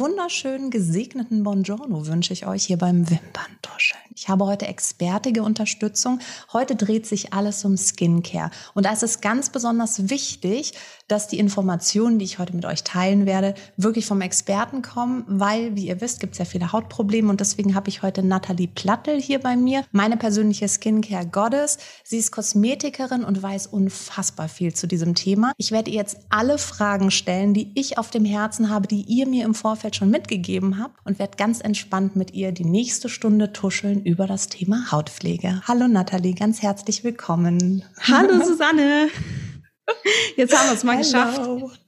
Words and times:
Wunderschönen, 0.00 0.70
gesegneten 0.70 1.44
Buongiorno 1.44 2.06
wünsche 2.06 2.32
ich 2.32 2.46
euch 2.46 2.64
hier 2.64 2.78
beim 2.78 3.10
Wimperntuscheln. 3.10 3.59
Ich 4.20 4.28
habe 4.28 4.44
heute 4.44 4.66
expertige 4.66 5.42
Unterstützung. 5.42 6.18
Heute 6.52 6.76
dreht 6.76 7.06
sich 7.06 7.32
alles 7.32 7.64
um 7.64 7.78
Skincare. 7.78 8.50
Und 8.74 8.84
da 8.84 8.92
ist 8.92 9.02
es 9.02 9.22
ganz 9.22 9.48
besonders 9.48 10.10
wichtig, 10.10 10.74
dass 11.08 11.26
die 11.26 11.38
Informationen, 11.38 12.18
die 12.18 12.26
ich 12.26 12.38
heute 12.38 12.54
mit 12.54 12.66
euch 12.66 12.84
teilen 12.84 13.24
werde, 13.24 13.54
wirklich 13.78 14.04
vom 14.04 14.20
Experten 14.20 14.82
kommen, 14.82 15.24
weil, 15.26 15.74
wie 15.74 15.86
ihr 15.86 16.02
wisst, 16.02 16.20
gibt 16.20 16.34
es 16.34 16.38
ja 16.38 16.44
viele 16.44 16.70
Hautprobleme 16.70 17.30
und 17.30 17.40
deswegen 17.40 17.74
habe 17.74 17.88
ich 17.88 18.02
heute 18.02 18.22
Nathalie 18.22 18.68
Plattel 18.68 19.18
hier 19.18 19.38
bei 19.40 19.56
mir, 19.56 19.84
meine 19.90 20.18
persönliche 20.18 20.68
Skincare 20.68 21.26
Goddess. 21.26 21.78
Sie 22.04 22.18
ist 22.18 22.30
Kosmetikerin 22.30 23.24
und 23.24 23.42
weiß 23.42 23.68
unfassbar 23.68 24.48
viel 24.48 24.74
zu 24.74 24.86
diesem 24.86 25.14
Thema. 25.14 25.52
Ich 25.56 25.72
werde 25.72 25.90
ihr 25.90 25.96
jetzt 25.96 26.18
alle 26.28 26.58
Fragen 26.58 27.10
stellen, 27.10 27.54
die 27.54 27.72
ich 27.74 27.96
auf 27.96 28.10
dem 28.10 28.26
Herzen 28.26 28.68
habe, 28.68 28.86
die 28.86 29.00
ihr 29.00 29.26
mir 29.26 29.46
im 29.46 29.54
Vorfeld 29.54 29.96
schon 29.96 30.10
mitgegeben 30.10 30.78
habt 30.78 30.94
und 31.04 31.18
werde 31.18 31.38
ganz 31.38 31.62
entspannt 31.62 32.16
mit 32.16 32.34
ihr 32.34 32.52
die 32.52 32.66
nächste 32.66 33.08
Stunde 33.08 33.54
tuscheln 33.54 34.04
über 34.10 34.26
das 34.26 34.48
Thema 34.48 34.90
Hautpflege. 34.90 35.62
Hallo 35.66 35.86
Nathalie, 35.86 36.34
ganz 36.34 36.62
herzlich 36.62 37.04
willkommen. 37.04 37.84
Hallo 38.00 38.44
Susanne. 38.44 39.08
Jetzt 40.36 40.56
haben 40.56 40.68
wir 40.68 40.74
es 40.74 40.84
mal 40.84 40.96
Hello. 40.98 41.56
geschafft. 41.56 41.80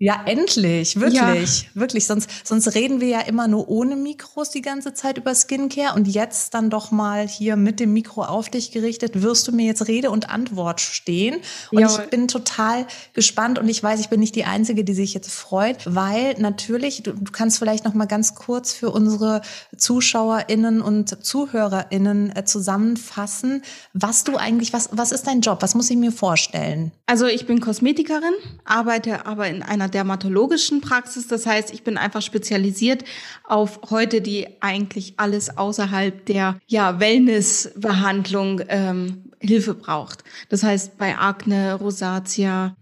Ja, 0.00 0.22
endlich, 0.26 1.00
wirklich, 1.00 1.62
ja. 1.62 1.68
wirklich. 1.74 2.06
Sonst, 2.06 2.30
sonst 2.44 2.72
reden 2.76 3.00
wir 3.00 3.08
ja 3.08 3.20
immer 3.22 3.48
nur 3.48 3.68
ohne 3.68 3.96
Mikros 3.96 4.50
die 4.50 4.62
ganze 4.62 4.94
Zeit 4.94 5.18
über 5.18 5.34
Skincare 5.34 5.96
und 5.96 6.06
jetzt 6.06 6.54
dann 6.54 6.70
doch 6.70 6.92
mal 6.92 7.26
hier 7.26 7.56
mit 7.56 7.80
dem 7.80 7.92
Mikro 7.92 8.22
auf 8.22 8.48
dich 8.48 8.70
gerichtet, 8.70 9.22
wirst 9.22 9.48
du 9.48 9.52
mir 9.52 9.66
jetzt 9.66 9.88
Rede 9.88 10.12
und 10.12 10.30
Antwort 10.30 10.80
stehen. 10.80 11.40
Und 11.72 11.80
Jawohl. 11.80 11.98
ich 12.04 12.10
bin 12.10 12.28
total 12.28 12.86
gespannt 13.12 13.58
und 13.58 13.68
ich 13.68 13.82
weiß, 13.82 13.98
ich 13.98 14.08
bin 14.08 14.20
nicht 14.20 14.36
die 14.36 14.44
Einzige, 14.44 14.84
die 14.84 14.94
sich 14.94 15.14
jetzt 15.14 15.32
freut, 15.32 15.78
weil 15.84 16.36
natürlich, 16.38 17.02
du, 17.02 17.12
du 17.12 17.32
kannst 17.32 17.58
vielleicht 17.58 17.84
noch 17.84 17.94
mal 17.94 18.06
ganz 18.06 18.36
kurz 18.36 18.72
für 18.72 18.90
unsere 18.90 19.42
ZuschauerInnen 19.76 20.80
und 20.80 21.24
ZuhörerInnen 21.24 22.36
äh, 22.36 22.44
zusammenfassen, 22.44 23.62
was 23.94 24.22
du 24.22 24.36
eigentlich, 24.36 24.72
was, 24.72 24.90
was 24.92 25.10
ist 25.10 25.26
dein 25.26 25.40
Job? 25.40 25.58
Was 25.60 25.74
muss 25.74 25.90
ich 25.90 25.96
mir 25.96 26.12
vorstellen? 26.12 26.92
Also 27.06 27.26
ich 27.26 27.46
bin 27.46 27.60
Kosmetikerin, 27.60 28.34
arbeite 28.64 29.26
aber 29.26 29.48
in 29.48 29.64
einer 29.64 29.87
dermatologischen 29.88 30.80
Praxis. 30.80 31.26
Das 31.26 31.46
heißt, 31.46 31.72
ich 31.72 31.82
bin 31.82 31.98
einfach 31.98 32.22
spezialisiert 32.22 33.04
auf 33.44 33.80
heute, 33.90 34.20
die 34.20 34.46
eigentlich 34.60 35.14
alles 35.16 35.56
außerhalb 35.56 36.26
der 36.26 36.58
ja, 36.66 37.00
Wellnessbehandlung 37.00 38.62
ähm, 38.68 39.24
Hilfe 39.40 39.74
braucht. 39.74 40.24
Das 40.48 40.62
heißt, 40.62 40.98
bei 40.98 41.16
Akne, 41.16 41.74
Rosatia, 41.74 42.76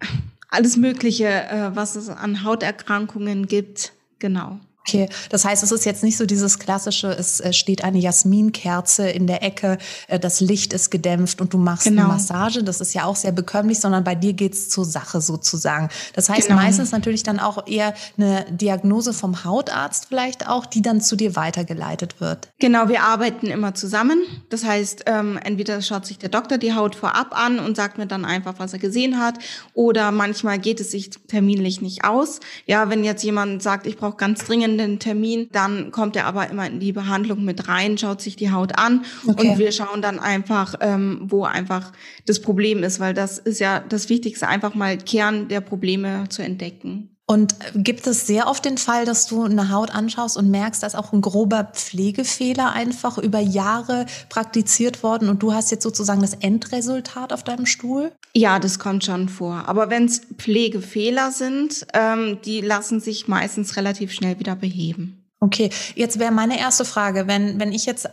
alles 0.48 0.76
Mögliche, 0.76 1.26
äh, 1.26 1.70
was 1.74 1.96
es 1.96 2.08
an 2.08 2.44
Hauterkrankungen 2.44 3.46
gibt. 3.46 3.92
Genau. 4.18 4.60
Okay, 4.88 5.08
das 5.30 5.44
heißt, 5.44 5.64
es 5.64 5.72
ist 5.72 5.84
jetzt 5.84 6.04
nicht 6.04 6.16
so 6.16 6.26
dieses 6.26 6.60
klassische, 6.60 7.08
es 7.08 7.40
äh, 7.40 7.52
steht 7.52 7.82
eine 7.82 7.98
Jasminkerze 7.98 9.08
in 9.08 9.26
der 9.26 9.42
Ecke, 9.42 9.78
äh, 10.06 10.20
das 10.20 10.40
Licht 10.40 10.72
ist 10.72 10.90
gedämpft 10.90 11.40
und 11.40 11.52
du 11.52 11.58
machst 11.58 11.84
genau. 11.84 12.04
eine 12.04 12.12
Massage. 12.12 12.62
Das 12.62 12.80
ist 12.80 12.94
ja 12.94 13.04
auch 13.04 13.16
sehr 13.16 13.32
bekömmlich, 13.32 13.80
sondern 13.80 14.04
bei 14.04 14.14
dir 14.14 14.32
geht's 14.32 14.68
zur 14.68 14.84
Sache 14.84 15.20
sozusagen. 15.20 15.88
Das 16.14 16.28
heißt 16.28 16.48
genau. 16.48 16.60
meistens 16.60 16.92
natürlich 16.92 17.24
dann 17.24 17.40
auch 17.40 17.66
eher 17.66 17.94
eine 18.16 18.46
Diagnose 18.50 19.12
vom 19.12 19.44
Hautarzt 19.44 20.06
vielleicht 20.08 20.48
auch, 20.48 20.66
die 20.66 20.82
dann 20.82 21.00
zu 21.00 21.16
dir 21.16 21.34
weitergeleitet 21.34 22.20
wird. 22.20 22.48
Genau, 22.60 22.88
wir 22.88 23.02
arbeiten 23.02 23.48
immer 23.48 23.74
zusammen. 23.74 24.22
Das 24.50 24.64
heißt, 24.64 25.04
ähm, 25.06 25.36
entweder 25.42 25.82
schaut 25.82 26.06
sich 26.06 26.18
der 26.18 26.28
Doktor 26.28 26.58
die 26.58 26.74
Haut 26.74 26.94
vorab 26.94 27.36
an 27.36 27.58
und 27.58 27.76
sagt 27.76 27.98
mir 27.98 28.06
dann 28.06 28.24
einfach, 28.24 28.54
was 28.58 28.72
er 28.72 28.78
gesehen 28.78 29.18
hat, 29.18 29.34
oder 29.74 30.12
manchmal 30.12 30.60
geht 30.60 30.78
es 30.78 30.92
sich 30.92 31.10
terminlich 31.10 31.80
nicht 31.82 32.04
aus. 32.04 32.38
Ja, 32.66 32.88
wenn 32.88 33.02
jetzt 33.02 33.24
jemand 33.24 33.64
sagt, 33.64 33.88
ich 33.88 33.96
brauche 33.96 34.16
ganz 34.16 34.44
dringend 34.44 34.75
einen 34.80 34.98
Termin, 34.98 35.48
dann 35.52 35.90
kommt 35.90 36.16
er 36.16 36.26
aber 36.26 36.48
immer 36.50 36.66
in 36.66 36.80
die 36.80 36.92
Behandlung 36.92 37.44
mit 37.44 37.68
rein, 37.68 37.98
schaut 37.98 38.20
sich 38.20 38.36
die 38.36 38.50
Haut 38.50 38.78
an 38.78 39.04
okay. 39.26 39.50
und 39.50 39.58
wir 39.58 39.72
schauen 39.72 40.02
dann 40.02 40.18
einfach, 40.18 40.74
ähm, 40.80 41.20
wo 41.22 41.44
einfach 41.44 41.92
das 42.26 42.40
Problem 42.40 42.82
ist, 42.82 43.00
weil 43.00 43.14
das 43.14 43.38
ist 43.38 43.60
ja 43.60 43.80
das 43.80 44.08
Wichtigste, 44.08 44.48
einfach 44.48 44.74
mal 44.74 44.98
Kern 44.98 45.48
der 45.48 45.60
Probleme 45.60 46.24
zu 46.28 46.42
entdecken. 46.42 47.15
Und 47.28 47.56
gibt 47.74 48.06
es 48.06 48.28
sehr 48.28 48.46
oft 48.46 48.64
den 48.64 48.78
Fall, 48.78 49.04
dass 49.04 49.26
du 49.26 49.42
eine 49.42 49.70
Haut 49.70 49.90
anschaust 49.92 50.36
und 50.36 50.48
merkst, 50.48 50.80
dass 50.82 50.94
auch 50.94 51.12
ein 51.12 51.20
grober 51.20 51.64
Pflegefehler 51.72 52.72
einfach 52.72 53.18
über 53.18 53.40
Jahre 53.40 54.06
praktiziert 54.28 55.02
worden 55.02 55.28
und 55.28 55.42
du 55.42 55.52
hast 55.52 55.72
jetzt 55.72 55.82
sozusagen 55.82 56.20
das 56.20 56.34
Endresultat 56.34 57.32
auf 57.32 57.42
deinem 57.42 57.66
Stuhl? 57.66 58.12
Ja, 58.32 58.60
das 58.60 58.78
kommt 58.78 59.04
schon 59.04 59.28
vor. 59.28 59.64
Aber 59.66 59.90
wenn 59.90 60.04
es 60.04 60.20
Pflegefehler 60.38 61.32
sind, 61.32 61.84
ähm, 61.94 62.38
die 62.44 62.60
lassen 62.60 63.00
sich 63.00 63.26
meistens 63.26 63.76
relativ 63.76 64.12
schnell 64.12 64.38
wieder 64.38 64.54
beheben. 64.54 65.24
Okay, 65.40 65.70
jetzt 65.96 66.20
wäre 66.20 66.32
meine 66.32 66.58
erste 66.58 66.84
Frage, 66.84 67.26
wenn, 67.26 67.58
wenn 67.58 67.72
ich 67.72 67.86
jetzt 67.86 68.08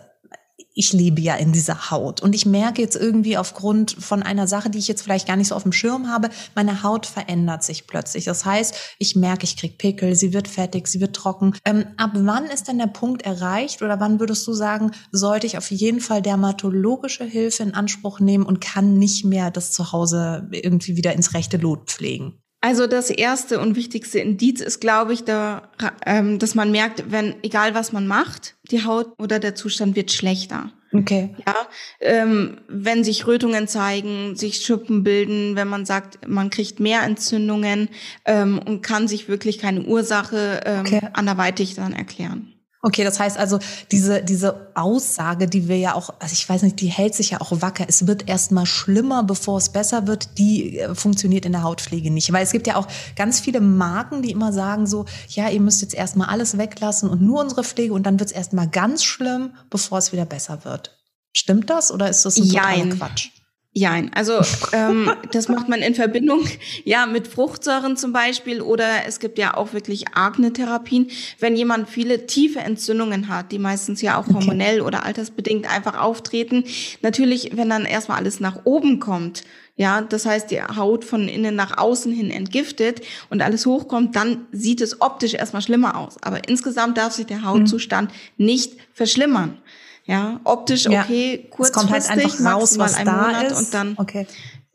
ich 0.76 0.94
lebe 0.94 1.22
ja 1.22 1.36
in 1.36 1.52
dieser 1.52 1.92
Haut 1.92 2.22
und 2.22 2.34
ich 2.34 2.46
merke 2.46 2.82
jetzt 2.82 2.96
irgendwie 2.96 3.38
aufgrund 3.38 3.92
von 3.92 4.24
einer 4.24 4.48
Sache, 4.48 4.70
die 4.70 4.78
ich 4.78 4.88
jetzt 4.88 5.02
vielleicht 5.02 5.28
gar 5.28 5.36
nicht 5.36 5.48
so 5.48 5.56
auf 5.56 5.64
dem 5.64 5.72
Schirm 5.72 6.10
habe, 6.10 6.30
meine 6.56 6.84
Haut 6.84 7.06
verändert 7.06 7.64
sich 7.64 7.88
plötzlich. 7.88 8.26
Das 8.26 8.46
heißt, 8.46 8.76
ich 9.00 9.16
merke, 9.16 9.46
ich 9.46 9.58
krieg 9.58 9.78
Pickel, 9.78 10.16
sie 10.16 10.34
wird 10.34 10.48
fettig, 10.48 10.88
sie 10.88 11.02
wird 11.02 11.16
trocken. 11.16 11.56
Ähm, 11.66 11.86
ab 11.98 12.12
wann 12.14 12.46
ist 12.46 12.68
denn 12.68 12.78
der 12.78 12.88
Punkt 12.88 13.24
erreicht 13.24 13.82
oder 13.82 14.00
wann 14.00 14.20
würdest 14.20 14.46
du 14.48 14.54
sagen, 14.54 14.92
sollte 15.12 15.48
ich 15.48 15.58
auf 15.58 15.72
jeden 15.72 16.02
Fall 16.02 16.22
dermatologische 16.22 17.26
Hilfe 17.26 17.64
in 17.64 17.74
Anspruch 17.74 18.20
nehmen 18.20 18.46
und 18.46 18.62
kann 18.62 18.98
nicht 18.98 19.26
mehr 19.26 19.52
das 19.52 19.72
zu 19.72 19.92
Hause 19.92 20.48
irgendwie 20.52 20.96
wieder 20.96 21.14
ins 21.14 21.34
rechte 21.34 21.58
Lot 21.58 21.90
pflegen? 21.90 22.43
Also 22.64 22.88
das 22.88 23.10
erste 23.10 23.60
und 23.60 23.76
wichtigste 23.76 24.20
Indiz 24.20 24.62
ist, 24.62 24.80
glaube 24.80 25.12
ich, 25.12 25.26
da, 25.26 25.64
ähm, 26.06 26.40
dass 26.40 26.56
man 26.56 26.72
merkt, 26.72 27.12
wenn 27.12 27.36
egal 27.44 27.76
was 27.76 27.92
man 27.92 28.08
macht, 28.08 28.56
die 28.72 28.86
Haut 28.86 29.08
oder 29.20 29.40
der 29.40 29.54
Zustand 29.54 29.98
wird 29.98 30.14
schlechter. 30.14 30.72
Okay. 30.94 31.36
Ja, 31.46 31.56
ähm, 32.00 32.62
wenn 32.70 33.04
sich 33.04 33.28
Rötungen 33.28 33.68
zeigen, 33.68 34.38
sich 34.38 34.66
Schuppen 34.66 35.04
bilden, 35.04 35.58
wenn 35.58 35.68
man 35.68 35.86
sagt, 35.86 36.26
man 36.26 36.50
kriegt 36.50 36.80
mehr 36.80 37.04
Entzündungen 37.04 37.90
ähm, 38.24 38.62
und 38.66 38.82
kann 38.82 39.10
sich 39.10 39.28
wirklich 39.28 39.58
keine 39.58 39.82
Ursache 39.82 40.62
ähm, 40.66 40.86
okay. 40.86 41.02
anderweitig 41.12 41.76
dann 41.76 41.92
erklären. 41.92 42.53
Okay, 42.86 43.06
das 43.06 43.18
heißt 43.18 43.38
also, 43.38 43.60
diese, 43.92 44.22
diese 44.22 44.68
Aussage, 44.74 45.48
die 45.48 45.70
wir 45.70 45.78
ja 45.78 45.96
auch, 45.96 46.10
also 46.20 46.34
ich 46.34 46.48
weiß 46.48 46.64
nicht, 46.64 46.82
die 46.82 46.88
hält 46.88 47.16
sich 47.16 47.30
ja 47.30 47.40
auch 47.40 47.62
wacker. 47.62 47.86
Es 47.88 48.08
wird 48.08 48.28
erstmal 48.28 48.66
schlimmer, 48.66 49.24
bevor 49.24 49.58
es 49.58 49.70
besser 49.70 50.06
wird. 50.06 50.38
Die 50.38 50.80
äh, 50.80 50.94
funktioniert 50.94 51.46
in 51.46 51.54
der 51.54 51.64
Hautpflege 51.64 52.12
nicht. 52.12 52.34
Weil 52.34 52.44
es 52.44 52.52
gibt 52.52 52.68
ja 52.68 52.76
auch 52.76 52.88
ganz 53.16 53.40
viele 53.40 53.62
Marken, 53.62 54.22
die 54.22 54.32
immer 54.32 54.52
sagen 54.52 54.86
so, 54.86 55.06
ja, 55.30 55.48
ihr 55.48 55.62
müsst 55.62 55.82
jetzt 55.82 55.94
erstmal 55.94 56.28
alles 56.28 56.58
weglassen 56.58 57.10
und 57.10 57.22
nur 57.22 57.40
unsere 57.40 57.64
Pflege 57.64 57.94
und 57.94 58.04
dann 58.04 58.20
wird 58.20 58.32
es 58.32 58.36
erstmal 58.36 58.68
ganz 58.68 59.06
schlimm, 59.06 59.54
bevor 59.70 60.00
es 60.00 60.12
wieder 60.12 60.26
besser 60.26 60.66
wird. 60.66 61.00
Stimmt 61.32 61.70
das 61.70 61.90
oder 61.90 62.10
ist 62.10 62.26
das 62.26 62.36
ein 62.36 62.50
totaler. 62.50 62.90
Quatsch? 62.98 63.30
Ja, 63.76 64.00
also 64.14 64.40
ähm, 64.72 65.12
das 65.32 65.50
macht 65.50 65.68
man 65.68 65.82
in 65.82 65.96
Verbindung 65.96 66.46
ja 66.84 67.08
mit 67.08 67.28
Fruchtsäuren 67.28 67.98
zum 67.98 68.14
Beispiel 68.14 68.62
oder 68.62 68.86
es 69.08 69.20
gibt 69.20 69.40
ja 69.40 69.58
auch 69.58 69.74
wirklich 69.74 70.10
Akne-Therapien. 70.14 71.10
Wenn 71.40 71.56
jemand 71.56 71.90
viele 71.90 72.28
tiefe 72.28 72.60
Entzündungen 72.60 73.30
hat, 73.30 73.52
die 73.52 73.58
meistens 73.58 74.04
ja 74.04 74.20
auch 74.20 74.28
hormonell 74.28 74.82
okay. 74.82 74.88
oder 74.88 75.06
altersbedingt 75.06 75.68
einfach 75.74 76.00
auftreten, 76.00 76.66
natürlich, 77.02 77.58
wenn 77.58 77.68
dann 77.68 77.86
erstmal 77.86 78.20
alles 78.20 78.40
nach 78.40 78.64
oben 78.66 79.00
kommt, 79.00 79.44
ja, 79.76 80.02
das 80.02 80.28
heißt 80.28 80.52
die 80.52 80.62
Haut 80.62 81.04
von 81.04 81.28
innen 81.28 81.56
nach 81.56 81.80
außen 81.80 82.12
hin 82.12 82.30
entgiftet 82.30 83.02
und 83.32 83.42
alles 83.42 83.66
hochkommt, 83.66 84.16
dann 84.16 84.46
sieht 84.52 84.82
es 84.82 85.02
optisch 85.02 85.34
erstmal 85.34 85.64
schlimmer 85.64 85.98
aus. 85.98 86.18
Aber 86.22 86.48
insgesamt 86.48 87.00
darf 87.00 87.14
sich 87.14 87.26
der 87.26 87.40
mhm. 87.40 87.46
Hautzustand 87.46 88.12
mhm. 88.38 88.46
nicht 88.46 88.74
verschlimmern. 88.94 89.58
Ja, 90.06 90.42
optisch 90.44 90.88
okay, 90.88 91.44
ja, 91.44 91.50
kurzfristig, 91.50 91.60
es 91.60 91.72
kommt 91.72 91.92
halt 91.92 92.10
einfach 92.10 92.54
raus, 92.54 92.78
was 92.78 92.96
da 93.04 93.28
Monat 93.28 93.52
ist. 93.52 93.58
und 93.58 93.74
dann 93.74 93.94
okay. 93.98 94.28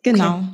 Genau. 0.02 0.38
Okay. 0.38 0.44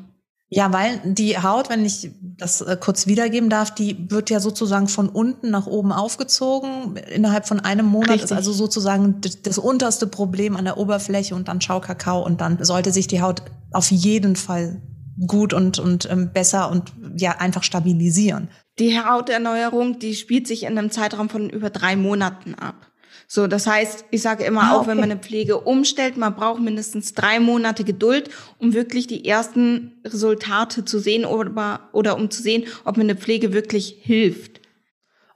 Ja, 0.50 0.72
weil 0.72 1.00
die 1.04 1.36
Haut, 1.38 1.68
wenn 1.68 1.84
ich 1.84 2.10
das 2.20 2.60
äh, 2.60 2.76
kurz 2.78 3.06
wiedergeben 3.08 3.50
darf, 3.50 3.74
die 3.74 4.08
wird 4.10 4.30
ja 4.30 4.38
sozusagen 4.38 4.86
von 4.86 5.08
unten 5.08 5.50
nach 5.50 5.66
oben 5.66 5.90
aufgezogen. 5.90 6.96
Innerhalb 6.96 7.48
von 7.48 7.60
einem 7.60 7.86
Monat 7.86 8.10
Richtig. 8.10 8.24
ist 8.26 8.32
also 8.32 8.52
sozusagen 8.52 9.20
das, 9.42 9.58
unterste 9.58 10.06
Problem 10.06 10.56
an 10.56 10.64
der 10.64 10.78
Oberfläche 10.78 11.34
und 11.34 11.48
dann 11.48 11.60
Schaukakao 11.60 12.24
und 12.24 12.40
dann 12.40 12.62
sollte 12.62 12.92
sich 12.92 13.08
die 13.08 13.20
Haut 13.20 13.42
auf 13.72 13.90
jeden 13.90 14.36
Fall 14.36 14.80
gut 15.26 15.52
und, 15.52 15.80
und 15.80 16.08
ähm, 16.10 16.32
besser 16.32 16.70
und 16.70 16.92
ja 17.16 17.32
einfach 17.38 17.64
stabilisieren. 17.64 18.48
Die 18.78 18.98
Hauterneuerung, 19.00 19.98
die 19.98 20.14
spielt 20.14 20.46
sich 20.46 20.64
in 20.64 20.78
einem 20.78 20.90
Zeitraum 20.90 21.28
von 21.28 21.50
über 21.50 21.70
drei 21.70 21.96
Monaten 21.96 22.54
ab. 22.54 22.92
So, 23.34 23.48
das 23.48 23.66
heißt, 23.66 24.04
ich 24.12 24.22
sage 24.22 24.44
immer 24.44 24.62
ah, 24.62 24.76
auch, 24.76 24.86
wenn 24.86 24.96
man 24.96 25.10
eine 25.10 25.18
Pflege 25.18 25.58
umstellt, 25.58 26.16
man 26.16 26.36
braucht 26.36 26.62
mindestens 26.62 27.14
drei 27.14 27.40
Monate 27.40 27.82
Geduld, 27.82 28.30
um 28.60 28.74
wirklich 28.74 29.08
die 29.08 29.24
ersten 29.24 29.90
Resultate 30.04 30.84
zu 30.84 31.00
sehen 31.00 31.24
oder, 31.24 31.80
oder 31.92 32.16
um 32.16 32.30
zu 32.30 32.40
sehen, 32.40 32.62
ob 32.84 32.96
mir 32.96 33.02
eine 33.02 33.16
Pflege 33.16 33.52
wirklich 33.52 33.98
hilft. 34.00 34.60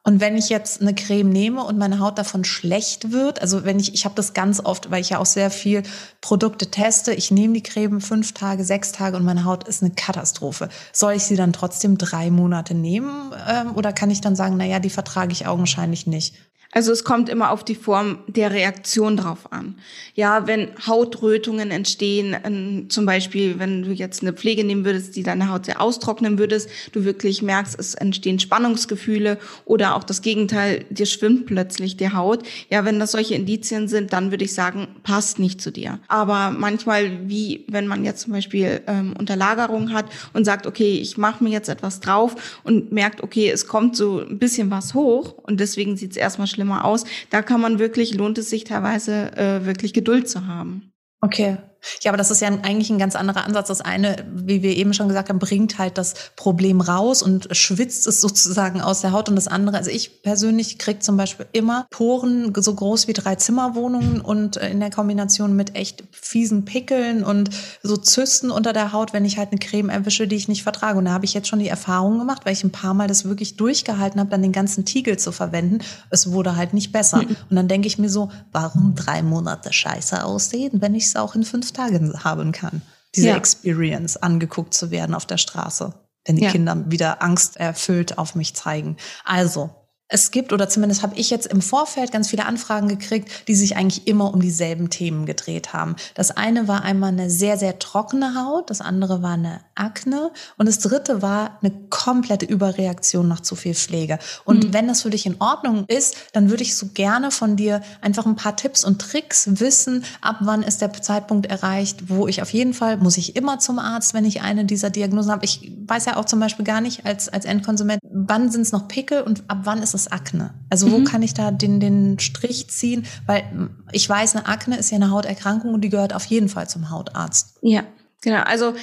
Und 0.04 0.20
wenn 0.20 0.36
ich 0.36 0.48
jetzt 0.48 0.80
eine 0.80 0.94
Creme 0.94 1.28
nehme 1.28 1.64
und 1.64 1.76
meine 1.76 1.98
Haut 1.98 2.18
davon 2.18 2.44
schlecht 2.44 3.10
wird, 3.10 3.42
also 3.42 3.64
wenn 3.64 3.80
ich, 3.80 3.92
ich 3.92 4.04
habe 4.04 4.14
das 4.14 4.32
ganz 4.32 4.64
oft, 4.64 4.92
weil 4.92 5.00
ich 5.00 5.10
ja 5.10 5.18
auch 5.18 5.26
sehr 5.26 5.50
viel 5.50 5.82
Produkte 6.20 6.70
teste, 6.70 7.12
ich 7.12 7.32
nehme 7.32 7.54
die 7.54 7.64
Creme 7.64 8.00
fünf 8.00 8.32
Tage, 8.32 8.62
sechs 8.62 8.92
Tage 8.92 9.16
und 9.16 9.24
meine 9.24 9.44
Haut 9.44 9.66
ist 9.66 9.82
eine 9.82 9.90
Katastrophe. 9.90 10.68
Soll 10.92 11.14
ich 11.14 11.24
sie 11.24 11.34
dann 11.34 11.52
trotzdem 11.52 11.98
drei 11.98 12.30
Monate 12.30 12.74
nehmen 12.74 13.32
ähm, 13.48 13.74
oder 13.74 13.92
kann 13.92 14.12
ich 14.12 14.20
dann 14.20 14.36
sagen, 14.36 14.54
na 14.56 14.64
ja, 14.64 14.78
die 14.78 14.88
vertrage 14.88 15.32
ich 15.32 15.48
augenscheinlich 15.48 16.06
nicht? 16.06 16.36
Also 16.70 16.93
es 16.93 17.03
kommt 17.03 17.31
immer 17.31 17.50
auf 17.50 17.65
die 17.65 17.75
Form 17.75 18.19
der 18.26 18.50
Reaktion 18.50 19.17
drauf 19.17 19.50
an. 19.53 19.76
Ja, 20.15 20.47
wenn 20.47 20.69
Hautrötungen 20.87 21.70
entstehen, 21.70 22.37
ähm, 22.44 22.91
zum 22.91 23.06
Beispiel, 23.06 23.59
wenn 23.59 23.85
du 23.85 23.93
jetzt 23.93 24.20
eine 24.20 24.35
Pflege 24.35 24.65
nehmen 24.65 24.85
würdest, 24.85 25.17
die 25.17 25.23
deine 25.23 25.50
Haut 25.50 25.65
sehr 25.65 25.81
austrocknen 25.81 26.38
würdest, 26.38 26.69
du 26.93 27.05
wirklich 27.05 27.41
merkst, 27.41 27.79
es 27.79 27.94
entstehen 27.94 28.38
Spannungsgefühle 28.38 29.38
oder 29.65 29.97
auch 29.97 30.05
das 30.05 30.20
Gegenteil, 30.20 30.85
dir 30.91 31.06
schwimmt 31.06 31.47
plötzlich 31.47 31.97
die 31.97 32.12
Haut. 32.12 32.43
Ja, 32.69 32.85
wenn 32.85 32.99
das 32.99 33.12
solche 33.12 33.35
Indizien 33.35 33.88
sind, 33.88 34.12
dann 34.12 34.31
würde 34.31 34.44
ich 34.44 34.53
sagen, 34.53 34.88
passt 35.05 35.38
nicht 35.38 35.62
zu 35.62 35.73
dir. 35.73 36.00
Aber 36.06 36.50
manchmal, 36.50 37.29
wie 37.31 37.65
wenn 37.69 37.87
man 37.87 38.05
jetzt 38.05 38.20
zum 38.23 38.35
Beispiel 38.35 38.82
ähm, 38.87 39.15
Unterlagerung 39.19 39.94
hat 39.94 40.05
und 40.35 40.44
sagt, 40.44 40.67
okay, 40.67 40.99
ich 41.00 41.17
mache 41.17 41.43
mir 41.43 41.50
jetzt 41.50 41.70
etwas 41.70 42.00
drauf 42.00 42.61
und 42.62 42.93
merkt, 42.93 43.23
okay, 43.23 43.49
es 43.49 43.67
kommt 43.67 43.97
so 43.97 44.20
ein 44.20 44.38
bisschen 44.38 44.70
was 44.70 44.93
hoch 44.93 45.35
und 45.43 45.61
deswegen 45.61 45.97
sieht 45.97 46.11
es 46.11 46.19
erstmal 46.19 46.47
schlimmer 46.58 46.84
aus. 46.84 47.05
Da 47.31 47.43
kann 47.43 47.60
man 47.60 47.78
wirklich, 47.78 48.14
lohnt 48.14 48.37
es 48.38 48.50
sich 48.50 48.64
teilweise 48.64 49.37
äh, 49.37 49.64
wirklich 49.64 49.93
Geduld 49.93 50.28
zu 50.28 50.46
haben. 50.46 50.93
Okay. 51.20 51.58
Ja, 52.02 52.10
aber 52.10 52.19
das 52.19 52.30
ist 52.30 52.40
ja 52.40 52.48
eigentlich 52.48 52.90
ein 52.90 52.98
ganz 52.98 53.16
anderer 53.16 53.44
Ansatz. 53.44 53.69
Das 53.69 53.80
eine, 53.80 54.25
wie 54.32 54.62
wir 54.62 54.76
eben 54.76 54.94
schon 54.94 55.08
gesagt 55.08 55.28
haben, 55.28 55.38
bringt 55.38 55.78
halt 55.78 55.98
das 55.98 56.14
Problem 56.36 56.80
raus 56.80 57.22
und 57.22 57.48
schwitzt 57.52 58.06
es 58.06 58.20
sozusagen 58.28 58.80
aus 58.80 59.00
der 59.00 59.12
Haut. 59.12 59.28
Und 59.28 59.36
das 59.36 59.48
andere, 59.48 59.76
also 59.76 59.90
ich 59.90 60.22
persönlich 60.22 60.78
kriege 60.78 61.00
zum 61.00 61.16
Beispiel 61.16 61.46
immer 61.52 61.86
Poren 61.90 62.52
so 62.56 62.75
groß 62.75 63.08
wie 63.08 63.12
drei 63.12 63.36
Zimmerwohnungen 63.36 64.20
und 64.20 64.56
äh, 64.56 64.70
in 64.70 64.80
der 64.80 64.90
Kombination 64.90 65.56
mit 65.56 65.76
echt 65.76 66.04
fiesen 66.12 66.64
Pickeln 66.64 67.25
und 67.25 67.50
so 67.82 67.96
Zysten 67.96 68.50
unter 68.50 68.72
der 68.72 68.92
Haut, 68.92 69.12
wenn 69.12 69.24
ich 69.24 69.38
halt 69.38 69.50
eine 69.50 69.58
Creme 69.58 69.90
erwische, 69.90 70.26
die 70.26 70.36
ich 70.36 70.48
nicht 70.48 70.62
vertrage. 70.62 70.98
Und 70.98 71.06
da 71.06 71.12
habe 71.12 71.24
ich 71.24 71.34
jetzt 71.34 71.48
schon 71.48 71.58
die 71.58 71.69
Erfahrung 71.69 72.19
gemacht, 72.19 72.42
weil 72.44 72.52
ich 72.52 72.64
ein 72.64 72.72
paar 72.72 72.94
Mal 72.94 73.08
das 73.08 73.24
wirklich 73.24 73.56
durchgehalten 73.56 74.20
habe, 74.20 74.31
dann 74.31 74.42
den 74.42 74.52
ganzen 74.52 74.84
Tiegel 74.84 75.19
zu 75.19 75.32
verwenden. 75.32 75.78
Es 76.10 76.32
wurde 76.32 76.56
halt 76.56 76.74
nicht 76.74 76.92
besser. 76.92 77.19
Mhm. 77.19 77.36
Und 77.50 77.56
dann 77.56 77.69
denke 77.69 77.86
ich 77.86 77.98
mir 77.98 78.08
so, 78.08 78.31
warum 78.52 78.94
drei 78.94 79.22
Monate 79.22 79.72
scheiße 79.72 80.24
aussehen, 80.24 80.81
wenn 80.81 80.94
ich 80.94 81.06
es 81.06 81.16
auch 81.16 81.34
in 81.34 81.44
fünf 81.44 81.68
Tagen 81.73 82.25
haben 82.25 82.53
kann. 82.53 82.82
Diese 83.15 83.29
ja. 83.29 83.37
Experience, 83.37 84.17
angeguckt 84.17 84.75
zu 84.75 84.91
werden 84.91 85.15
auf 85.15 85.26
der 85.26 85.38
Straße, 85.38 85.94
wenn 86.25 86.37
die 86.37 86.44
ja. 86.44 86.50
Kinder 86.50 86.91
wieder 86.91 87.23
angsterfüllt 87.23 88.19
auf 88.19 88.35
mich 88.35 88.55
zeigen. 88.55 88.97
Also, 89.25 89.70
es 90.08 90.31
gibt, 90.31 90.52
oder 90.52 90.69
zumindest 90.69 91.02
habe 91.02 91.16
ich 91.16 91.28
jetzt 91.31 91.46
im 91.46 91.60
Vorfeld 91.60 92.12
ganz 92.12 92.28
viele 92.28 92.46
Anfragen 92.46 92.88
gekriegt, 92.88 93.46
die 93.46 93.55
sich 93.55 93.76
eigentlich 93.76 94.06
immer 94.06 94.32
um 94.32 94.40
dieselben 94.40 94.88
Themen 94.88 95.26
gedreht 95.26 95.75
haben. 95.75 95.96
Das 96.14 96.31
eine 96.31 96.66
war 96.66 96.82
einmal 96.82 97.10
eine 97.10 97.28
sehr, 97.28 97.58
sehr 97.58 97.78
trockene 97.78 98.34
Haut, 98.34 98.70
das 98.70 98.81
andere 98.81 99.22
war 99.22 99.32
eine 99.32 99.60
Akne 99.75 100.31
und 100.56 100.66
das 100.66 100.78
dritte 100.78 101.20
war 101.20 101.58
eine 101.62 101.72
komplette 101.90 102.46
Überreaktion 102.46 103.28
nach 103.28 103.40
zu 103.40 103.55
viel 103.55 103.75
Pflege. 103.75 104.19
Und 104.44 104.69
mhm. 104.69 104.72
wenn 104.72 104.88
das 104.88 105.02
für 105.02 105.10
dich 105.10 105.26
in 105.26 105.40
Ordnung 105.40 105.84
ist, 105.88 106.16
dann 106.32 106.49
würde 106.49 106.62
ich 106.62 106.75
so 106.75 106.88
gerne 106.94 107.31
von 107.31 107.56
dir 107.56 107.82
einfach 108.00 108.25
ein 108.25 108.37
paar 108.37 108.56
Tipps 108.56 108.84
und 108.84 109.00
Tricks 109.00 109.60
wissen, 109.60 110.05
ab 110.22 110.38
wann 110.40 110.62
ist 110.62 110.81
der 110.81 110.93
Zeitpunkt 110.93 111.46
erreicht, 111.46 112.08
wo 112.08 112.26
ich 112.26 112.40
auf 112.40 112.52
jeden 112.52 112.72
Fall, 112.72 112.96
muss 112.96 113.19
ich 113.19 113.37
immer 113.37 113.58
zum 113.58 113.78
Arzt, 113.78 114.14
wenn 114.14 114.25
ich 114.25 114.40
eine 114.40 114.64
dieser 114.64 114.88
Diagnosen 114.88 115.32
habe. 115.32 115.44
Ich 115.44 115.70
weiß 115.88 116.06
ja 116.06 116.17
auch 116.17 116.25
zum 116.25 116.40
Beispiel 116.40 116.64
gar 116.64 116.81
nicht 116.81 117.06
als, 117.06 117.29
als 117.29 117.44
Endkonsument, 117.44 118.00
wann 118.02 118.50
sind 118.50 118.62
es 118.62 118.73
noch 118.73 118.88
Pickel 118.88 119.23
und 119.23 119.44
ab 119.49 119.61
wann 119.64 119.82
ist 119.82 119.94
es 119.94 120.11
Akne? 120.11 120.55
Also 120.70 120.90
wo 120.90 120.99
mhm. 120.99 121.05
kann 121.05 121.23
ich 121.23 121.35
da 121.35 121.50
den, 121.50 121.81
den 121.81 122.19
Strich 122.19 122.69
ziehen? 122.70 123.06
Weil 123.26 123.70
ich 123.93 124.08
weiß, 124.08 124.37
eine 124.37 124.46
Akne 124.46 124.76
ist 124.79 124.90
ja 124.90 124.96
eine 124.96 125.11
Hauterkrankung 125.11 125.75
und 125.75 125.81
die 125.82 125.88
gehört 125.88 126.14
auf 126.14 126.25
jeden 126.26 126.49
Fall 126.49 126.69
zum 126.69 126.90
Hautarzt. 126.90 127.58
Ja, 127.62 127.85
genau. 128.20 128.43
Also 128.43 128.75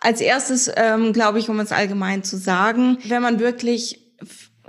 als 0.00 0.20
erstes, 0.20 0.70
ähm, 0.76 1.12
glaube 1.12 1.38
ich, 1.38 1.48
um 1.48 1.60
es 1.60 1.72
allgemein 1.72 2.22
zu 2.22 2.36
sagen, 2.36 2.98
wenn 3.08 3.22
man 3.22 3.40
wirklich 3.40 4.00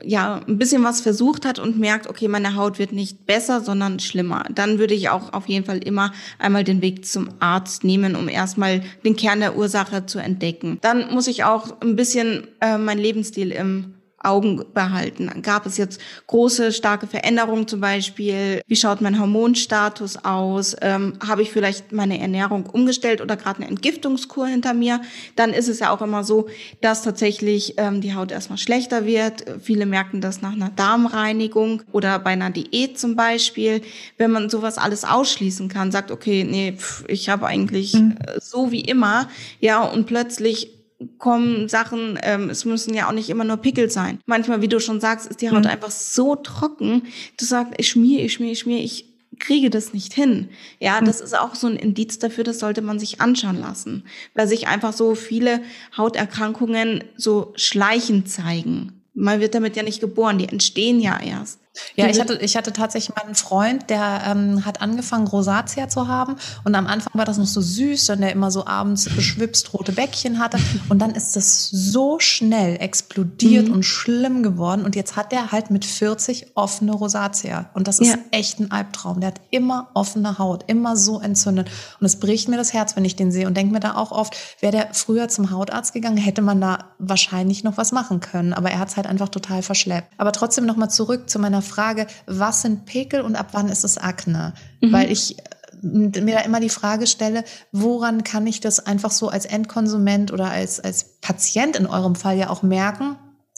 ja, 0.03 0.41
ein 0.47 0.57
bisschen 0.57 0.83
was 0.83 1.01
versucht 1.01 1.45
hat 1.45 1.59
und 1.59 1.79
merkt, 1.79 2.07
okay, 2.07 2.27
meine 2.27 2.55
Haut 2.55 2.79
wird 2.79 2.91
nicht 2.91 3.25
besser, 3.25 3.61
sondern 3.61 3.99
schlimmer, 3.99 4.45
dann 4.53 4.77
würde 4.79 4.93
ich 4.93 5.09
auch 5.09 5.33
auf 5.33 5.47
jeden 5.47 5.65
Fall 5.65 5.77
immer 5.79 6.11
einmal 6.37 6.63
den 6.63 6.81
Weg 6.81 7.05
zum 7.05 7.29
Arzt 7.39 7.83
nehmen, 7.83 8.15
um 8.15 8.27
erstmal 8.27 8.81
den 9.03 9.15
Kern 9.15 9.39
der 9.39 9.57
Ursache 9.57 10.05
zu 10.05 10.19
entdecken. 10.19 10.79
Dann 10.81 11.13
muss 11.13 11.27
ich 11.27 11.43
auch 11.43 11.81
ein 11.81 11.95
bisschen 11.95 12.47
äh, 12.61 12.77
mein 12.77 12.97
Lebensstil 12.97 13.51
im 13.51 13.94
Augen 14.25 14.63
behalten. 14.73 15.31
Gab 15.41 15.65
es 15.65 15.77
jetzt 15.77 15.99
große, 16.27 16.71
starke 16.71 17.07
Veränderungen 17.07 17.67
zum 17.67 17.79
Beispiel? 17.79 18.61
Wie 18.67 18.75
schaut 18.75 19.01
mein 19.01 19.19
Hormonstatus 19.19 20.17
aus? 20.23 20.75
Ähm, 20.81 21.13
Habe 21.25 21.41
ich 21.41 21.51
vielleicht 21.51 21.91
meine 21.91 22.19
Ernährung 22.19 22.65
umgestellt 22.65 23.21
oder 23.21 23.37
gerade 23.37 23.61
eine 23.61 23.69
Entgiftungskur 23.69 24.47
hinter 24.47 24.73
mir? 24.73 25.01
Dann 25.35 25.53
ist 25.53 25.67
es 25.67 25.79
ja 25.79 25.91
auch 25.91 26.01
immer 26.01 26.23
so, 26.23 26.47
dass 26.81 27.03
tatsächlich 27.03 27.75
ähm, 27.77 28.01
die 28.01 28.15
Haut 28.15 28.31
erstmal 28.31 28.57
schlechter 28.57 29.05
wird. 29.05 29.45
Viele 29.61 29.85
merken 29.85 30.21
das 30.21 30.41
nach 30.41 30.53
einer 30.53 30.69
Darmreinigung 30.69 31.83
oder 31.91 32.19
bei 32.19 32.31
einer 32.31 32.49
Diät 32.49 32.99
zum 32.99 33.15
Beispiel. 33.15 33.81
Wenn 34.17 34.31
man 34.31 34.49
sowas 34.49 34.77
alles 34.77 35.05
ausschließen 35.05 35.69
kann, 35.69 35.91
sagt, 35.91 36.11
okay, 36.11 36.43
nee, 36.43 36.73
pff, 36.73 37.05
ich 37.07 37.29
habe 37.29 37.47
eigentlich 37.47 37.93
mhm. 37.93 38.17
so 38.41 38.71
wie 38.71 38.81
immer, 38.81 39.29
ja, 39.59 39.83
und 39.83 40.05
plötzlich 40.05 40.74
kommen 41.17 41.67
Sachen, 41.67 42.17
ähm, 42.23 42.49
es 42.49 42.65
müssen 42.65 42.93
ja 42.93 43.07
auch 43.07 43.13
nicht 43.13 43.29
immer 43.29 43.43
nur 43.43 43.57
Pickel 43.57 43.89
sein. 43.89 44.19
Manchmal, 44.25 44.61
wie 44.61 44.67
du 44.67 44.79
schon 44.79 45.01
sagst, 45.01 45.27
ist 45.27 45.41
die 45.41 45.49
Haut 45.49 45.63
mhm. 45.63 45.69
einfach 45.69 45.91
so 45.91 46.35
trocken, 46.35 47.03
du 47.37 47.45
sagst, 47.45 47.73
ich 47.77 47.89
schmier, 47.89 48.23
ich 48.23 48.33
schmier, 48.33 48.51
ich 48.51 48.59
schmier, 48.59 48.79
ich 48.79 49.13
kriege 49.39 49.69
das 49.69 49.93
nicht 49.93 50.13
hin. 50.13 50.49
Ja, 50.79 51.01
mhm. 51.01 51.05
das 51.05 51.21
ist 51.21 51.37
auch 51.37 51.55
so 51.55 51.67
ein 51.67 51.75
Indiz 51.75 52.19
dafür, 52.19 52.43
das 52.43 52.59
sollte 52.59 52.81
man 52.81 52.99
sich 52.99 53.21
anschauen 53.21 53.59
lassen, 53.59 54.05
weil 54.33 54.47
sich 54.47 54.67
einfach 54.67 54.93
so 54.93 55.15
viele 55.15 55.61
Hauterkrankungen 55.97 57.03
so 57.17 57.53
schleichend 57.55 58.29
zeigen. 58.29 59.01
Man 59.13 59.39
wird 59.39 59.55
damit 59.55 59.75
ja 59.75 59.83
nicht 59.83 60.01
geboren, 60.01 60.37
die 60.37 60.47
entstehen 60.47 60.99
ja 60.99 61.19
erst. 61.21 61.59
Ja, 61.95 62.07
ich 62.07 62.19
hatte, 62.19 62.35
ich 62.35 62.55
hatte 62.55 62.73
tatsächlich 62.73 63.15
meinen 63.15 63.35
Freund, 63.35 63.89
der 63.89 64.21
ähm, 64.27 64.65
hat 64.65 64.81
angefangen, 64.81 65.27
Rosatia 65.27 65.87
zu 65.87 66.07
haben. 66.07 66.35
Und 66.63 66.75
am 66.75 66.87
Anfang 66.87 67.13
war 67.13 67.25
das 67.25 67.37
noch 67.37 67.45
so 67.47 67.61
süß, 67.61 68.05
dann 68.05 68.21
der 68.21 68.31
immer 68.31 68.51
so 68.51 68.65
abends 68.65 69.05
beschwipst 69.13 69.73
rote 69.73 69.91
Bäckchen 69.91 70.39
hatte. 70.39 70.57
Und 70.89 70.99
dann 70.99 71.11
ist 71.11 71.35
das 71.35 71.69
so 71.69 72.19
schnell 72.19 72.77
explodiert 72.81 73.67
mhm. 73.67 73.75
und 73.75 73.83
schlimm 73.83 74.43
geworden. 74.43 74.83
Und 74.85 74.95
jetzt 74.95 75.15
hat 75.15 75.31
der 75.31 75.51
halt 75.51 75.71
mit 75.71 75.85
40 75.85 76.51
offene 76.55 76.93
Rosatia. 76.93 77.69
Und 77.73 77.87
das 77.87 77.99
ist 77.99 78.09
ja. 78.09 78.17
echt 78.31 78.59
ein 78.59 78.71
Albtraum. 78.71 79.19
Der 79.19 79.27
hat 79.27 79.41
immer 79.51 79.89
offene 79.93 80.37
Haut, 80.37 80.63
immer 80.67 80.95
so 80.95 81.19
entzündet. 81.19 81.69
Und 81.99 82.05
es 82.05 82.19
bricht 82.19 82.49
mir 82.49 82.57
das 82.57 82.73
Herz, 82.73 82.95
wenn 82.95 83.05
ich 83.05 83.15
den 83.15 83.31
sehe. 83.31 83.47
Und 83.47 83.55
denke 83.55 83.73
mir 83.73 83.79
da 83.79 83.95
auch 83.95 84.11
oft, 84.11 84.35
wäre 84.59 84.71
der 84.71 84.93
früher 84.93 85.27
zum 85.27 85.51
Hautarzt 85.51 85.93
gegangen, 85.93 86.17
hätte 86.17 86.41
man 86.41 86.61
da 86.61 86.85
wahrscheinlich 86.99 87.63
noch 87.63 87.77
was 87.77 87.91
machen 87.91 88.19
können. 88.19 88.53
Aber 88.53 88.71
er 88.71 88.79
hat 88.79 88.89
es 88.89 88.97
halt 88.97 89.07
einfach 89.07 89.29
total 89.29 89.61
verschleppt. 89.61 90.11
Aber 90.17 90.31
trotzdem 90.31 90.65
nochmal 90.65 90.89
zurück 90.89 91.29
zu 91.29 91.39
meiner 91.39 91.61
Frage, 91.65 92.07
was 92.25 92.61
sind 92.61 92.85
Pickel 92.85 93.21
und 93.21 93.35
ab 93.35 93.49
wann 93.51 93.69
ist 93.69 93.83
es 93.83 93.97
Akne? 93.97 94.53
Mhm. 94.81 94.93
Weil 94.93 95.11
ich 95.11 95.37
äh, 95.39 96.21
mir 96.21 96.35
da 96.35 96.41
immer 96.41 96.59
die 96.59 96.69
Frage 96.69 97.07
stelle, 97.07 97.43
woran 97.71 98.23
kann 98.23 98.47
ich 98.47 98.61
das 98.61 98.79
einfach 98.79 99.11
so 99.11 99.29
als 99.29 99.45
Endkonsument 99.45 100.31
oder 100.31 100.49
als, 100.49 100.79
als 100.79 101.19
Patient 101.21 101.75
in 101.75 101.87
eurem 101.87 102.15
Fall 102.15 102.37
ja 102.37 102.49
auch 102.49 102.63
merken? 102.63 103.17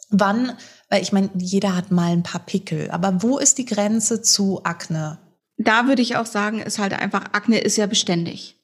Wann, 0.10 0.54
weil 0.90 1.02
ich 1.02 1.12
meine, 1.12 1.30
jeder 1.38 1.76
hat 1.76 1.92
mal 1.92 2.12
ein 2.12 2.24
paar 2.24 2.46
Pickel, 2.46 2.90
aber 2.92 3.22
wo 3.22 3.38
ist 3.38 3.58
die 3.58 3.66
Grenze 3.66 4.22
zu 4.22 4.64
Akne? 4.64 5.20
Da 5.58 5.88
würde 5.88 6.02
ich 6.02 6.16
auch 6.16 6.26
sagen, 6.26 6.60
ist 6.60 6.80
halt 6.80 6.94
einfach, 6.94 7.26
Akne 7.34 7.60
ist 7.60 7.78
ja 7.78 7.88
beständig. 7.88 8.56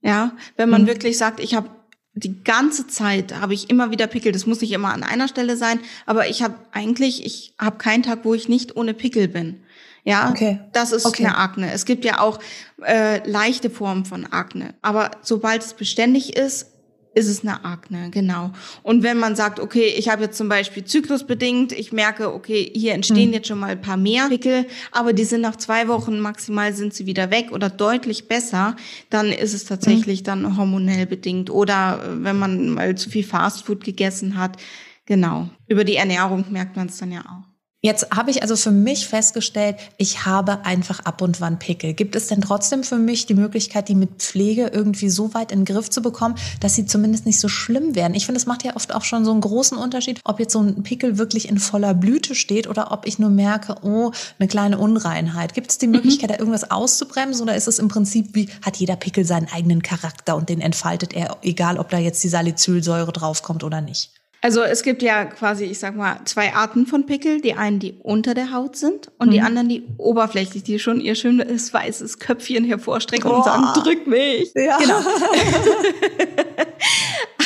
Ja, 0.00 0.32
wenn 0.56 0.68
man 0.68 0.82
mhm. 0.82 0.86
wirklich 0.86 1.18
sagt, 1.18 1.40
ich 1.40 1.54
habe 1.54 1.70
die 2.20 2.42
ganze 2.42 2.86
Zeit 2.86 3.40
habe 3.40 3.54
ich 3.54 3.70
immer 3.70 3.90
wieder 3.90 4.06
Pickel. 4.06 4.32
Das 4.32 4.46
muss 4.46 4.60
nicht 4.60 4.72
immer 4.72 4.92
an 4.92 5.02
einer 5.02 5.28
Stelle 5.28 5.56
sein, 5.56 5.80
aber 6.06 6.28
ich 6.28 6.42
habe 6.42 6.54
eigentlich, 6.72 7.24
ich 7.24 7.54
habe 7.58 7.78
keinen 7.78 8.02
Tag, 8.02 8.20
wo 8.24 8.34
ich 8.34 8.48
nicht 8.48 8.76
ohne 8.76 8.94
Pickel 8.94 9.28
bin. 9.28 9.60
Ja, 10.04 10.30
okay. 10.30 10.60
das 10.72 10.92
ist 10.92 11.04
okay. 11.04 11.26
eine 11.26 11.36
Akne. 11.36 11.72
Es 11.72 11.84
gibt 11.84 12.04
ja 12.04 12.20
auch 12.20 12.38
äh, 12.82 13.28
leichte 13.28 13.68
Formen 13.68 14.04
von 14.04 14.24
Akne, 14.24 14.74
aber 14.80 15.10
sobald 15.22 15.62
es 15.62 15.74
beständig 15.74 16.36
ist, 16.36 16.66
ist 17.18 17.28
es 17.28 17.42
eine 17.42 17.64
Akne, 17.64 18.10
genau. 18.10 18.52
Und 18.82 19.02
wenn 19.02 19.18
man 19.18 19.34
sagt, 19.34 19.58
okay, 19.58 19.92
ich 19.96 20.08
habe 20.08 20.22
jetzt 20.22 20.38
zum 20.38 20.48
Beispiel 20.48 20.84
zyklusbedingt, 20.84 21.72
ich 21.72 21.92
merke, 21.92 22.32
okay, 22.32 22.70
hier 22.72 22.94
entstehen 22.94 23.28
mhm. 23.28 23.34
jetzt 23.34 23.48
schon 23.48 23.58
mal 23.58 23.70
ein 23.70 23.80
paar 23.80 23.96
mehr 23.96 24.28
Pickel, 24.28 24.66
aber 24.92 25.12
die 25.12 25.24
sind 25.24 25.40
nach 25.40 25.56
zwei 25.56 25.88
Wochen 25.88 26.20
maximal 26.20 26.72
sind 26.72 26.94
sie 26.94 27.06
wieder 27.06 27.30
weg 27.30 27.50
oder 27.50 27.70
deutlich 27.70 28.28
besser, 28.28 28.76
dann 29.10 29.32
ist 29.32 29.52
es 29.52 29.64
tatsächlich 29.64 30.20
mhm. 30.20 30.24
dann 30.24 30.56
hormonell 30.56 31.06
bedingt. 31.06 31.50
Oder 31.50 32.00
äh, 32.02 32.24
wenn 32.24 32.38
man 32.38 32.70
mal 32.70 32.94
zu 32.94 33.10
viel 33.10 33.24
Fastfood 33.24 33.82
gegessen 33.82 34.36
hat, 34.38 34.56
genau. 35.04 35.48
Über 35.66 35.84
die 35.84 35.96
Ernährung 35.96 36.44
merkt 36.50 36.76
man 36.76 36.86
es 36.86 36.98
dann 36.98 37.10
ja 37.10 37.20
auch. 37.20 37.47
Jetzt 37.80 38.10
habe 38.10 38.32
ich 38.32 38.42
also 38.42 38.56
für 38.56 38.72
mich 38.72 39.06
festgestellt, 39.06 39.76
ich 39.98 40.26
habe 40.26 40.64
einfach 40.64 40.98
ab 41.04 41.22
und 41.22 41.40
wann 41.40 41.60
Pickel. 41.60 41.94
Gibt 41.94 42.16
es 42.16 42.26
denn 42.26 42.40
trotzdem 42.40 42.82
für 42.82 42.98
mich 42.98 43.26
die 43.26 43.34
Möglichkeit, 43.34 43.88
die 43.88 43.94
mit 43.94 44.20
Pflege 44.20 44.66
irgendwie 44.74 45.08
so 45.08 45.32
weit 45.32 45.52
in 45.52 45.60
den 45.60 45.64
Griff 45.64 45.88
zu 45.88 46.02
bekommen, 46.02 46.34
dass 46.58 46.74
sie 46.74 46.86
zumindest 46.86 47.24
nicht 47.24 47.38
so 47.38 47.46
schlimm 47.46 47.94
werden? 47.94 48.14
Ich 48.14 48.26
finde, 48.26 48.40
es 48.40 48.46
macht 48.46 48.64
ja 48.64 48.74
oft 48.74 48.92
auch 48.92 49.04
schon 49.04 49.24
so 49.24 49.30
einen 49.30 49.42
großen 49.42 49.78
Unterschied, 49.78 50.20
ob 50.24 50.40
jetzt 50.40 50.54
so 50.54 50.60
ein 50.60 50.82
Pickel 50.82 51.18
wirklich 51.18 51.48
in 51.48 51.60
voller 51.60 51.94
Blüte 51.94 52.34
steht 52.34 52.66
oder 52.66 52.90
ob 52.90 53.06
ich 53.06 53.20
nur 53.20 53.30
merke, 53.30 53.76
oh, 53.82 54.10
eine 54.40 54.48
kleine 54.48 54.78
Unreinheit. 54.78 55.54
Gibt 55.54 55.70
es 55.70 55.78
die 55.78 55.86
mhm. 55.86 55.92
Möglichkeit, 55.92 56.30
mhm. 56.30 56.32
da 56.32 56.38
irgendwas 56.40 56.72
auszubremsen 56.72 57.44
oder 57.44 57.54
ist 57.54 57.68
es 57.68 57.78
im 57.78 57.86
Prinzip 57.86 58.34
wie, 58.34 58.48
hat 58.60 58.78
jeder 58.78 58.96
Pickel 58.96 59.24
seinen 59.24 59.46
eigenen 59.52 59.82
Charakter 59.82 60.34
und 60.34 60.48
den 60.48 60.60
entfaltet 60.60 61.12
er, 61.12 61.36
egal 61.42 61.78
ob 61.78 61.90
da 61.90 61.98
jetzt 61.98 62.24
die 62.24 62.28
Salicylsäure 62.28 63.12
draufkommt 63.12 63.62
oder 63.62 63.80
nicht? 63.80 64.17
Also 64.40 64.62
es 64.62 64.82
gibt 64.82 65.02
ja 65.02 65.24
quasi, 65.24 65.64
ich 65.64 65.80
sag 65.80 65.96
mal, 65.96 66.20
zwei 66.24 66.54
Arten 66.54 66.86
von 66.86 67.06
Pickel. 67.06 67.40
Die 67.40 67.54
einen, 67.54 67.80
die 67.80 67.94
unter 68.02 68.34
der 68.34 68.52
Haut 68.52 68.76
sind 68.76 69.10
und 69.18 69.28
mhm. 69.28 69.32
die 69.32 69.40
anderen, 69.40 69.68
die 69.68 69.82
oberflächlich, 69.98 70.62
die 70.62 70.78
schon 70.78 71.00
ihr 71.00 71.16
schönes 71.16 71.74
weißes 71.74 72.20
Köpfchen 72.20 72.64
hervorstrecken 72.64 73.30
oh. 73.30 73.36
und 73.36 73.44
sagen, 73.44 73.64
drück 73.82 74.06
mich. 74.06 74.52
Ja. 74.54 74.78
Genau. 74.78 75.00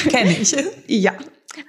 Kenne 0.08 0.36
ich. 0.38 0.54
Ja. 0.86 1.14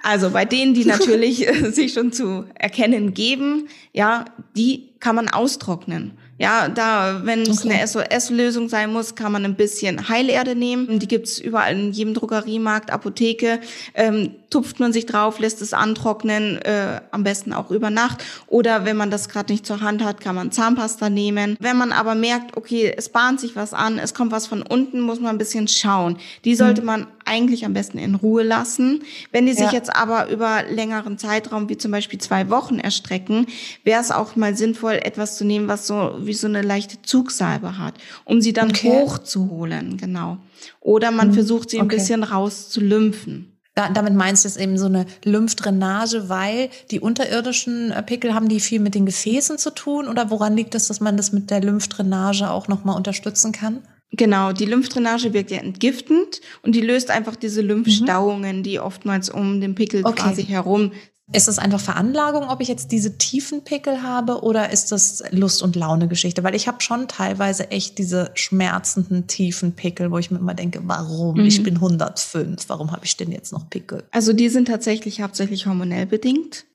Also 0.02 0.30
bei 0.30 0.44
denen, 0.44 0.74
die 0.74 0.84
natürlich 0.84 1.46
sich 1.70 1.94
schon 1.94 2.12
zu 2.12 2.44
erkennen 2.54 3.14
geben, 3.14 3.68
ja, 3.92 4.26
die 4.56 4.90
kann 5.00 5.16
man 5.16 5.28
austrocknen. 5.28 6.18
Ja, 6.36 6.68
da, 6.68 7.20
wenn 7.24 7.42
es 7.42 7.64
okay. 7.64 7.74
eine 7.74 7.86
SOS-Lösung 7.86 8.68
sein 8.68 8.92
muss, 8.92 9.14
kann 9.14 9.30
man 9.30 9.44
ein 9.44 9.54
bisschen 9.54 10.08
Heilerde 10.08 10.56
nehmen. 10.56 10.98
Die 10.98 11.06
gibt's 11.06 11.38
überall 11.38 11.78
in 11.78 11.92
jedem 11.92 12.12
Drogeriemarkt, 12.12 12.90
Apotheke. 12.90 13.60
Ähm, 13.94 14.34
tupft 14.54 14.78
man 14.78 14.92
sich 14.92 15.04
drauf, 15.04 15.40
lässt 15.40 15.60
es 15.62 15.72
antrocknen, 15.72 16.58
äh, 16.62 17.00
am 17.10 17.24
besten 17.24 17.52
auch 17.52 17.72
über 17.72 17.90
Nacht. 17.90 18.24
Oder 18.46 18.84
wenn 18.84 18.96
man 18.96 19.10
das 19.10 19.28
gerade 19.28 19.50
nicht 19.50 19.66
zur 19.66 19.80
Hand 19.80 20.04
hat, 20.04 20.20
kann 20.20 20.36
man 20.36 20.52
Zahnpasta 20.52 21.10
nehmen. 21.10 21.56
Wenn 21.58 21.76
man 21.76 21.90
aber 21.90 22.14
merkt, 22.14 22.56
okay, 22.56 22.94
es 22.96 23.08
bahnt 23.08 23.40
sich 23.40 23.56
was 23.56 23.74
an, 23.74 23.98
es 23.98 24.14
kommt 24.14 24.30
was 24.30 24.46
von 24.46 24.62
unten, 24.62 25.00
muss 25.00 25.18
man 25.18 25.32
ein 25.32 25.38
bisschen 25.38 25.66
schauen. 25.66 26.18
Die 26.44 26.54
sollte 26.54 26.82
mhm. 26.82 26.86
man 26.86 27.06
eigentlich 27.24 27.64
am 27.64 27.72
besten 27.72 27.98
in 27.98 28.14
Ruhe 28.14 28.44
lassen. 28.44 29.02
Wenn 29.32 29.46
die 29.46 29.54
sich 29.54 29.66
ja. 29.66 29.72
jetzt 29.72 29.92
aber 29.92 30.28
über 30.30 30.62
längeren 30.70 31.18
Zeitraum, 31.18 31.68
wie 31.68 31.76
zum 31.76 31.90
Beispiel 31.90 32.20
zwei 32.20 32.48
Wochen 32.48 32.78
erstrecken, 32.78 33.46
wäre 33.82 34.00
es 34.00 34.12
auch 34.12 34.36
mal 34.36 34.56
sinnvoll, 34.56 35.00
etwas 35.02 35.36
zu 35.36 35.44
nehmen, 35.44 35.66
was 35.66 35.88
so 35.88 36.14
wie 36.20 36.34
so 36.34 36.46
eine 36.46 36.62
leichte 36.62 37.02
Zugsalbe 37.02 37.76
hat, 37.76 37.94
um 38.24 38.40
sie 38.40 38.52
dann 38.52 38.70
okay. 38.70 38.88
hochzuholen, 38.88 39.96
genau. 39.96 40.38
Oder 40.80 41.10
man 41.10 41.30
mhm. 41.30 41.34
versucht 41.34 41.70
sie 41.70 41.80
ein 41.80 41.86
okay. 41.86 41.96
bisschen 41.96 42.22
rauszulymphen. 42.22 43.53
Da, 43.74 43.88
damit 43.88 44.14
meinst 44.14 44.44
du 44.44 44.48
es 44.48 44.56
eben 44.56 44.78
so 44.78 44.86
eine 44.86 45.04
Lymphdrainage, 45.24 46.28
weil 46.28 46.70
die 46.92 47.00
unterirdischen 47.00 47.90
äh, 47.90 48.02
Pickel 48.02 48.32
haben 48.32 48.48
die 48.48 48.60
viel 48.60 48.78
mit 48.78 48.94
den 48.94 49.04
Gefäßen 49.04 49.58
zu 49.58 49.74
tun 49.74 50.06
oder 50.06 50.30
woran 50.30 50.56
liegt 50.56 50.74
es, 50.76 50.86
dass 50.86 51.00
man 51.00 51.16
das 51.16 51.32
mit 51.32 51.50
der 51.50 51.60
Lymphdrainage 51.60 52.50
auch 52.50 52.68
nochmal 52.68 52.96
unterstützen 52.96 53.50
kann? 53.50 53.82
Genau, 54.12 54.52
die 54.52 54.66
Lymphdrainage 54.66 55.32
wirkt 55.32 55.50
ja 55.50 55.58
entgiftend 55.58 56.40
und 56.62 56.76
die 56.76 56.80
löst 56.80 57.10
einfach 57.10 57.34
diese 57.34 57.62
Lymphstauungen, 57.62 58.62
die 58.62 58.78
oftmals 58.78 59.28
um 59.28 59.60
den 59.60 59.74
Pickel 59.74 60.02
okay. 60.04 60.22
quasi 60.22 60.44
herum 60.44 60.92
ist 61.32 61.48
es 61.48 61.58
einfach 61.58 61.80
Veranlagung, 61.80 62.48
ob 62.48 62.60
ich 62.60 62.68
jetzt 62.68 62.92
diese 62.92 63.16
tiefen 63.16 63.64
Pickel 63.64 64.02
habe 64.02 64.42
oder 64.42 64.70
ist 64.70 64.92
das 64.92 65.22
Lust- 65.30 65.62
und 65.62 65.74
Laune-Geschichte? 65.74 66.44
Weil 66.44 66.54
ich 66.54 66.68
habe 66.68 66.82
schon 66.82 67.08
teilweise 67.08 67.70
echt 67.70 67.98
diese 67.98 68.30
schmerzenden 68.34 69.26
tiefen 69.26 69.72
Pickel, 69.72 70.10
wo 70.10 70.18
ich 70.18 70.30
mir 70.30 70.38
immer 70.38 70.54
denke, 70.54 70.80
warum? 70.84 71.38
Mhm. 71.38 71.46
Ich 71.46 71.62
bin 71.62 71.76
105, 71.76 72.68
warum 72.68 72.92
habe 72.92 73.04
ich 73.06 73.16
denn 73.16 73.32
jetzt 73.32 73.52
noch 73.52 73.70
Pickel? 73.70 74.04
Also 74.10 74.32
die 74.32 74.48
sind 74.48 74.68
tatsächlich 74.68 75.22
hauptsächlich 75.22 75.66
hormonell 75.66 76.06
bedingt 76.06 76.66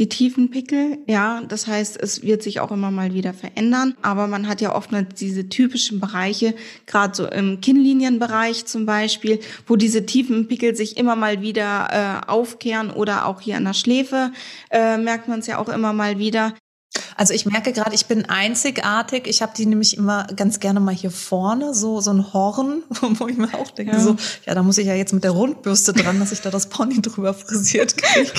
die 0.00 0.08
tiefen 0.08 0.50
Pickel. 0.50 0.98
Ja, 1.06 1.42
das 1.46 1.66
heißt, 1.66 2.00
es 2.02 2.22
wird 2.22 2.42
sich 2.42 2.58
auch 2.58 2.72
immer 2.72 2.90
mal 2.90 3.12
wieder 3.12 3.34
verändern. 3.34 3.94
Aber 4.00 4.26
man 4.26 4.48
hat 4.48 4.62
ja 4.62 4.74
oftmals 4.74 5.14
diese 5.14 5.50
typischen 5.50 6.00
Bereiche, 6.00 6.54
gerade 6.86 7.14
so 7.14 7.26
im 7.26 7.60
Kinnlinienbereich 7.60 8.64
zum 8.64 8.86
Beispiel, 8.86 9.40
wo 9.66 9.76
diese 9.76 10.06
tiefen 10.06 10.48
Pickel 10.48 10.74
sich 10.74 10.96
immer 10.96 11.16
mal 11.16 11.42
wieder 11.42 12.22
äh, 12.26 12.30
aufkehren 12.30 12.90
oder 12.90 13.26
auch 13.26 13.42
hier 13.42 13.58
an 13.58 13.66
der 13.66 13.74
Schläfe 13.74 14.32
äh, 14.70 14.96
merkt 14.96 15.28
man 15.28 15.40
es 15.40 15.46
ja 15.46 15.58
auch 15.58 15.68
immer 15.68 15.92
mal 15.92 16.18
wieder. 16.18 16.54
Also 17.16 17.34
ich 17.34 17.44
merke 17.44 17.72
gerade, 17.72 17.94
ich 17.94 18.06
bin 18.06 18.24
einzigartig. 18.24 19.26
Ich 19.26 19.42
habe 19.42 19.52
die 19.54 19.66
nämlich 19.66 19.98
immer 19.98 20.26
ganz 20.34 20.60
gerne 20.60 20.80
mal 20.80 20.94
hier 20.94 21.10
vorne, 21.10 21.74
so 21.74 22.00
so 22.00 22.10
ein 22.10 22.32
Horn, 22.32 22.82
wo 23.00 23.28
ich 23.28 23.36
mir 23.36 23.52
auch 23.54 23.70
denke, 23.70 23.92
ja. 23.92 24.00
so, 24.00 24.16
ja, 24.46 24.54
da 24.54 24.62
muss 24.62 24.78
ich 24.78 24.86
ja 24.86 24.94
jetzt 24.94 25.12
mit 25.12 25.24
der 25.24 25.32
Rundbürste 25.32 25.92
dran, 25.92 26.18
dass 26.18 26.32
ich 26.32 26.40
da 26.40 26.50
das 26.50 26.70
Pony 26.70 27.02
drüber 27.02 27.34
frisiert 27.34 27.98
kriege. 27.98 28.32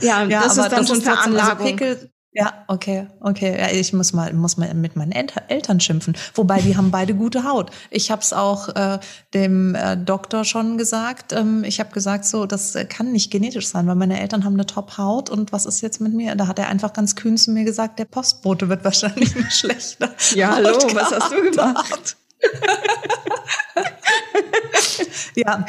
Ja, 0.00 0.24
ja 0.24 0.42
das 0.42 0.56
ist 0.56 0.68
dann 0.68 0.80
das 0.80 0.88
schon 0.88 1.02
Veranlagung. 1.02 1.50
Also 1.50 1.64
Pickel, 1.64 2.12
ja, 2.34 2.64
okay, 2.66 3.08
okay. 3.20 3.58
Ja, 3.58 3.70
ich 3.70 3.92
muss 3.92 4.14
mal, 4.14 4.32
muss 4.32 4.56
mal 4.56 4.72
mit 4.72 4.96
meinen 4.96 5.12
Eltern 5.12 5.80
schimpfen. 5.80 6.16
Wobei, 6.34 6.62
die 6.62 6.78
haben 6.78 6.90
beide 6.90 7.14
gute 7.14 7.44
Haut. 7.44 7.70
Ich 7.90 8.10
habe 8.10 8.22
es 8.22 8.32
auch 8.32 8.74
äh, 8.74 9.00
dem 9.34 9.74
äh, 9.74 9.98
Doktor 9.98 10.46
schon 10.46 10.78
gesagt. 10.78 11.34
Ähm, 11.34 11.62
ich 11.62 11.78
habe 11.78 11.92
gesagt, 11.92 12.24
so, 12.24 12.46
das 12.46 12.74
kann 12.88 13.12
nicht 13.12 13.30
genetisch 13.30 13.68
sein, 13.68 13.86
weil 13.86 13.96
meine 13.96 14.18
Eltern 14.18 14.44
haben 14.44 14.54
eine 14.54 14.64
Top-Haut. 14.64 15.28
Und 15.28 15.52
was 15.52 15.66
ist 15.66 15.82
jetzt 15.82 16.00
mit 16.00 16.14
mir? 16.14 16.34
Da 16.34 16.46
hat 16.46 16.58
er 16.58 16.68
einfach 16.68 16.94
ganz 16.94 17.16
kühn 17.16 17.36
zu 17.36 17.50
mir 17.50 17.64
gesagt, 17.64 17.98
der 17.98 18.06
Postbote 18.06 18.70
wird 18.70 18.82
wahrscheinlich 18.84 19.34
nicht 19.34 19.52
schlechter. 19.52 20.14
Ja, 20.34 20.54
hallo, 20.54 20.78
was 20.94 21.12
hast 21.12 21.32
du 21.32 21.50
gemacht? 21.50 22.16
ja, 25.36 25.66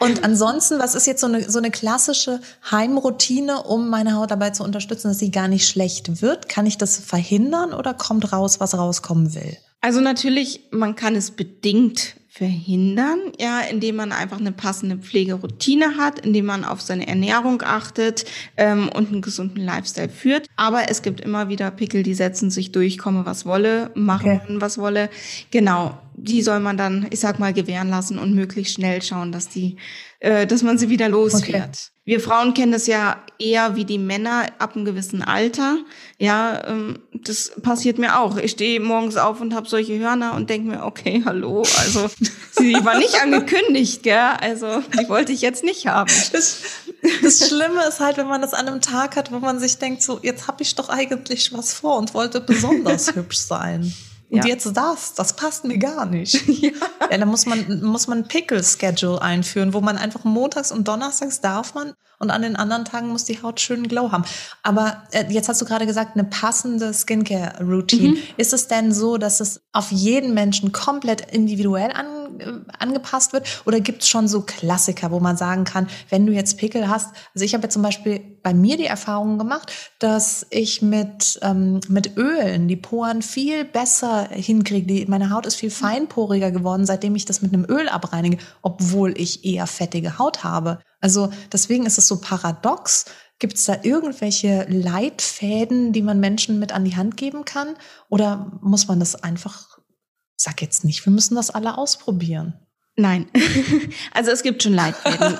und 0.00 0.24
ansonsten, 0.24 0.78
was 0.78 0.94
ist 0.94 1.06
jetzt 1.06 1.20
so 1.20 1.26
eine, 1.26 1.50
so 1.50 1.58
eine 1.58 1.70
klassische 1.70 2.40
Heimroutine, 2.70 3.62
um 3.62 3.88
meine 3.88 4.14
Haut 4.14 4.30
dabei 4.30 4.50
zu 4.50 4.62
unterstützen, 4.64 5.08
dass 5.08 5.18
sie 5.18 5.30
gar 5.30 5.48
nicht 5.48 5.66
schlecht 5.66 6.22
wird? 6.22 6.48
Kann 6.48 6.66
ich 6.66 6.78
das 6.78 6.96
verhindern 6.96 7.72
oder 7.72 7.94
kommt 7.94 8.32
raus, 8.32 8.60
was 8.60 8.76
rauskommen 8.76 9.34
will? 9.34 9.56
Also 9.80 10.00
natürlich, 10.00 10.68
man 10.70 10.96
kann 10.96 11.14
es 11.14 11.30
bedingt 11.30 12.14
verhindern, 12.30 13.18
ja, 13.40 13.60
indem 13.60 13.96
man 13.96 14.12
einfach 14.12 14.38
eine 14.38 14.52
passende 14.52 14.98
Pflegeroutine 14.98 15.96
hat, 15.96 16.20
indem 16.20 16.46
man 16.46 16.64
auf 16.64 16.80
seine 16.80 17.08
Ernährung 17.08 17.62
achtet 17.62 18.26
ähm, 18.56 18.90
und 18.90 19.10
einen 19.10 19.22
gesunden 19.22 19.64
Lifestyle 19.64 20.10
führt. 20.10 20.46
Aber 20.54 20.90
es 20.90 21.02
gibt 21.02 21.20
immer 21.22 21.48
wieder 21.48 21.70
Pickel, 21.70 22.02
die 22.02 22.14
setzen 22.14 22.50
sich 22.50 22.70
durch, 22.70 22.98
komme 22.98 23.24
was 23.24 23.46
wolle, 23.46 23.90
machen 23.94 24.40
okay. 24.42 24.56
was 24.58 24.78
wolle. 24.78 25.08
Genau, 25.50 25.98
die 26.14 26.42
soll 26.42 26.60
man 26.60 26.76
dann, 26.76 27.06
ich 27.10 27.20
sag 27.20 27.38
mal, 27.38 27.54
gewähren 27.54 27.88
lassen 27.88 28.18
und 28.18 28.34
möglichst 28.34 28.74
schnell 28.74 29.00
schauen, 29.02 29.32
dass 29.32 29.48
die, 29.48 29.76
äh, 30.20 30.46
dass 30.46 30.62
man 30.62 30.78
sie 30.78 30.88
wieder 30.88 31.08
los 31.08 31.34
okay. 31.34 31.62
Wir 32.04 32.20
Frauen 32.20 32.54
kennen 32.54 32.72
das 32.72 32.86
ja 32.86 33.22
eher 33.38 33.76
wie 33.76 33.84
die 33.84 33.98
Männer 33.98 34.46
ab 34.58 34.74
einem 34.74 34.86
gewissen 34.86 35.22
Alter. 35.22 35.76
Ja, 36.18 36.66
ähm, 36.66 37.00
das 37.12 37.52
passiert 37.60 37.98
mir 37.98 38.18
auch. 38.18 38.38
Ich 38.38 38.52
stehe 38.52 38.80
morgens 38.80 39.18
auf 39.18 39.42
und 39.42 39.54
habe 39.54 39.68
solche 39.68 39.98
Hörner 39.98 40.34
und 40.34 40.48
denke 40.48 40.70
mir, 40.70 40.84
okay, 40.84 41.22
hallo, 41.26 41.64
also 41.78 42.08
sie 42.52 42.72
war 42.82 42.96
nicht 42.98 43.20
angekündigt, 43.22 44.02
gell? 44.02 44.16
Also 44.40 44.82
die 44.98 45.08
wollte 45.10 45.32
ich 45.32 45.42
jetzt 45.42 45.62
nicht 45.64 45.86
haben. 45.86 46.10
Das, 46.32 46.62
das 47.22 47.46
Schlimme 47.46 47.86
ist 47.86 48.00
halt, 48.00 48.16
wenn 48.16 48.26
man 48.26 48.40
das 48.40 48.54
an 48.54 48.66
einem 48.66 48.80
Tag 48.80 49.14
hat, 49.14 49.30
wo 49.30 49.38
man 49.40 49.60
sich 49.60 49.76
denkt, 49.76 50.02
so 50.02 50.18
jetzt 50.22 50.48
habe 50.48 50.62
ich 50.62 50.74
doch 50.74 50.88
eigentlich 50.88 51.52
was 51.52 51.74
vor 51.74 51.98
und 51.98 52.14
wollte 52.14 52.40
besonders 52.40 53.14
hübsch 53.14 53.36
sein. 53.36 53.92
Und 54.30 54.38
ja. 54.38 54.46
jetzt 54.46 54.76
das, 54.76 55.14
das 55.14 55.34
passt 55.34 55.64
mir 55.64 55.78
gar 55.78 56.04
nicht. 56.04 56.46
ja. 56.62 56.70
ja, 57.10 57.18
dann 57.18 57.28
muss 57.28 57.46
man, 57.46 57.82
muss 57.82 58.08
man 58.08 58.18
ein 58.18 58.28
Pickle-Schedule 58.28 59.22
einführen, 59.22 59.72
wo 59.72 59.80
man 59.80 59.96
einfach 59.96 60.24
montags 60.24 60.70
und 60.70 60.86
donnerstags 60.86 61.40
darf 61.40 61.74
man 61.74 61.94
und 62.18 62.30
an 62.30 62.42
den 62.42 62.56
anderen 62.56 62.84
Tagen 62.84 63.08
muss 63.08 63.24
die 63.24 63.42
Haut 63.42 63.60
schön 63.60 63.88
Glow 63.88 64.12
haben. 64.12 64.24
Aber 64.62 65.04
äh, 65.12 65.24
jetzt 65.30 65.48
hast 65.48 65.60
du 65.62 65.64
gerade 65.64 65.86
gesagt, 65.86 66.12
eine 66.14 66.24
passende 66.24 66.92
Skincare-Routine. 66.92 68.08
Mhm. 68.08 68.18
Ist 68.36 68.52
es 68.52 68.68
denn 68.68 68.92
so, 68.92 69.16
dass 69.16 69.40
es 69.40 69.62
auf 69.72 69.92
jeden 69.92 70.34
Menschen 70.34 70.72
komplett 70.72 71.32
individuell 71.32 71.92
an, 71.92 72.06
äh, 72.40 72.60
angepasst 72.78 73.32
wird? 73.32 73.62
Oder 73.66 73.80
gibt 73.80 74.02
es 74.02 74.08
schon 74.08 74.28
so 74.28 74.42
Klassiker, 74.42 75.10
wo 75.10 75.20
man 75.20 75.36
sagen 75.36 75.64
kann, 75.64 75.88
wenn 76.10 76.26
du 76.26 76.32
jetzt 76.32 76.58
Pickel 76.58 76.88
hast, 76.88 77.08
also 77.34 77.44
ich 77.44 77.54
habe 77.54 77.64
ja 77.64 77.68
zum 77.68 77.82
Beispiel 77.82 78.20
bei 78.42 78.54
mir 78.54 78.76
die 78.76 78.86
Erfahrung 78.86 79.38
gemacht, 79.38 79.72
dass 79.98 80.46
ich 80.50 80.82
mit, 80.82 81.38
ähm, 81.42 81.80
mit 81.88 82.16
Ölen 82.16 82.68
die 82.68 82.76
Poren 82.76 83.22
viel 83.22 83.64
besser 83.64 84.28
hinkriege. 84.30 85.10
meine 85.10 85.30
Haut 85.30 85.46
ist 85.46 85.56
viel 85.56 85.70
feinporiger 85.70 86.50
geworden, 86.50 86.86
seitdem 86.86 87.14
ich 87.14 87.24
das 87.24 87.42
mit 87.42 87.52
einem 87.52 87.66
Öl 87.68 87.88
abreinige, 87.88 88.38
obwohl 88.62 89.18
ich 89.18 89.44
eher 89.44 89.66
fettige 89.66 90.18
Haut 90.18 90.44
habe. 90.44 90.78
Also 91.00 91.30
deswegen 91.52 91.86
ist 91.86 91.98
es 91.98 92.08
so 92.08 92.20
paradox. 92.20 93.06
Gibt 93.38 93.54
es 93.54 93.64
da 93.64 93.76
irgendwelche 93.82 94.66
Leitfäden, 94.68 95.92
die 95.92 96.02
man 96.02 96.18
Menschen 96.18 96.58
mit 96.58 96.72
an 96.72 96.84
die 96.84 96.96
Hand 96.96 97.16
geben 97.16 97.44
kann? 97.44 97.76
Oder 98.08 98.58
muss 98.62 98.88
man 98.88 98.98
das 98.98 99.14
einfach, 99.14 99.77
sag 100.40 100.62
jetzt 100.62 100.84
nicht, 100.84 101.04
wir 101.04 101.12
müssen 101.12 101.34
das 101.34 101.50
alle 101.50 101.76
ausprobieren? 101.76 102.54
Nein. 102.98 103.26
Also 104.12 104.32
es 104.32 104.42
gibt 104.42 104.62
schon 104.62 104.74
Leitfäden. 104.74 105.38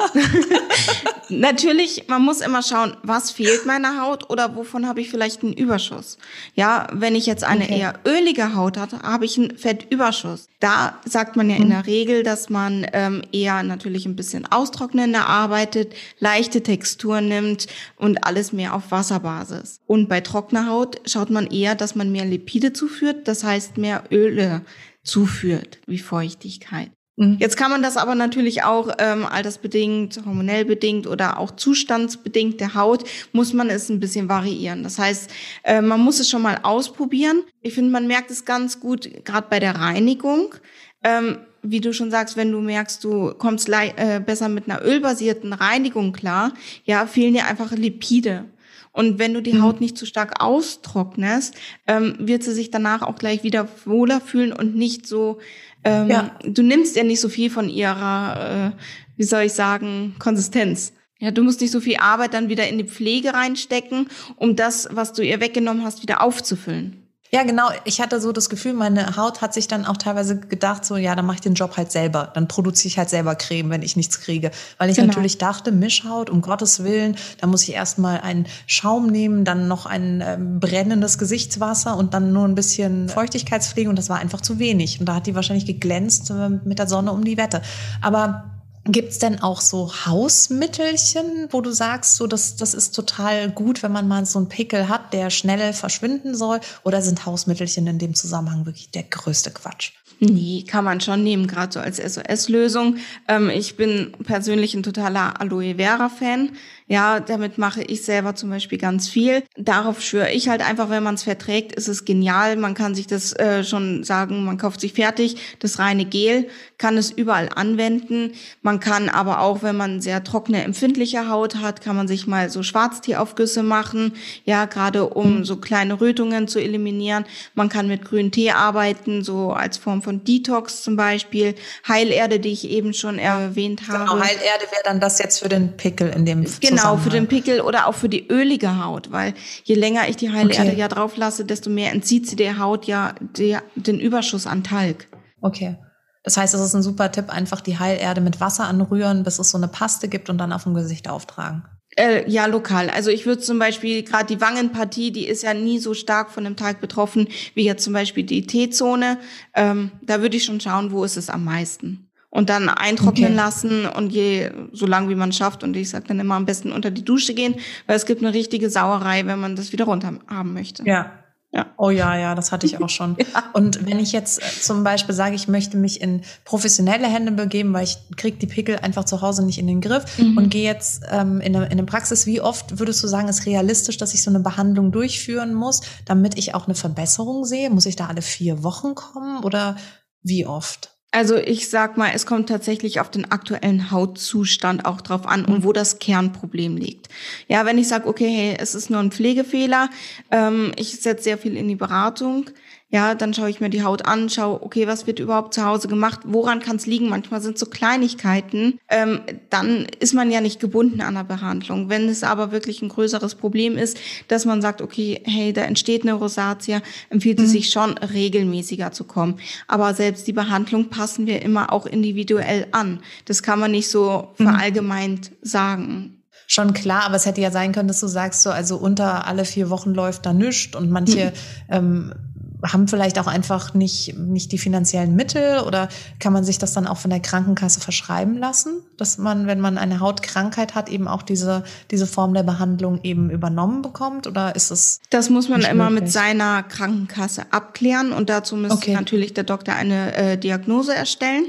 Natürlich, 1.28 2.04
man 2.06 2.22
muss 2.22 2.40
immer 2.40 2.62
schauen, 2.62 2.96
was 3.02 3.32
fehlt 3.32 3.66
meiner 3.66 4.00
Haut 4.00 4.30
oder 4.30 4.54
wovon 4.54 4.86
habe 4.86 5.00
ich 5.00 5.10
vielleicht 5.10 5.42
einen 5.42 5.52
Überschuss. 5.52 6.18
Ja, 6.54 6.86
wenn 6.92 7.16
ich 7.16 7.26
jetzt 7.26 7.44
eine 7.44 7.64
okay. 7.64 7.80
eher 7.80 7.94
ölige 8.06 8.54
Haut 8.54 8.76
habe, 8.76 9.00
habe 9.00 9.24
ich 9.24 9.36
einen 9.36 9.58
Fettüberschuss. 9.58 10.46
Da 10.60 10.98
sagt 11.04 11.36
man 11.36 11.50
ja 11.50 11.56
mhm. 11.56 11.62
in 11.62 11.70
der 11.70 11.86
Regel, 11.86 12.22
dass 12.22 12.48
man 12.48 12.86
ähm, 12.92 13.22
eher 13.32 13.62
natürlich 13.64 14.06
ein 14.06 14.16
bisschen 14.16 14.46
austrocknender 14.46 15.26
arbeitet, 15.26 15.94
leichte 16.20 16.62
Textur 16.62 17.20
nimmt 17.20 17.66
und 17.96 18.24
alles 18.24 18.52
mehr 18.52 18.74
auf 18.74 18.90
Wasserbasis. 18.90 19.80
Und 19.86 20.08
bei 20.08 20.20
trockener 20.20 20.68
Haut 20.68 21.00
schaut 21.06 21.30
man 21.30 21.48
eher, 21.48 21.74
dass 21.74 21.96
man 21.96 22.12
mehr 22.12 22.24
Lipide 22.24 22.72
zuführt, 22.72 23.26
das 23.26 23.42
heißt 23.42 23.78
mehr 23.78 24.04
Öle 24.12 24.62
zuführt, 25.02 25.78
wie 25.86 25.98
Feuchtigkeit. 25.98 26.90
Mhm. 27.18 27.36
Jetzt 27.40 27.56
kann 27.56 27.70
man 27.70 27.82
das 27.82 27.96
aber 27.96 28.14
natürlich 28.14 28.62
auch 28.62 28.90
ähm, 28.98 29.26
altersbedingt, 29.26 30.20
hormonell 30.24 30.64
bedingt 30.64 31.06
oder 31.06 31.38
auch 31.38 31.50
zustandsbedingt 31.50 32.60
der 32.60 32.74
Haut, 32.74 33.04
muss 33.32 33.52
man 33.52 33.68
es 33.70 33.88
ein 33.88 33.98
bisschen 33.98 34.28
variieren. 34.28 34.84
Das 34.84 34.98
heißt, 34.98 35.30
äh, 35.64 35.80
man 35.80 36.00
muss 36.00 36.20
es 36.20 36.30
schon 36.30 36.42
mal 36.42 36.60
ausprobieren. 36.62 37.42
Ich 37.60 37.74
finde, 37.74 37.90
man 37.90 38.06
merkt 38.06 38.30
es 38.30 38.44
ganz 38.44 38.78
gut, 38.78 39.10
gerade 39.24 39.48
bei 39.50 39.58
der 39.58 39.74
Reinigung. 39.74 40.54
Ähm, 41.02 41.38
wie 41.62 41.80
du 41.80 41.92
schon 41.92 42.12
sagst, 42.12 42.36
wenn 42.36 42.52
du 42.52 42.60
merkst, 42.60 43.02
du 43.02 43.34
kommst 43.36 43.68
äh, 43.68 44.20
besser 44.24 44.48
mit 44.48 44.70
einer 44.70 44.84
ölbasierten 44.84 45.52
Reinigung 45.52 46.12
klar, 46.12 46.54
ja, 46.84 47.04
fehlen 47.06 47.34
dir 47.34 47.46
einfach 47.46 47.72
Lipide. 47.72 48.44
Und 48.92 49.18
wenn 49.18 49.34
du 49.34 49.42
die 49.42 49.52
mhm. 49.52 49.62
Haut 49.62 49.80
nicht 49.80 49.96
zu 49.98 50.06
stark 50.06 50.42
austrocknest, 50.42 51.54
ähm, 51.86 52.16
wird 52.18 52.42
sie 52.42 52.52
sich 52.52 52.70
danach 52.70 53.02
auch 53.02 53.16
gleich 53.16 53.44
wieder 53.44 53.68
wohler 53.84 54.20
fühlen 54.20 54.52
und 54.52 54.74
nicht 54.74 55.06
so 55.06 55.38
ähm, 55.84 56.08
ja. 56.08 56.38
Du 56.44 56.62
nimmst 56.62 56.96
ja 56.96 57.04
nicht 57.04 57.20
so 57.20 57.28
viel 57.28 57.50
von 57.50 57.68
ihrer, 57.68 58.74
äh, 58.74 58.82
wie 59.16 59.24
soll 59.24 59.42
ich 59.42 59.52
sagen, 59.52 60.16
Konsistenz. 60.18 60.92
Ja, 61.20 61.32
du 61.32 61.42
musst 61.42 61.60
nicht 61.60 61.72
so 61.72 61.80
viel 61.80 61.96
Arbeit 61.96 62.34
dann 62.34 62.48
wieder 62.48 62.68
in 62.68 62.78
die 62.78 62.84
Pflege 62.84 63.34
reinstecken, 63.34 64.08
um 64.36 64.54
das, 64.54 64.88
was 64.92 65.12
du 65.12 65.22
ihr 65.22 65.40
weggenommen 65.40 65.84
hast, 65.84 66.02
wieder 66.02 66.22
aufzufüllen. 66.22 67.07
Ja, 67.30 67.42
genau. 67.42 67.68
Ich 67.84 68.00
hatte 68.00 68.20
so 68.20 68.32
das 68.32 68.48
Gefühl, 68.48 68.72
meine 68.72 69.16
Haut 69.16 69.42
hat 69.42 69.52
sich 69.52 69.68
dann 69.68 69.84
auch 69.84 69.98
teilweise 69.98 70.38
gedacht, 70.38 70.84
so, 70.84 70.96
ja, 70.96 71.14
dann 71.14 71.26
mache 71.26 71.36
ich 71.36 71.40
den 71.42 71.54
Job 71.54 71.76
halt 71.76 71.92
selber. 71.92 72.30
Dann 72.32 72.48
produziere 72.48 72.88
ich 72.88 72.98
halt 72.98 73.10
selber 73.10 73.34
Creme, 73.34 73.68
wenn 73.70 73.82
ich 73.82 73.96
nichts 73.96 74.20
kriege. 74.20 74.50
Weil 74.78 74.88
ich 74.88 74.96
genau. 74.96 75.08
natürlich 75.08 75.36
dachte, 75.36 75.70
Mischhaut, 75.70 76.30
um 76.30 76.40
Gottes 76.40 76.84
Willen, 76.84 77.16
da 77.40 77.46
muss 77.46 77.64
ich 77.64 77.74
erstmal 77.74 78.20
einen 78.20 78.46
Schaum 78.66 79.08
nehmen, 79.08 79.44
dann 79.44 79.68
noch 79.68 79.84
ein 79.84 80.22
ähm, 80.24 80.58
brennendes 80.58 81.18
Gesichtswasser 81.18 81.96
und 81.96 82.14
dann 82.14 82.32
nur 82.32 82.46
ein 82.46 82.54
bisschen 82.54 83.10
Feuchtigkeitspflege. 83.10 83.90
Und 83.90 83.96
das 83.96 84.08
war 84.08 84.18
einfach 84.18 84.40
zu 84.40 84.58
wenig. 84.58 84.98
Und 84.98 85.06
da 85.06 85.16
hat 85.16 85.26
die 85.26 85.34
wahrscheinlich 85.34 85.66
geglänzt 85.66 86.30
äh, 86.30 86.48
mit 86.48 86.78
der 86.78 86.88
Sonne 86.88 87.12
um 87.12 87.24
die 87.24 87.36
Wette. 87.36 87.60
Aber 88.00 88.57
Gibt's 88.90 89.18
denn 89.18 89.42
auch 89.42 89.60
so 89.60 89.92
Hausmittelchen, 90.06 91.48
wo 91.50 91.60
du 91.60 91.70
sagst, 91.70 92.16
so 92.16 92.26
das, 92.26 92.56
das 92.56 92.72
ist 92.72 92.94
total 92.94 93.50
gut, 93.50 93.82
wenn 93.82 93.92
man 93.92 94.08
mal 94.08 94.24
so 94.24 94.38
einen 94.38 94.48
Pickel 94.48 94.88
hat, 94.88 95.12
der 95.12 95.28
schnell 95.28 95.74
verschwinden 95.74 96.34
soll? 96.34 96.60
Oder 96.84 97.02
sind 97.02 97.26
Hausmittelchen 97.26 97.86
in 97.86 97.98
dem 97.98 98.14
Zusammenhang 98.14 98.64
wirklich 98.64 98.90
der 98.90 99.02
größte 99.02 99.50
Quatsch? 99.50 99.92
Nee, 100.20 100.64
kann 100.66 100.84
man 100.84 101.00
schon 101.00 101.22
nehmen, 101.22 101.46
gerade 101.46 101.72
so 101.72 101.80
als 101.80 101.98
SOS-Lösung. 101.98 102.96
Ähm, 103.28 103.50
ich 103.50 103.76
bin 103.76 104.12
persönlich 104.24 104.74
ein 104.74 104.82
totaler 104.82 105.40
Aloe 105.40 105.76
Vera-Fan. 105.76 106.50
Ja, 106.90 107.20
damit 107.20 107.58
mache 107.58 107.82
ich 107.82 108.02
selber 108.02 108.34
zum 108.34 108.48
Beispiel 108.48 108.78
ganz 108.78 109.08
viel. 109.08 109.42
Darauf 109.56 110.00
schwöre 110.00 110.30
ich 110.30 110.48
halt 110.48 110.66
einfach, 110.66 110.88
wenn 110.88 111.02
man 111.02 111.16
es 111.16 111.22
verträgt, 111.22 111.74
ist 111.74 111.86
es 111.86 112.06
genial. 112.06 112.56
Man 112.56 112.72
kann 112.72 112.94
sich 112.94 113.06
das 113.06 113.34
äh, 113.34 113.62
schon 113.62 114.04
sagen, 114.04 114.44
man 114.44 114.56
kauft 114.56 114.80
sich 114.80 114.94
fertig, 114.94 115.36
das 115.58 115.78
reine 115.78 116.06
Gel, 116.06 116.48
kann 116.78 116.96
es 116.96 117.10
überall 117.10 117.50
anwenden. 117.54 118.32
Man 118.62 118.80
kann 118.80 119.10
aber 119.10 119.40
auch, 119.40 119.62
wenn 119.62 119.76
man 119.76 120.00
sehr 120.00 120.24
trockene, 120.24 120.64
empfindliche 120.64 121.28
Haut 121.28 121.56
hat, 121.56 121.82
kann 121.82 121.94
man 121.94 122.08
sich 122.08 122.26
mal 122.26 122.48
so 122.48 122.62
Schwarzteeaufgüsse 122.62 123.62
machen, 123.62 124.14
ja, 124.46 124.64
gerade 124.64 125.10
um 125.10 125.44
so 125.44 125.56
kleine 125.56 126.00
Rötungen 126.00 126.48
zu 126.48 126.58
eliminieren. 126.58 127.26
Man 127.54 127.68
kann 127.68 127.88
mit 127.88 128.06
grünen 128.06 128.32
Tee 128.32 128.52
arbeiten, 128.52 129.22
so 129.22 129.52
als 129.52 129.76
Form 129.76 130.00
von 130.00 130.24
Detox 130.24 130.82
zum 130.82 130.96
Beispiel. 130.96 131.54
Heilerde, 131.86 132.40
die 132.40 132.52
ich 132.52 132.70
eben 132.70 132.94
schon 132.94 133.18
erwähnt 133.18 133.82
genau, 133.84 133.98
habe. 133.98 134.10
Genau, 134.10 134.22
Heilerde 134.24 134.64
wäre 134.70 134.82
dann 134.84 135.00
das 135.00 135.18
jetzt 135.18 135.40
für 135.40 135.50
den 135.50 135.76
Pickel 135.76 136.08
in 136.08 136.24
dem 136.24 136.46
Genau, 136.60 136.77
Genau, 136.82 136.96
für 136.96 137.10
den 137.10 137.26
Pickel 137.26 137.60
oder 137.60 137.86
auch 137.86 137.94
für 137.94 138.08
die 138.08 138.28
ölige 138.28 138.84
Haut, 138.84 139.10
weil 139.10 139.34
je 139.64 139.74
länger 139.74 140.08
ich 140.08 140.16
die 140.16 140.30
Heilerde 140.30 140.70
okay. 140.70 140.78
ja 140.78 140.88
drauf 140.88 141.16
lasse, 141.16 141.44
desto 141.44 141.70
mehr 141.70 141.92
entzieht 141.92 142.28
sie 142.28 142.36
der 142.36 142.58
Haut 142.58 142.86
ja 142.86 143.14
der, 143.20 143.62
den 143.74 144.00
Überschuss 144.00 144.46
an 144.46 144.64
Talg. 144.64 145.08
Okay. 145.40 145.76
Das 146.24 146.36
heißt, 146.36 146.54
es 146.54 146.60
ist 146.60 146.74
ein 146.74 146.82
super 146.82 147.10
Tipp, 147.10 147.30
einfach 147.30 147.60
die 147.60 147.78
Heilerde 147.78 148.20
mit 148.20 148.40
Wasser 148.40 148.64
anrühren, 148.66 149.22
bis 149.22 149.38
es 149.38 149.50
so 149.50 149.56
eine 149.56 149.68
Paste 149.68 150.08
gibt 150.08 150.28
und 150.28 150.38
dann 150.38 150.52
auf 150.52 150.64
dem 150.64 150.74
Gesicht 150.74 151.08
auftragen. 151.08 151.64
Äh, 151.96 152.30
ja, 152.30 152.46
lokal. 152.46 152.90
Also 152.90 153.10
ich 153.10 153.24
würde 153.26 153.40
zum 153.40 153.58
Beispiel 153.58 154.02
gerade 154.02 154.26
die 154.26 154.40
Wangenpartie, 154.40 155.10
die 155.10 155.26
ist 155.26 155.42
ja 155.42 155.54
nie 155.54 155.78
so 155.78 155.94
stark 155.94 156.30
von 156.30 156.44
dem 156.44 156.56
Talg 156.56 156.80
betroffen 156.80 157.28
wie 157.54 157.64
jetzt 157.64 157.82
zum 157.82 157.92
Beispiel 157.92 158.24
die 158.24 158.46
T-Zone. 158.46 159.18
Ähm, 159.54 159.90
da 160.02 160.20
würde 160.20 160.36
ich 160.36 160.44
schon 160.44 160.60
schauen, 160.60 160.92
wo 160.92 161.02
ist 161.02 161.16
es 161.16 161.30
am 161.30 161.44
meisten 161.44 162.07
und 162.30 162.50
dann 162.50 162.68
eintrocknen 162.68 163.32
okay. 163.32 163.36
lassen 163.36 163.86
und 163.86 164.10
je 164.10 164.50
so 164.72 164.86
lang 164.86 165.08
wie 165.08 165.14
man 165.14 165.32
schafft 165.32 165.64
und 165.64 165.76
ich 165.76 165.90
sage 165.90 166.06
dann 166.08 166.20
immer 166.20 166.34
am 166.34 166.46
besten 166.46 166.72
unter 166.72 166.90
die 166.90 167.04
Dusche 167.04 167.34
gehen, 167.34 167.54
weil 167.86 167.96
es 167.96 168.06
gibt 168.06 168.22
eine 168.22 168.34
richtige 168.34 168.70
Sauerei, 168.70 169.26
wenn 169.26 169.40
man 169.40 169.56
das 169.56 169.72
wieder 169.72 169.86
runter 169.86 170.12
haben 170.28 170.52
möchte. 170.52 170.84
Ja. 170.84 171.12
Ja. 171.50 171.72
Oh 171.78 171.88
ja, 171.88 172.14
ja, 172.14 172.34
das 172.34 172.52
hatte 172.52 172.66
ich 172.66 172.82
auch 172.82 172.90
schon. 172.90 173.16
ja. 173.34 173.44
Und 173.54 173.86
wenn 173.86 173.98
ich 173.98 174.12
jetzt 174.12 174.42
äh, 174.42 174.60
zum 174.60 174.84
Beispiel 174.84 175.14
sage, 175.14 175.34
ich 175.34 175.48
möchte 175.48 175.78
mich 175.78 176.02
in 176.02 176.20
professionelle 176.44 177.06
Hände 177.06 177.32
begeben, 177.32 177.72
weil 177.72 177.84
ich 177.84 177.96
krieg 178.16 178.38
die 178.38 178.46
Pickel 178.46 178.76
einfach 178.80 179.04
zu 179.04 179.22
Hause 179.22 179.46
nicht 179.46 179.58
in 179.58 179.66
den 179.66 179.80
Griff 179.80 180.18
mhm. 180.18 180.36
und 180.36 180.50
gehe 180.50 180.64
jetzt 180.64 181.04
ähm, 181.10 181.40
in, 181.40 181.56
eine, 181.56 181.64
in 181.66 181.72
eine 181.72 181.84
Praxis, 181.84 182.26
wie 182.26 182.42
oft 182.42 182.78
würdest 182.78 183.02
du 183.02 183.08
sagen, 183.08 183.28
ist 183.28 183.46
realistisch, 183.46 183.96
dass 183.96 184.12
ich 184.12 184.22
so 184.22 184.30
eine 184.30 184.40
Behandlung 184.40 184.92
durchführen 184.92 185.54
muss, 185.54 185.80
damit 186.04 186.36
ich 186.36 186.54
auch 186.54 186.66
eine 186.66 186.74
Verbesserung 186.74 187.46
sehe? 187.46 187.70
Muss 187.70 187.86
ich 187.86 187.96
da 187.96 188.08
alle 188.08 188.20
vier 188.20 188.62
Wochen 188.62 188.94
kommen 188.94 189.42
oder 189.42 189.76
wie 190.22 190.44
oft? 190.44 190.97
Also 191.10 191.36
ich 191.36 191.70
sag 191.70 191.96
mal, 191.96 192.10
es 192.14 192.26
kommt 192.26 192.50
tatsächlich 192.50 193.00
auf 193.00 193.10
den 193.10 193.30
aktuellen 193.30 193.90
Hautzustand 193.90 194.84
auch 194.84 195.00
drauf 195.00 195.26
an 195.26 195.46
und 195.46 195.64
wo 195.64 195.72
das 195.72 195.98
Kernproblem 195.98 196.76
liegt. 196.76 197.08
Ja, 197.48 197.64
wenn 197.64 197.78
ich 197.78 197.88
sage, 197.88 198.06
okay, 198.06 198.28
hey, 198.28 198.56
es 198.58 198.74
ist 198.74 198.90
nur 198.90 199.00
ein 199.00 199.10
Pflegefehler, 199.10 199.88
ähm, 200.30 200.72
ich 200.76 201.00
setze 201.00 201.24
sehr 201.24 201.38
viel 201.38 201.56
in 201.56 201.66
die 201.66 201.76
Beratung, 201.76 202.50
ja, 202.90 203.14
dann 203.14 203.34
schaue 203.34 203.50
ich 203.50 203.60
mir 203.60 203.68
die 203.68 203.82
Haut 203.82 204.06
an, 204.06 204.30
schaue, 204.30 204.62
okay, 204.62 204.86
was 204.86 205.06
wird 205.06 205.18
überhaupt 205.18 205.52
zu 205.52 205.62
Hause 205.64 205.88
gemacht? 205.88 206.20
Woran 206.24 206.60
kann 206.60 206.76
es 206.76 206.86
liegen? 206.86 207.10
Manchmal 207.10 207.42
sind 207.42 207.58
so 207.58 207.66
Kleinigkeiten. 207.66 208.78
Ähm, 208.88 209.20
dann 209.50 209.86
ist 210.00 210.14
man 210.14 210.30
ja 210.30 210.40
nicht 210.40 210.58
gebunden 210.58 211.02
an 211.02 211.14
der 211.14 211.24
Behandlung. 211.24 211.90
Wenn 211.90 212.08
es 212.08 212.24
aber 212.24 212.50
wirklich 212.50 212.80
ein 212.80 212.88
größeres 212.88 213.34
Problem 213.34 213.76
ist, 213.76 213.98
dass 214.28 214.46
man 214.46 214.62
sagt, 214.62 214.80
okay, 214.80 215.20
hey, 215.26 215.52
da 215.52 215.62
entsteht 215.62 216.02
eine 216.02 216.14
Rosatia, 216.14 216.80
empfiehlt 217.10 217.38
mhm. 217.38 217.44
es 217.44 217.50
sich 217.50 217.68
schon 217.68 217.98
regelmäßiger 217.98 218.90
zu 218.90 219.04
kommen. 219.04 219.38
Aber 219.66 219.92
selbst 219.92 220.26
die 220.26 220.32
Behandlung 220.32 220.88
passen 220.88 221.26
wir 221.26 221.42
immer 221.42 221.74
auch 221.74 221.84
individuell 221.84 222.68
an. 222.72 223.00
Das 223.26 223.42
kann 223.42 223.60
man 223.60 223.72
nicht 223.72 223.90
so 223.90 224.28
mhm. 224.38 224.44
verallgemeint 224.44 225.32
sagen 225.42 226.14
schon 226.50 226.72
klar, 226.72 227.04
aber 227.04 227.16
es 227.16 227.26
hätte 227.26 227.42
ja 227.42 227.50
sein 227.50 227.72
können, 227.72 227.88
dass 227.88 228.00
du 228.00 228.06
sagst, 228.06 228.42
so, 228.42 228.48
also 228.48 228.78
unter 228.78 229.26
alle 229.26 229.44
vier 229.44 229.68
Wochen 229.68 229.92
läuft 229.92 230.24
da 230.24 230.32
nichts 230.32 230.74
und 230.74 230.90
manche 230.90 231.26
mhm. 231.26 231.32
ähm, 231.68 232.14
haben 232.62 232.88
vielleicht 232.88 233.18
auch 233.18 233.26
einfach 233.26 233.74
nicht, 233.74 234.18
nicht 234.18 234.52
die 234.52 234.58
finanziellen 234.58 235.14
Mittel 235.14 235.60
oder 235.60 235.88
kann 236.18 236.32
man 236.32 236.44
sich 236.44 236.58
das 236.58 236.72
dann 236.72 236.86
auch 236.86 236.96
von 236.96 237.10
der 237.10 237.20
Krankenkasse 237.20 237.80
verschreiben 237.80 238.36
lassen, 238.36 238.82
dass 238.96 239.18
man, 239.18 239.46
wenn 239.46 239.60
man 239.60 239.78
eine 239.78 240.00
Hautkrankheit 240.00 240.74
hat, 240.74 240.88
eben 240.88 241.08
auch 241.08 241.22
diese, 241.22 241.64
diese 241.90 242.06
Form 242.06 242.34
der 242.34 242.42
Behandlung 242.42 243.00
eben 243.02 243.30
übernommen 243.30 243.82
bekommt 243.82 244.26
oder 244.26 244.56
ist 244.56 244.70
es? 244.70 245.00
Das 245.10 245.30
muss 245.30 245.48
man 245.48 245.62
immer 245.62 245.90
möglich? 245.90 246.04
mit 246.04 246.12
seiner 246.12 246.62
Krankenkasse 246.62 247.46
abklären 247.52 248.12
und 248.12 248.28
dazu 248.28 248.56
müsste 248.56 248.76
okay. 248.76 248.94
natürlich 248.94 249.34
der 249.34 249.44
Doktor 249.44 249.74
eine 249.74 250.14
äh, 250.14 250.38
Diagnose 250.38 250.94
erstellen. 250.94 251.46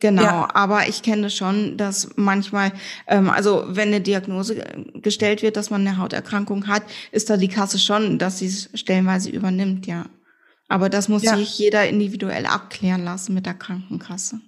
Genau, 0.00 0.22
ja. 0.22 0.48
aber 0.54 0.88
ich 0.88 1.02
kenne 1.02 1.28
schon, 1.28 1.76
dass 1.76 2.10
manchmal, 2.14 2.72
ähm, 3.08 3.30
also 3.30 3.64
wenn 3.66 3.88
eine 3.88 4.00
Diagnose 4.00 4.62
gestellt 4.94 5.42
wird, 5.42 5.56
dass 5.56 5.70
man 5.70 5.80
eine 5.80 5.98
Hauterkrankung 5.98 6.68
hat, 6.68 6.84
ist 7.10 7.30
da 7.30 7.36
die 7.36 7.48
Kasse 7.48 7.80
schon, 7.80 8.18
dass 8.18 8.38
sie 8.38 8.46
es 8.46 8.70
stellenweise 8.74 9.28
übernimmt, 9.30 9.88
ja. 9.88 10.04
Aber 10.68 10.90
das 10.90 11.08
muss 11.08 11.22
ja. 11.22 11.36
sich 11.36 11.58
jeder 11.58 11.88
individuell 11.88 12.46
abklären 12.46 13.02
lassen 13.02 13.34
mit 13.34 13.46
der 13.46 13.54
Krankenkasse. 13.54 14.40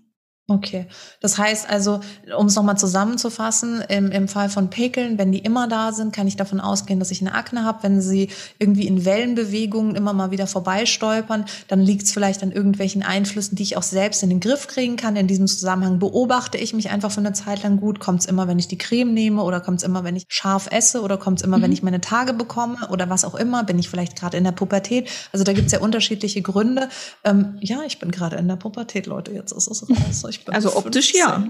Okay, 0.50 0.86
das 1.20 1.38
heißt 1.38 1.70
also, 1.70 2.00
um 2.36 2.46
es 2.46 2.56
nochmal 2.56 2.76
zusammenzufassen, 2.76 3.84
im, 3.88 4.10
im 4.10 4.26
Fall 4.26 4.48
von 4.48 4.68
Pekeln, 4.68 5.16
wenn 5.16 5.30
die 5.30 5.38
immer 5.38 5.68
da 5.68 5.92
sind, 5.92 6.12
kann 6.12 6.26
ich 6.26 6.34
davon 6.34 6.58
ausgehen, 6.58 6.98
dass 6.98 7.12
ich 7.12 7.20
eine 7.20 7.34
Akne 7.34 7.64
habe. 7.64 7.84
Wenn 7.84 8.00
sie 8.00 8.30
irgendwie 8.58 8.88
in 8.88 9.04
Wellenbewegungen 9.04 9.94
immer 9.94 10.12
mal 10.12 10.32
wieder 10.32 10.48
vorbeistolpern, 10.48 11.44
dann 11.68 11.78
liegt 11.78 12.02
es 12.02 12.10
vielleicht 12.10 12.42
an 12.42 12.50
irgendwelchen 12.50 13.04
Einflüssen, 13.04 13.54
die 13.54 13.62
ich 13.62 13.76
auch 13.76 13.84
selbst 13.84 14.24
in 14.24 14.28
den 14.28 14.40
Griff 14.40 14.66
kriegen 14.66 14.96
kann. 14.96 15.14
In 15.14 15.28
diesem 15.28 15.46
Zusammenhang 15.46 16.00
beobachte 16.00 16.58
ich 16.58 16.74
mich 16.74 16.90
einfach 16.90 17.12
für 17.12 17.20
eine 17.20 17.32
Zeit 17.32 17.62
lang 17.62 17.78
gut. 17.78 18.00
Kommt 18.00 18.22
es 18.22 18.26
immer, 18.26 18.48
wenn 18.48 18.58
ich 18.58 18.66
die 18.66 18.78
Creme 18.78 19.14
nehme 19.14 19.44
oder 19.44 19.60
kommt 19.60 19.78
es 19.78 19.84
immer, 19.84 20.02
wenn 20.02 20.16
ich 20.16 20.24
scharf 20.26 20.66
esse 20.72 21.02
oder 21.02 21.16
kommt 21.16 21.38
es 21.38 21.46
immer, 21.46 21.58
mhm. 21.58 21.62
wenn 21.62 21.72
ich 21.72 21.84
meine 21.84 22.00
Tage 22.00 22.32
bekomme 22.32 22.88
oder 22.90 23.08
was 23.08 23.24
auch 23.24 23.36
immer? 23.36 23.62
Bin 23.62 23.78
ich 23.78 23.88
vielleicht 23.88 24.16
gerade 24.16 24.36
in 24.36 24.42
der 24.42 24.50
Pubertät? 24.50 25.08
Also 25.32 25.44
da 25.44 25.52
gibt 25.52 25.66
es 25.66 25.72
ja 25.72 25.78
unterschiedliche 25.78 26.42
Gründe. 26.42 26.88
Ähm, 27.22 27.56
ja, 27.60 27.82
ich 27.86 28.00
bin 28.00 28.10
gerade 28.10 28.34
in 28.34 28.48
der 28.48 28.56
Pubertät, 28.56 29.06
Leute, 29.06 29.30
jetzt 29.30 29.52
ist 29.52 29.68
es 29.70 29.88
raus. 29.88 30.24
Ich 30.28 30.39
Also 30.46 30.76
optisch 30.76 31.12
15. 31.12 31.20
ja. 31.20 31.44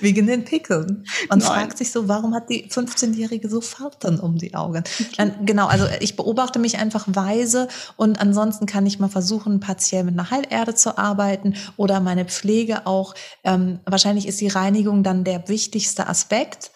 Wegen 0.00 0.26
den 0.28 0.44
Pickeln. 0.44 1.04
Man 1.28 1.38
Nein. 1.38 1.48
fragt 1.48 1.78
sich 1.78 1.90
so, 1.90 2.08
warum 2.08 2.34
hat 2.34 2.50
die 2.50 2.68
15-Jährige 2.68 3.48
so 3.48 3.60
Falten 3.60 4.20
um 4.20 4.38
die 4.38 4.54
Augen? 4.54 4.84
Dann, 5.16 5.46
genau, 5.46 5.66
also 5.66 5.86
ich 6.00 6.16
beobachte 6.16 6.58
mich 6.58 6.78
einfach 6.78 7.06
weise 7.08 7.68
und 7.96 8.20
ansonsten 8.20 8.66
kann 8.66 8.86
ich 8.86 8.98
mal 8.98 9.08
versuchen, 9.08 9.60
partiell 9.60 10.04
mit 10.04 10.14
einer 10.18 10.30
Heilerde 10.30 10.74
zu 10.74 10.98
arbeiten 10.98 11.54
oder 11.76 12.00
meine 12.00 12.24
Pflege 12.24 12.86
auch. 12.86 13.14
Ähm, 13.44 13.80
wahrscheinlich 13.86 14.26
ist 14.28 14.40
die 14.40 14.48
Reinigung 14.48 15.02
dann 15.02 15.24
der 15.24 15.48
wichtigste 15.48 16.06
Aspekt. 16.06 16.70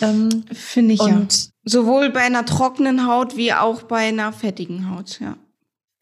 Ähm, 0.00 0.44
Finde 0.52 0.94
ich 0.94 1.00
und 1.00 1.44
ja. 1.44 1.50
Sowohl 1.64 2.10
bei 2.10 2.20
einer 2.20 2.46
trockenen 2.46 3.06
Haut 3.06 3.36
wie 3.36 3.52
auch 3.52 3.82
bei 3.82 4.08
einer 4.08 4.32
fettigen 4.32 4.90
Haut, 4.90 5.20
ja. 5.20 5.36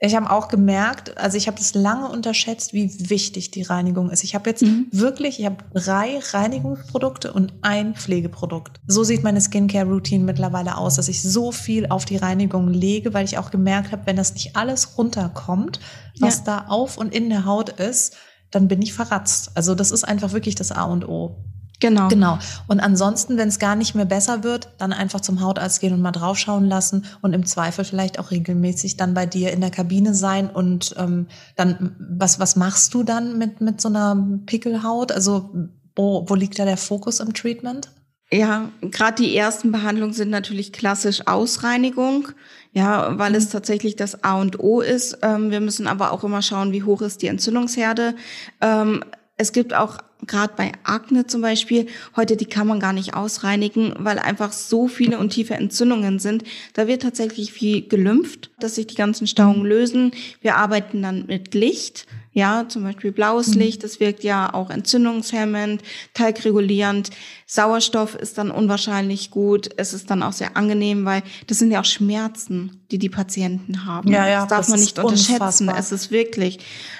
Ich 0.06 0.16
habe 0.16 0.30
auch 0.30 0.48
gemerkt, 0.48 1.18
also 1.18 1.36
ich 1.36 1.46
habe 1.46 1.58
das 1.58 1.74
lange 1.74 2.08
unterschätzt, 2.08 2.72
wie 2.72 3.10
wichtig 3.10 3.50
die 3.50 3.62
Reinigung 3.62 4.10
ist. 4.10 4.24
Ich 4.24 4.34
habe 4.34 4.48
jetzt 4.48 4.62
mhm. 4.62 4.86
wirklich, 4.92 5.40
ich 5.40 5.46
habe 5.46 5.56
drei 5.74 6.18
Reinigungsprodukte 6.32 7.32
und 7.32 7.54
ein 7.62 7.94
Pflegeprodukt. 7.94 8.80
So 8.86 9.04
sieht 9.04 9.22
meine 9.22 9.40
Skincare-Routine 9.40 10.24
mittlerweile 10.24 10.76
aus, 10.76 10.96
dass 10.96 11.08
ich 11.08 11.22
so 11.22 11.52
viel 11.52 11.86
auf 11.88 12.04
die 12.04 12.16
Reinigung 12.16 12.68
lege, 12.68 13.14
weil 13.14 13.24
ich 13.24 13.38
auch 13.38 13.50
gemerkt 13.50 13.92
habe, 13.92 14.06
wenn 14.06 14.16
das 14.16 14.34
nicht 14.34 14.56
alles 14.56 14.96
runterkommt, 14.96 15.80
was 16.20 16.38
ja. 16.38 16.44
da 16.44 16.58
auf 16.68 16.96
und 16.96 17.14
in 17.14 17.28
der 17.28 17.44
Haut 17.44 17.68
ist, 17.68 18.16
dann 18.50 18.68
bin 18.68 18.82
ich 18.82 18.94
verratzt. 18.94 19.50
Also 19.54 19.74
das 19.74 19.90
ist 19.90 20.04
einfach 20.04 20.32
wirklich 20.32 20.54
das 20.54 20.72
A 20.72 20.84
und 20.84 21.08
O. 21.08 21.44
Genau. 21.80 22.08
Genau. 22.08 22.38
Und 22.68 22.80
ansonsten, 22.80 23.36
wenn 23.36 23.48
es 23.48 23.58
gar 23.58 23.76
nicht 23.76 23.94
mehr 23.94 24.06
besser 24.06 24.42
wird, 24.42 24.70
dann 24.78 24.92
einfach 24.92 25.20
zum 25.20 25.40
Hautarzt 25.40 25.80
gehen 25.80 25.92
und 25.92 26.00
mal 26.00 26.12
draufschauen 26.12 26.64
lassen 26.64 27.04
und 27.20 27.34
im 27.34 27.44
Zweifel 27.44 27.84
vielleicht 27.84 28.18
auch 28.18 28.30
regelmäßig 28.30 28.96
dann 28.96 29.14
bei 29.14 29.26
dir 29.26 29.52
in 29.52 29.60
der 29.60 29.70
Kabine 29.70 30.14
sein 30.14 30.48
und 30.48 30.94
ähm, 30.98 31.26
dann, 31.54 31.96
was, 31.98 32.40
was 32.40 32.56
machst 32.56 32.94
du 32.94 33.02
dann 33.02 33.36
mit, 33.38 33.60
mit 33.60 33.80
so 33.80 33.88
einer 33.88 34.16
Pickelhaut? 34.46 35.12
Also 35.12 35.50
wo, 35.94 36.24
wo 36.28 36.34
liegt 36.34 36.58
da 36.58 36.64
der 36.64 36.76
Fokus 36.76 37.20
im 37.20 37.34
Treatment? 37.34 37.90
Ja, 38.30 38.70
gerade 38.80 39.22
die 39.22 39.36
ersten 39.36 39.70
Behandlungen 39.70 40.12
sind 40.12 40.30
natürlich 40.30 40.72
klassisch 40.72 41.26
Ausreinigung, 41.26 42.28
ja, 42.72 43.16
weil 43.18 43.34
es 43.36 43.46
mhm. 43.46 43.50
tatsächlich 43.50 43.94
das 43.94 44.24
A 44.24 44.40
und 44.40 44.58
O 44.58 44.80
ist. 44.80 45.18
Ähm, 45.22 45.50
wir 45.50 45.60
müssen 45.60 45.86
aber 45.86 46.10
auch 46.10 46.24
immer 46.24 46.42
schauen, 46.42 46.72
wie 46.72 46.82
hoch 46.82 47.02
ist 47.02 47.22
die 47.22 47.28
Entzündungsherde. 47.28 48.16
Ähm, 48.60 49.04
es 49.36 49.52
gibt 49.52 49.74
auch 49.74 49.98
gerade 50.26 50.54
bei 50.56 50.72
Akne 50.82 51.26
zum 51.26 51.42
Beispiel, 51.42 51.86
heute 52.16 52.36
die 52.36 52.46
kann 52.46 52.66
man 52.66 52.80
gar 52.80 52.92
nicht 52.92 53.14
ausreinigen, 53.14 53.94
weil 53.98 54.18
einfach 54.18 54.52
so 54.52 54.88
viele 54.88 55.18
und 55.18 55.30
tiefe 55.30 55.54
Entzündungen 55.54 56.18
sind. 56.18 56.44
Da 56.72 56.86
wird 56.86 57.02
tatsächlich 57.02 57.52
viel 57.52 57.86
gelümpft, 57.86 58.50
dass 58.58 58.76
sich 58.76 58.86
die 58.86 58.94
ganzen 58.94 59.26
Stauungen 59.26 59.66
lösen. 59.66 60.12
Wir 60.40 60.56
arbeiten 60.56 61.02
dann 61.02 61.26
mit 61.26 61.54
Licht. 61.54 62.06
Ja, 62.36 62.66
zum 62.68 62.82
Beispiel 62.82 63.12
blaues 63.12 63.54
mhm. 63.54 63.60
Licht, 63.60 63.82
das 63.82 63.98
wirkt 63.98 64.22
ja 64.22 64.52
auch 64.52 64.68
entzündungshemmend, 64.68 65.82
teigregulierend. 66.12 67.08
Sauerstoff 67.46 68.14
ist 68.14 68.36
dann 68.36 68.50
unwahrscheinlich 68.50 69.30
gut. 69.30 69.70
Es 69.78 69.94
ist 69.94 70.10
dann 70.10 70.22
auch 70.22 70.34
sehr 70.34 70.54
angenehm, 70.54 71.06
weil 71.06 71.22
das 71.46 71.60
sind 71.60 71.70
ja 71.70 71.80
auch 71.80 71.86
Schmerzen, 71.86 72.82
die 72.90 72.98
die 72.98 73.08
Patienten 73.08 73.86
haben. 73.86 74.12
Ja, 74.12 74.28
ja, 74.28 74.40
das 74.40 74.48
darf 74.48 74.58
das 74.58 74.68
man 74.68 74.80
nicht 74.80 74.98
unterschätzen. 74.98 75.32
Unfassbar. 75.32 75.78
Es 75.78 75.92
ist 75.92 76.10
wirklich. 76.10 76.58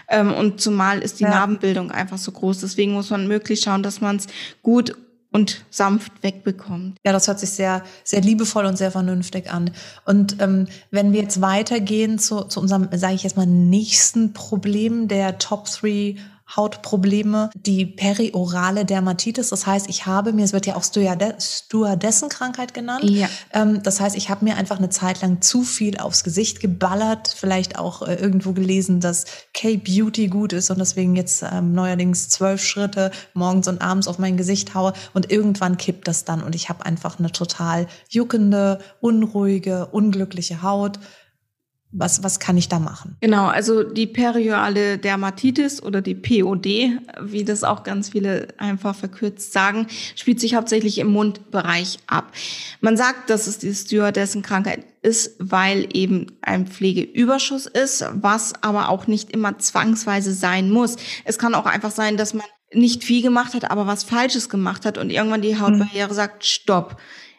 Ähm, 0.09 0.33
und 0.33 0.63
zumal 0.63 1.01
ist 1.01 1.21
die 1.21 1.25
ja. 1.25 1.29
Narbenbildung 1.29 1.91
einfach 1.91 2.17
so 2.17 2.33
groß. 2.33 2.61
Deswegen 2.61 2.95
muss 2.95 3.11
man 3.11 3.29
möglich 3.29 3.61
schauen, 3.61 3.83
dass 3.83 4.01
man 4.01 4.17
es 4.17 4.29
gut 4.63 4.97
und 5.37 5.67
sanft 5.69 6.23
wegbekommt. 6.23 6.97
Ja, 7.05 7.13
das 7.13 7.29
hört 7.29 7.39
sich 7.39 7.51
sehr, 7.51 7.83
sehr 8.05 8.23
liebevoll 8.23 8.65
und 8.65 8.79
sehr 8.79 8.91
vernünftig 8.91 9.51
an. 9.51 9.71
Und 10.07 10.41
ähm, 10.41 10.67
wenn 10.91 11.13
wir 11.13 11.21
jetzt 11.21 11.43
weitergehen 11.43 12.19
zu, 12.19 12.45
zu 12.45 12.59
unserem, 12.59 12.89
sage 12.93 13.17
ich 13.17 13.23
jetzt 13.23 13.37
mal, 13.37 13.45
nächsten 13.45 14.33
Problem 14.33 15.09
der 15.09 15.37
Top 15.37 15.67
3 15.69 16.17
Hautprobleme, 16.55 17.51
die 17.55 17.87
periorale 17.87 18.85
Dermatitis. 18.85 19.49
Das 19.51 19.67
heißt, 19.67 19.89
ich 19.89 20.07
habe 20.07 20.33
mir, 20.33 20.45
es 20.45 20.53
wird 20.53 20.67
ja 20.67 20.77
auch 20.77 20.85
Stewardessenkrankheit 20.85 22.73
genannt. 22.73 23.05
Ja. 23.05 23.29
Ähm, 23.53 23.83
das 23.83 24.01
heißt, 24.01 24.17
ich 24.17 24.31
habe 24.31 24.45
mir 24.45 24.57
einfach 24.57 24.79
eine 24.79 24.89
Zeit 24.89 25.23
lang 25.23 25.43
zu 25.43 25.63
viel 25.63 25.99
aufs 25.99 26.23
Gesicht 26.23 26.61
geballert, 26.61 27.35
vielleicht 27.37 27.79
auch 27.79 28.03
äh, 28.03 28.15
irgendwo 28.15 28.53
gelesen, 28.53 29.01
dass 29.01 29.25
K-Beauty 29.55 30.29
gut 30.29 30.53
ist 30.53 30.71
und 30.71 30.79
deswegen 30.79 31.17
jetzt 31.17 31.43
ähm, 31.43 31.73
neuerdings 31.73 32.29
zwölf 32.29 32.63
Schritte 32.65 33.11
morgens 33.35 33.67
und 33.67 33.83
abends 33.83 34.07
auf 34.07 34.19
mein 34.19 34.37
Gesicht 34.37 34.75
haue 34.75 34.93
und 35.15 35.33
irgendwann 35.33 35.77
kippt 35.77 36.07
das 36.07 36.25
dann 36.25 36.43
und 36.43 36.55
ich 36.55 36.69
habe 36.69 36.87
einfach 36.87 37.19
eine 37.19 37.33
total 37.33 37.89
juckende, 38.09 38.79
unruhige, 39.01 39.87
unglückliche 39.87 40.63
Haut 40.63 41.01
was, 41.99 42.23
was 42.23 42.39
kann 42.39 42.57
ich 42.57 42.69
da 42.69 42.79
machen? 42.79 43.17
Genau, 43.21 43.47
also 43.47 43.83
die 43.83 44.07
periorale 44.07 44.99
Dermatitis 44.99 45.83
oder 45.83 46.03
die 46.03 46.15
POD, 46.15 46.67
wie 47.23 47.45
das 47.45 47.65
auch 47.65 47.83
ganz 47.83 48.11
viele 48.11 48.49
einfach 48.59 48.95
verkürzt 48.95 49.53
sagen, 49.53 49.87
spielt 50.15 50.41
sich 50.41 50.55
hauptsächlich 50.55 50.99
im 50.99 51.09
Mundbereich 51.09 51.99
ab. 52.07 52.33
Man 52.81 52.97
sagt, 52.97 53.31
dass 53.31 53.47
es 53.47 53.59
die 53.59 53.75
Stewardessenkrankheit 53.75 54.85
ist, 55.03 55.37
weil 55.39 55.89
eben 55.93 56.27
ein 56.43 56.67
Pflegeüberschuss 56.67 57.67
ist, 57.67 58.05
was 58.13 58.53
aber 58.63 58.89
auch 58.89 59.07
nicht 59.07 59.31
immer 59.31 59.59
zwangsweise 59.59 60.33
sein 60.33 60.71
muss. 60.71 60.97
Es 61.25 61.39
kann 61.39 61.55
auch 61.55 61.67
einfach 61.67 61.93
sein, 61.93 62.17
dass 62.17 62.35
man 62.35 62.47
nicht 62.73 63.05
viel 63.05 63.23
gemacht 63.23 63.55
hat, 63.55 63.71
aber 63.71 63.87
was 63.87 64.05
Falsches 64.05 64.49
gemacht 64.49 64.85
hat 64.85 64.99
und 64.99 65.11
irgendwann 65.11 65.43
die 65.43 65.59
Hautbarriere 65.59 66.11
mhm. 66.11 66.15
sagt, 66.15 66.45
stopp 66.45 66.97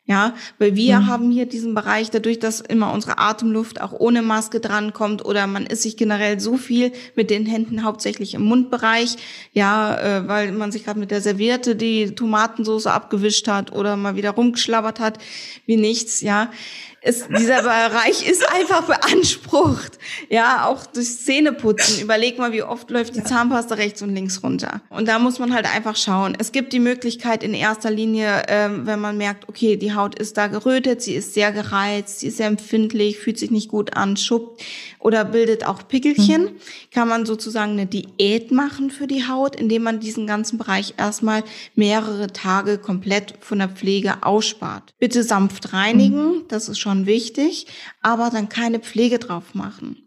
ja, 0.07 0.33
weil 0.57 0.75
wir 0.75 1.01
mhm. 1.01 1.07
haben 1.07 1.31
hier 1.31 1.45
diesen 1.45 1.75
Bereich, 1.75 2.09
dadurch, 2.09 2.39
dass 2.39 2.61
immer 2.61 2.93
unsere 2.93 3.17
Atemluft 3.17 3.81
auch 3.81 3.91
ohne 3.91 4.21
Maske 4.21 4.61
drankommt 4.61 5.23
oder 5.23 5.47
man 5.47 5.65
ist 5.65 5.83
sich 5.83 5.97
generell 5.97 6.39
so 6.39 6.55
viel 6.55 6.93
mit 7.15 7.29
den 7.29 7.45
Händen 7.45 7.83
hauptsächlich 7.83 8.33
im 8.33 8.43
Mundbereich, 8.43 9.17
ja, 9.51 9.97
äh, 9.97 10.27
weil 10.27 10.53
man 10.53 10.71
sich 10.71 10.85
gerade 10.85 10.99
mit 10.99 11.11
der 11.11 11.21
Serviette 11.21 11.75
die 11.75 12.15
Tomatensauce 12.15 12.87
abgewischt 12.87 13.49
hat 13.49 13.73
oder 13.73 13.97
mal 13.97 14.15
wieder 14.15 14.31
rumgeschlabbert 14.31 15.01
hat, 15.01 15.19
wie 15.65 15.75
nichts, 15.75 16.21
ja 16.21 16.49
ist, 17.07 17.27
dieser 17.29 17.61
Bereich 17.61 18.27
ist 18.27 18.47
einfach 18.49 18.83
beansprucht. 18.83 19.97
Ja, 20.29 20.65
auch 20.65 20.85
durch 20.85 21.17
Zähneputzen. 21.19 22.01
Überleg 22.01 22.37
mal, 22.37 22.51
wie 22.51 22.63
oft 22.63 22.89
läuft 22.91 23.15
die 23.15 23.23
Zahnpasta 23.23 23.75
rechts 23.75 24.01
und 24.01 24.13
links 24.13 24.43
runter. 24.43 24.81
Und 24.89 25.07
da 25.07 25.17
muss 25.19 25.39
man 25.39 25.53
halt 25.53 25.73
einfach 25.73 25.95
schauen. 25.95 26.35
Es 26.37 26.51
gibt 26.51 26.73
die 26.73 26.79
Möglichkeit 26.79 27.43
in 27.43 27.53
erster 27.53 27.89
Linie, 27.89 28.43
ähm, 28.47 28.85
wenn 28.85 28.99
man 28.99 29.17
merkt, 29.17 29.47
okay, 29.47 29.77
die 29.77 29.93
Haut 29.93 30.19
ist 30.19 30.37
da 30.37 30.47
gerötet, 30.47 31.01
sie 31.01 31.13
ist 31.13 31.33
sehr 31.33 31.51
gereizt, 31.51 32.19
sie 32.19 32.27
ist 32.27 32.37
sehr 32.37 32.47
empfindlich, 32.47 33.17
fühlt 33.17 33.39
sich 33.39 33.51
nicht 33.51 33.69
gut 33.69 33.95
an, 33.95 34.17
schuppt 34.17 34.61
oder 34.99 35.23
bildet 35.23 35.65
auch 35.65 35.87
Pickelchen, 35.87 36.43
mhm. 36.43 36.55
kann 36.91 37.07
man 37.07 37.25
sozusagen 37.25 37.73
eine 37.73 37.85
Diät 37.85 38.51
machen 38.51 38.91
für 38.91 39.07
die 39.07 39.27
Haut, 39.27 39.55
indem 39.55 39.83
man 39.83 39.99
diesen 39.99 40.27
ganzen 40.27 40.57
Bereich 40.57 40.95
erstmal 40.97 41.43
mehrere 41.75 42.27
Tage 42.27 42.77
komplett 42.77 43.35
von 43.39 43.59
der 43.59 43.69
Pflege 43.69 44.15
ausspart. 44.23 44.93
Bitte 44.99 45.23
sanft 45.23 45.71
reinigen, 45.73 46.25
mhm. 46.25 46.41
das 46.49 46.67
ist 46.67 46.79
schon 46.79 46.96
wichtig, 47.05 47.67
aber 48.01 48.29
dann 48.29 48.49
keine 48.49 48.79
Pflege 48.79 49.19
drauf 49.19 49.53
machen. 49.53 50.06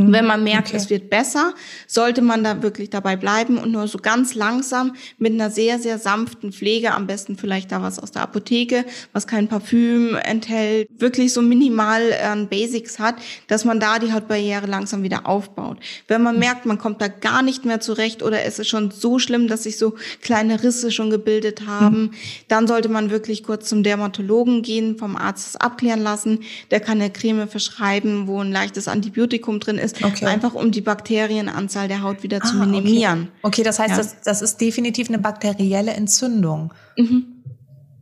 Und 0.00 0.12
wenn 0.12 0.24
man 0.24 0.42
merkt, 0.42 0.68
okay. 0.68 0.78
es 0.78 0.88
wird 0.88 1.10
besser, 1.10 1.52
sollte 1.86 2.22
man 2.22 2.42
da 2.42 2.62
wirklich 2.62 2.88
dabei 2.88 3.16
bleiben 3.16 3.58
und 3.58 3.70
nur 3.70 3.86
so 3.86 3.98
ganz 3.98 4.34
langsam 4.34 4.94
mit 5.18 5.34
einer 5.34 5.50
sehr, 5.50 5.78
sehr 5.78 5.98
sanften 5.98 6.52
Pflege, 6.52 6.94
am 6.94 7.06
besten 7.06 7.36
vielleicht 7.36 7.70
da 7.70 7.82
was 7.82 7.98
aus 7.98 8.10
der 8.10 8.22
Apotheke, 8.22 8.86
was 9.12 9.26
kein 9.26 9.48
Parfüm 9.48 10.16
enthält, 10.16 10.88
wirklich 10.98 11.34
so 11.34 11.42
minimal 11.42 12.14
an 12.14 12.48
Basics 12.48 12.98
hat, 12.98 13.16
dass 13.46 13.66
man 13.66 13.78
da 13.78 13.98
die 13.98 14.14
Hautbarriere 14.14 14.66
langsam 14.66 15.02
wieder 15.02 15.26
aufbaut. 15.26 15.76
Wenn 16.08 16.22
man 16.22 16.38
merkt, 16.38 16.64
man 16.64 16.78
kommt 16.78 17.02
da 17.02 17.08
gar 17.08 17.42
nicht 17.42 17.66
mehr 17.66 17.80
zurecht 17.80 18.22
oder 18.22 18.42
es 18.42 18.58
ist 18.58 18.68
schon 18.68 18.90
so 18.90 19.18
schlimm, 19.18 19.48
dass 19.48 19.64
sich 19.64 19.76
so 19.76 19.96
kleine 20.22 20.62
Risse 20.62 20.92
schon 20.92 21.10
gebildet 21.10 21.66
haben, 21.66 22.00
mhm. 22.00 22.10
dann 22.48 22.66
sollte 22.66 22.88
man 22.88 23.10
wirklich 23.10 23.42
kurz 23.42 23.68
zum 23.68 23.82
Dermatologen 23.82 24.62
gehen, 24.62 24.96
vom 24.96 25.14
Arzt 25.14 25.60
abklären 25.60 26.02
lassen. 26.02 26.38
Der 26.70 26.80
kann 26.80 27.02
eine 27.02 27.10
Creme 27.10 27.48
verschreiben, 27.48 28.26
wo 28.26 28.40
ein 28.40 28.50
leichtes 28.50 28.88
Antibiotikum 28.88 29.60
drin 29.60 29.76
ist 29.76 29.89
ist, 29.92 30.04
okay. 30.04 30.26
einfach 30.26 30.54
um 30.54 30.70
die 30.70 30.80
Bakterienanzahl 30.80 31.88
der 31.88 32.02
Haut 32.02 32.22
wieder 32.22 32.38
ah, 32.42 32.46
zu 32.46 32.56
minimieren. 32.56 33.28
Okay, 33.42 33.48
okay 33.48 33.62
das 33.62 33.78
heißt, 33.78 33.90
ja. 33.90 33.96
das, 33.96 34.20
das 34.22 34.42
ist 34.42 34.60
definitiv 34.60 35.08
eine 35.08 35.18
bakterielle 35.18 35.92
Entzündung. 35.92 36.72
Mhm. 36.96 37.39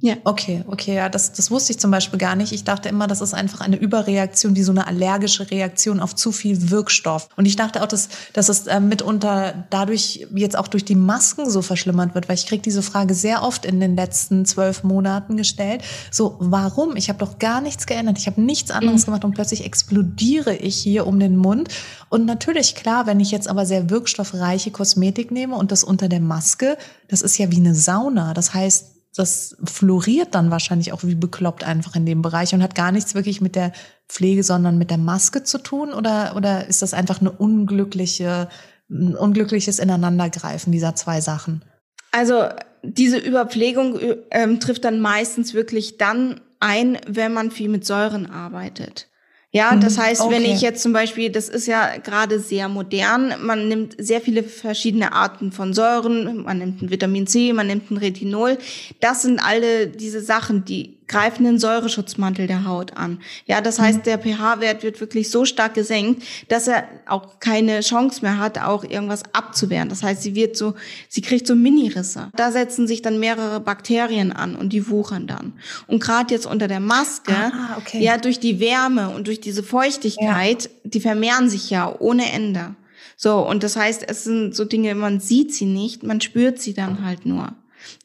Ja. 0.01 0.15
Okay, 0.23 0.63
okay, 0.69 0.95
ja, 0.95 1.09
das, 1.09 1.33
das 1.33 1.51
wusste 1.51 1.73
ich 1.73 1.81
zum 1.81 1.91
Beispiel 1.91 2.21
gar 2.21 2.37
nicht. 2.37 2.53
Ich 2.53 2.63
dachte 2.63 2.89
immer, 2.89 3.09
das 3.09 3.21
ist 3.21 3.35
einfach 3.35 3.61
eine 3.61 3.77
Überreaktion, 3.77 4.55
wie 4.55 4.63
so 4.63 4.71
eine 4.71 4.87
allergische 4.87 5.51
Reaktion 5.51 5.99
auf 5.99 6.15
zu 6.15 6.31
viel 6.31 6.71
Wirkstoff. 6.71 7.29
Und 7.37 7.47
ich 7.47 7.57
dachte 7.57 7.83
auch, 7.83 7.89
dass, 7.89 8.09
dass 8.33 8.49
es 8.49 8.69
äh, 8.69 8.79
mitunter 8.79 9.67
dadurch 9.71 10.29
jetzt 10.35 10.57
auch 10.57 10.69
durch 10.69 10.85
die 10.85 10.95
Masken 10.95 11.51
so 11.51 11.63
verschlimmert 11.63 12.15
wird, 12.15 12.29
weil 12.29 12.37
ich 12.37 12.47
kriege 12.47 12.63
diese 12.63 12.83
Frage 12.83 13.15
sehr 13.15 13.43
oft 13.43 13.65
in 13.65 13.81
den 13.81 13.97
letzten 13.97 14.45
zwölf 14.45 14.85
Monaten 14.85 15.37
gestellt. 15.37 15.83
So, 16.13 16.37
warum? 16.39 16.95
Ich 16.95 17.09
habe 17.09 17.19
doch 17.19 17.41
gar 17.41 17.61
nichts 17.61 17.87
geändert. 17.87 18.19
Ich 18.19 18.29
habe 18.29 18.41
nichts 18.41 18.71
anderes 18.71 19.03
mhm. 19.03 19.07
gemacht 19.07 19.25
und 19.25 19.35
plötzlich 19.35 19.65
explodiere 19.65 20.55
ich 20.55 20.77
hier 20.77 21.09
um 21.09 21.19
den 21.19 21.37
Mund. 21.37 21.71
Und 22.09 22.25
natürlich, 22.25 22.77
klar, 22.77 23.07
wenn 23.07 23.19
ich 23.19 23.33
jetzt 23.33 23.49
aber 23.49 23.67
sehr 23.67 23.91
wirkstoffreiche 23.91 24.71
Kosmetik 24.71 25.33
nehme 25.33 25.57
und 25.57 25.73
das 25.73 25.83
unter 25.83 26.09
der 26.09 26.21
Maske, 26.21 26.79
das 27.09 27.23
ist 27.23 27.37
ja 27.37 27.51
wie 27.51 27.57
eine 27.57 27.75
Sauna. 27.75 28.33
Das 28.33 28.55
heißt, 28.55 28.98
das 29.19 29.57
floriert 29.65 30.35
dann 30.35 30.51
wahrscheinlich 30.51 30.93
auch 30.93 31.03
wie 31.03 31.15
bekloppt 31.15 31.65
einfach 31.65 31.97
in 31.97 32.07
dem 32.07 32.23
Bereich 32.23 32.55
und 32.55 32.63
hat 32.63 32.75
gar 32.75 32.93
nichts 32.93 33.15
wirklich 33.15 33.41
mit 33.41 33.57
der 33.57 33.73
Pflege, 34.09 34.43
sondern 34.43 34.79
mit 34.79 34.91
der 34.91 34.99
Maske 34.99 35.43
zu 35.43 35.59
tun? 35.59 35.93
Oder, 35.93 36.35
oder 36.37 36.67
ist 36.67 36.83
das 36.83 36.95
einfach 36.95 37.21
eine 37.21 37.33
unglückliche 37.33 38.49
unglückliches 38.89 39.79
Ineinandergreifen 39.79 40.73
dieser 40.73 40.95
zwei 40.95 41.21
Sachen? 41.21 41.63
Also 42.11 42.45
diese 42.83 43.19
Überpflegung 43.19 43.99
ähm, 44.31 44.61
trifft 44.61 44.85
dann 44.85 45.01
meistens 45.01 45.55
wirklich 45.55 45.99
dann 45.99 46.41
ein, 46.61 46.99
wenn 47.07 47.33
man 47.33 47.51
viel 47.51 47.69
mit 47.69 47.85
Säuren 47.85 48.27
arbeitet. 48.27 49.09
Ja, 49.51 49.75
das 49.77 49.97
mhm, 49.97 50.03
heißt, 50.03 50.21
okay. 50.21 50.35
wenn 50.35 50.45
ich 50.45 50.61
jetzt 50.61 50.83
zum 50.83 50.93
Beispiel, 50.93 51.31
das 51.31 51.49
ist 51.49 51.67
ja 51.67 51.97
gerade 51.97 52.39
sehr 52.39 52.69
modern, 52.69 53.35
man 53.41 53.67
nimmt 53.69 53.95
sehr 53.99 54.21
viele 54.21 54.43
verschiedene 54.43 55.13
Arten 55.15 55.53
von 55.53 55.73
Säuren, 55.73 56.43
man 56.43 56.59
nimmt 56.59 56.83
ein 56.83 56.91
Vitamin 56.91 57.27
C, 57.27 57.55
man 57.55 57.67
nimmt 57.67 57.91
ein 57.91 57.97
Retinol. 57.97 58.59
Das 59.01 59.23
sind 59.23 59.41
alle 59.41 59.87
diese 59.87 60.21
Sachen, 60.21 60.67
die 60.67 60.98
greifen 61.09 61.45
den 61.45 61.59
Säureschutzmantel 61.59 62.47
der 62.47 62.65
Haut 62.65 62.97
an. 62.97 63.21
Ja, 63.47 63.61
das 63.61 63.79
heißt, 63.79 63.99
mhm. 63.99 64.03
der 64.05 64.19
pH-Wert 64.19 64.83
wird 64.83 65.01
wirklich 65.01 65.31
so 65.31 65.45
stark 65.45 65.75
gesenkt, 65.75 66.23
dass 66.49 66.69
er 66.69 66.85
auch 67.07 67.41
keine 67.41 67.81
Chance 67.81 68.21
mehr 68.23 68.39
hat, 68.39 68.59
auch 68.59 68.85
irgendwas 68.85 69.23
abzuwehren. 69.33 69.89
Das 69.89 70.03
heißt, 70.03 70.23
sie 70.23 70.35
wird 70.35 70.57
so, 70.57 70.75
sie 71.09 71.23
kriegt 71.23 71.47
so 71.47 71.55
Minirisse. 71.55 72.31
Da 72.37 72.53
setzen 72.53 72.87
sich 72.87 73.03
dann 73.03 73.19
mehrere 73.19 73.61
Bakterien 73.61 74.33
an 74.33 74.55
und 74.55 74.73
die 74.73 74.89
wuchern 74.89 75.27
dann. 75.27 75.55
Und 75.87 76.03
gerade 76.03 76.33
jetzt 76.33 76.47
unter 76.47 76.69
der 76.69 76.81
Maske, 76.81 77.35
ah, 77.35 77.77
okay. 77.79 78.03
ja, 78.03 78.19
durch 78.19 78.39
die 78.39 78.61
Wärme 78.61 79.11
und 79.11 79.27
durch 79.27 79.41
diese 79.41 79.63
Feuchtigkeit, 79.63 80.65
ja. 80.65 80.71
die 80.85 81.01
vermehren 81.01 81.49
sich 81.49 81.71
ja 81.71 81.95
ohne 81.99 82.31
Ende. 82.31 82.75
So, 83.17 83.47
und 83.47 83.65
das 83.65 83.77
heißt, 83.77 84.05
es 84.09 84.25
sind 84.25 84.55
so 84.55 84.65
Dinge, 84.65 84.95
man 84.95 85.19
sieht 85.19 85.53
sie 85.53 85.65
nicht, 85.65 86.05
man 86.05 86.21
spürt 86.21 86.61
sie 86.61 86.73
dann 86.73 87.05
halt 87.05 87.27
nur. 87.27 87.53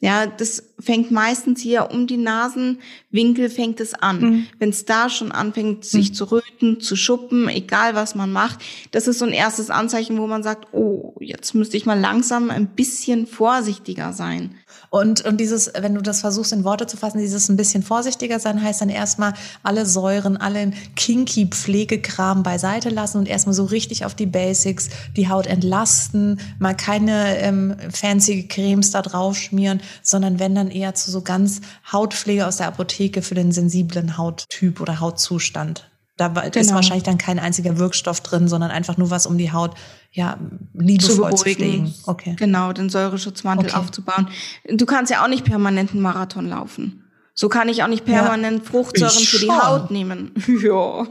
Ja, 0.00 0.26
das 0.26 0.73
fängt 0.78 1.10
meistens 1.10 1.60
hier 1.60 1.90
um 1.92 2.06
die 2.06 2.16
Nasenwinkel 2.16 3.48
fängt 3.48 3.80
es 3.80 3.94
an. 3.94 4.20
Mhm. 4.20 4.46
Wenn 4.58 4.70
es 4.70 4.84
da 4.84 5.08
schon 5.08 5.32
anfängt, 5.32 5.84
sich 5.84 6.10
mhm. 6.10 6.14
zu 6.14 6.24
röten, 6.32 6.80
zu 6.80 6.96
schuppen, 6.96 7.48
egal 7.48 7.94
was 7.94 8.14
man 8.14 8.32
macht, 8.32 8.60
das 8.90 9.06
ist 9.06 9.18
so 9.18 9.24
ein 9.24 9.32
erstes 9.32 9.70
Anzeichen, 9.70 10.18
wo 10.18 10.26
man 10.26 10.42
sagt, 10.42 10.72
oh, 10.72 11.14
jetzt 11.20 11.54
müsste 11.54 11.76
ich 11.76 11.86
mal 11.86 11.98
langsam 11.98 12.50
ein 12.50 12.68
bisschen 12.68 13.26
vorsichtiger 13.26 14.12
sein. 14.12 14.54
Und, 14.90 15.24
und 15.24 15.40
dieses, 15.40 15.72
wenn 15.76 15.94
du 15.94 16.02
das 16.02 16.20
versuchst 16.20 16.52
in 16.52 16.62
Worte 16.62 16.86
zu 16.86 16.96
fassen, 16.96 17.18
dieses 17.18 17.48
ein 17.48 17.56
bisschen 17.56 17.82
vorsichtiger 17.82 18.38
sein, 18.38 18.62
heißt 18.62 18.80
dann 18.80 18.88
erstmal 18.88 19.34
alle 19.64 19.86
Säuren, 19.86 20.36
allen 20.36 20.74
kinky 20.94 21.46
Pflegekram 21.46 22.44
beiseite 22.44 22.90
lassen 22.90 23.18
und 23.18 23.28
erstmal 23.28 23.54
so 23.54 23.64
richtig 23.64 24.04
auf 24.04 24.14
die 24.14 24.26
Basics, 24.26 24.90
die 25.16 25.28
Haut 25.28 25.46
entlasten, 25.46 26.40
mal 26.60 26.76
keine 26.76 27.38
ähm, 27.38 27.74
fancy 27.92 28.46
Cremes 28.46 28.92
da 28.92 29.02
drauf 29.02 29.36
schmieren, 29.36 29.80
sondern 30.02 30.38
wenn 30.38 30.54
dann 30.54 30.63
eher 30.70 30.94
zu 30.94 31.10
so 31.10 31.22
ganz 31.22 31.60
Hautpflege 31.90 32.46
aus 32.46 32.58
der 32.58 32.68
Apotheke 32.68 33.22
für 33.22 33.34
den 33.34 33.52
sensiblen 33.52 34.18
Hauttyp 34.18 34.80
oder 34.80 35.00
Hautzustand. 35.00 35.90
Da 36.16 36.28
genau. 36.28 36.48
ist 36.54 36.72
wahrscheinlich 36.72 37.02
dann 37.02 37.18
kein 37.18 37.40
einziger 37.40 37.76
Wirkstoff 37.78 38.20
drin, 38.20 38.46
sondern 38.46 38.70
einfach 38.70 38.96
nur 38.96 39.10
was, 39.10 39.26
um 39.26 39.36
die 39.36 39.50
Haut 39.50 39.74
ja 40.12 40.38
liebevoll 40.72 41.30
zu, 41.32 41.36
zu 41.38 41.44
pflegen. 41.44 41.92
Okay. 42.06 42.36
Genau, 42.38 42.72
den 42.72 42.88
Säureschutzmantel 42.88 43.70
okay. 43.70 43.76
aufzubauen. 43.76 44.28
Du 44.68 44.86
kannst 44.86 45.10
ja 45.10 45.24
auch 45.24 45.28
nicht 45.28 45.44
permanent 45.44 45.90
einen 45.90 46.02
Marathon 46.02 46.48
laufen. 46.48 47.03
So 47.36 47.48
kann 47.48 47.68
ich 47.68 47.82
auch 47.82 47.88
nicht 47.88 48.04
permanent 48.04 48.64
ja, 48.64 48.70
Fruchtsäuren 48.70 49.24
für 49.24 49.38
die 49.40 49.50
Haut 49.50 49.90
nehmen. 49.90 50.32
Ja. 50.64 51.06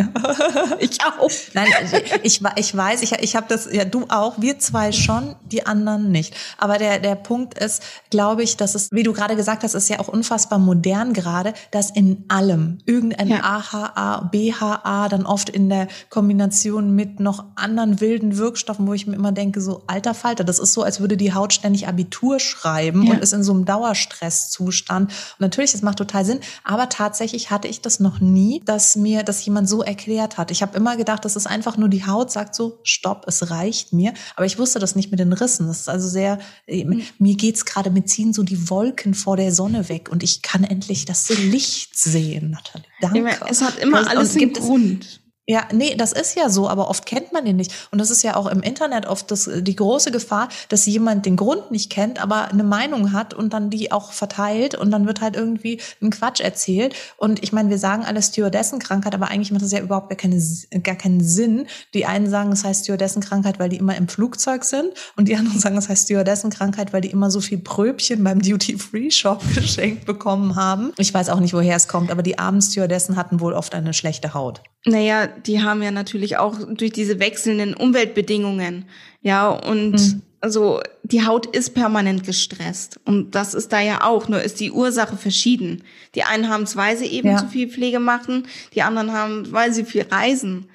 ich 0.78 0.98
auch. 1.02 1.30
Nein, 1.54 1.66
also 1.80 1.96
ich, 2.22 2.40
ich 2.56 2.76
weiß, 2.76 3.02
ich, 3.02 3.12
ich 3.12 3.36
habe 3.36 3.46
das, 3.48 3.68
ja 3.72 3.84
du 3.84 4.04
auch, 4.08 4.40
wir 4.40 4.58
zwei 4.60 4.92
schon, 4.92 5.34
die 5.42 5.66
anderen 5.66 6.12
nicht. 6.12 6.34
Aber 6.56 6.78
der, 6.78 7.00
der 7.00 7.16
Punkt 7.16 7.58
ist, 7.58 7.82
glaube 8.10 8.44
ich, 8.44 8.56
dass 8.56 8.74
es, 8.74 8.90
wie 8.92 9.02
du 9.02 9.12
gerade 9.12 9.34
gesagt 9.34 9.64
hast, 9.64 9.74
ist 9.74 9.88
ja 9.88 9.98
auch 9.98 10.08
unfassbar 10.08 10.58
modern 10.58 11.14
gerade, 11.14 11.52
dass 11.72 11.90
in 11.90 12.24
allem 12.28 12.78
irgendein 12.86 13.28
ja. 13.28 13.42
AHA, 13.42 14.30
BHA, 14.30 15.08
dann 15.08 15.26
oft 15.26 15.50
in 15.50 15.68
der 15.68 15.88
Kombination 16.10 16.94
mit 16.94 17.18
noch 17.18 17.44
anderen 17.56 18.00
wilden 18.00 18.38
Wirkstoffen, 18.38 18.86
wo 18.86 18.94
ich 18.94 19.06
mir 19.06 19.16
immer 19.16 19.32
denke, 19.32 19.60
so 19.60 19.82
alter 19.88 20.14
Falter, 20.14 20.44
das 20.44 20.60
ist 20.60 20.74
so, 20.74 20.82
als 20.82 21.00
würde 21.00 21.16
die 21.16 21.34
Haut 21.34 21.52
ständig 21.52 21.88
Abitur 21.88 22.38
schreiben 22.38 23.02
ja. 23.04 23.14
und 23.14 23.20
ist 23.20 23.32
in 23.32 23.42
so 23.42 23.52
einem 23.52 23.64
Dauerstresszustand 23.64 25.12
natürlich, 25.40 25.74
es 25.74 25.82
macht 25.82 25.98
total 25.98 26.24
Sinn, 26.24 26.40
aber 26.64 26.88
tatsächlich 26.88 27.50
hatte 27.50 27.68
ich 27.68 27.80
das 27.80 28.00
noch 28.00 28.20
nie, 28.20 28.62
dass 28.64 28.96
mir 28.96 29.22
das 29.22 29.44
jemand 29.44 29.68
so 29.68 29.82
erklärt 29.82 30.38
hat. 30.38 30.50
Ich 30.50 30.62
habe 30.62 30.76
immer 30.76 30.96
gedacht, 30.96 31.24
das 31.24 31.36
ist 31.36 31.46
einfach 31.46 31.76
nur 31.76 31.88
die 31.88 32.06
Haut, 32.06 32.30
sagt 32.30 32.54
so, 32.54 32.78
stopp, 32.82 33.24
es 33.26 33.50
reicht 33.50 33.92
mir. 33.92 34.14
Aber 34.36 34.46
ich 34.46 34.58
wusste 34.58 34.78
das 34.78 34.96
nicht 34.96 35.10
mit 35.10 35.20
den 35.20 35.32
Rissen. 35.32 35.66
Das 35.66 35.80
ist 35.80 35.88
also 35.88 36.08
sehr, 36.08 36.38
mhm. 36.68 37.02
mir 37.18 37.36
geht's 37.36 37.64
gerade, 37.64 37.90
mir 37.90 38.04
ziehen 38.04 38.32
so 38.32 38.42
die 38.42 38.70
Wolken 38.70 39.14
vor 39.14 39.36
der 39.36 39.52
Sonne 39.52 39.88
weg 39.88 40.08
und 40.10 40.22
ich 40.22 40.42
kann 40.42 40.64
endlich 40.64 41.04
das 41.04 41.28
Licht 41.28 41.96
sehen, 41.96 42.50
Nathalie. 42.50 42.86
Danke. 43.00 43.46
Es 43.48 43.62
hat 43.62 43.78
immer 43.78 44.08
alles 44.08 44.36
einen 44.36 44.52
Grund. 44.52 45.20
Ja, 45.46 45.66
nee, 45.72 45.96
das 45.96 46.12
ist 46.12 46.36
ja 46.36 46.48
so, 46.48 46.68
aber 46.68 46.88
oft 46.88 47.06
kennt 47.06 47.32
man 47.32 47.44
ihn 47.44 47.56
nicht. 47.56 47.72
Und 47.90 48.00
das 48.00 48.10
ist 48.10 48.22
ja 48.22 48.36
auch 48.36 48.46
im 48.46 48.62
Internet 48.62 49.06
oft 49.06 49.30
das, 49.30 49.50
die 49.52 49.74
große 49.74 50.12
Gefahr, 50.12 50.48
dass 50.68 50.86
jemand 50.86 51.26
den 51.26 51.36
Grund 51.36 51.72
nicht 51.72 51.90
kennt, 51.90 52.22
aber 52.22 52.48
eine 52.48 52.62
Meinung 52.62 53.12
hat 53.12 53.34
und 53.34 53.52
dann 53.52 53.68
die 53.68 53.90
auch 53.90 54.12
verteilt 54.12 54.76
und 54.76 54.92
dann 54.92 55.06
wird 55.06 55.20
halt 55.20 55.34
irgendwie 55.34 55.80
ein 56.00 56.10
Quatsch 56.10 56.40
erzählt. 56.40 56.94
Und 57.16 57.42
ich 57.42 57.52
meine, 57.52 57.68
wir 57.68 57.78
sagen 57.78 58.04
alle 58.04 58.22
Stewardessenkrankheit, 58.22 59.12
aber 59.12 59.28
eigentlich 59.28 59.50
macht 59.50 59.62
das 59.62 59.72
ja 59.72 59.80
überhaupt 59.80 60.08
gar, 60.08 60.16
keine, 60.16 60.40
gar 60.84 60.94
keinen 60.94 61.20
Sinn. 61.20 61.66
Die 61.94 62.06
einen 62.06 62.30
sagen, 62.30 62.52
es 62.52 62.62
heißt 62.62 62.84
Stewardessenkrankheit, 62.84 63.58
weil 63.58 63.70
die 63.70 63.78
immer 63.78 63.96
im 63.96 64.06
Flugzeug 64.06 64.62
sind 64.64 64.92
und 65.16 65.26
die 65.26 65.36
anderen 65.36 65.58
sagen, 65.58 65.76
es 65.76 65.88
heißt 65.88 66.04
Stewardessenkrankheit, 66.04 66.92
weil 66.92 67.00
die 67.00 67.10
immer 67.10 67.30
so 67.30 67.40
viel 67.40 67.58
Pröbchen 67.58 68.22
beim 68.22 68.40
Duty-Free-Shop 68.42 69.42
geschenkt 69.54 70.06
bekommen 70.06 70.54
haben. 70.54 70.92
Ich 70.96 71.12
weiß 71.12 71.28
auch 71.30 71.40
nicht, 71.40 71.54
woher 71.54 71.76
es 71.76 71.88
kommt, 71.88 72.12
aber 72.12 72.22
die 72.22 72.38
armen 72.38 72.62
Stewardessen 72.62 73.16
hatten 73.16 73.40
wohl 73.40 73.52
oft 73.52 73.74
eine 73.74 73.94
schlechte 73.94 74.34
Haut. 74.34 74.62
Naja, 74.86 75.28
die 75.46 75.62
haben 75.62 75.82
ja 75.82 75.90
natürlich 75.90 76.36
auch 76.38 76.58
durch 76.68 76.92
diese 76.92 77.18
wechselnden 77.18 77.74
Umweltbedingungen, 77.74 78.86
ja, 79.22 79.48
und 79.48 79.92
mhm. 79.92 80.22
also 80.40 80.80
die 81.02 81.26
Haut 81.26 81.46
ist 81.46 81.74
permanent 81.74 82.24
gestresst. 82.24 82.98
Und 83.04 83.34
das 83.34 83.54
ist 83.54 83.72
da 83.72 83.80
ja 83.80 84.04
auch, 84.04 84.28
nur 84.28 84.42
ist 84.42 84.60
die 84.60 84.70
Ursache 84.70 85.16
verschieden. 85.16 85.82
Die 86.14 86.22
einen 86.22 86.48
haben 86.48 86.62
es, 86.62 86.76
weil 86.76 86.96
sie 86.96 87.06
eben 87.06 87.28
ja. 87.28 87.36
zu 87.36 87.48
viel 87.48 87.68
Pflege 87.68 88.00
machen, 88.00 88.46
die 88.74 88.82
anderen 88.82 89.12
haben, 89.12 89.52
weil 89.52 89.72
sie 89.72 89.84
viel 89.84 90.06
reisen. 90.10 90.66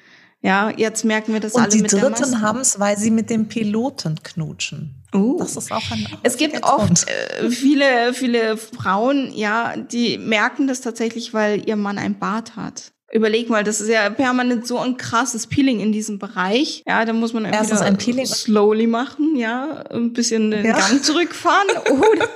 Ja, 0.42 0.70
jetzt 0.70 1.04
merken 1.06 1.34
wir 1.34 1.40
das 1.40 1.54
und 1.54 1.64
alle 1.64 1.76
mit 1.82 1.92
der 1.92 2.06
Und 2.06 2.18
die 2.18 2.22
Dritten 2.22 2.42
haben 2.42 2.60
es, 2.60 2.80
weil 2.80 3.00
sie 3.00 3.10
mit 3.10 3.32
dem 3.32 3.48
Piloten 3.48 4.22
knutschen. 4.22 4.94
Uh. 5.12 5.38
Das 5.40 5.56
ist 5.56 5.72
auch 5.72 5.90
ein 5.90 6.08
Es 6.22 6.38
gibt 6.38 6.62
oft 6.62 7.08
äh, 7.10 7.50
viele, 7.50 8.14
viele 8.14 8.56
Frauen, 8.58 9.32
ja, 9.34 9.76
die 9.76 10.20
merken 10.20 10.68
das 10.68 10.82
tatsächlich, 10.82 11.34
weil 11.34 11.68
ihr 11.68 11.76
Mann 11.76 11.98
ein 11.98 12.20
Bart 12.20 12.56
hat. 12.56 12.92
Überleg 13.12 13.50
mal, 13.50 13.64
das 13.64 13.82
ist 13.82 13.90
ja 13.90 14.10
permanent 14.10 14.66
so 14.66 14.80
ein 14.80 14.98
krasses 14.98 15.48
Peeling 15.48 15.80
in 15.80 15.92
diesem 15.92 16.18
Bereich. 16.18 16.84
Ja, 16.88 17.06
da 17.06 17.14
muss 17.14 17.34
man 17.34 17.46
Erstens 17.46 17.82
ein 17.82 17.98
Peeling 17.98 18.26
slowly 18.26 18.88
machen, 18.88 19.36
ja, 19.36 19.84
ein 19.92 20.12
bisschen 20.12 20.50
den 20.50 20.66
ja. 20.66 20.76
Gang 20.76 21.04
zurückfahren 21.04 21.68
oder, 21.92 22.28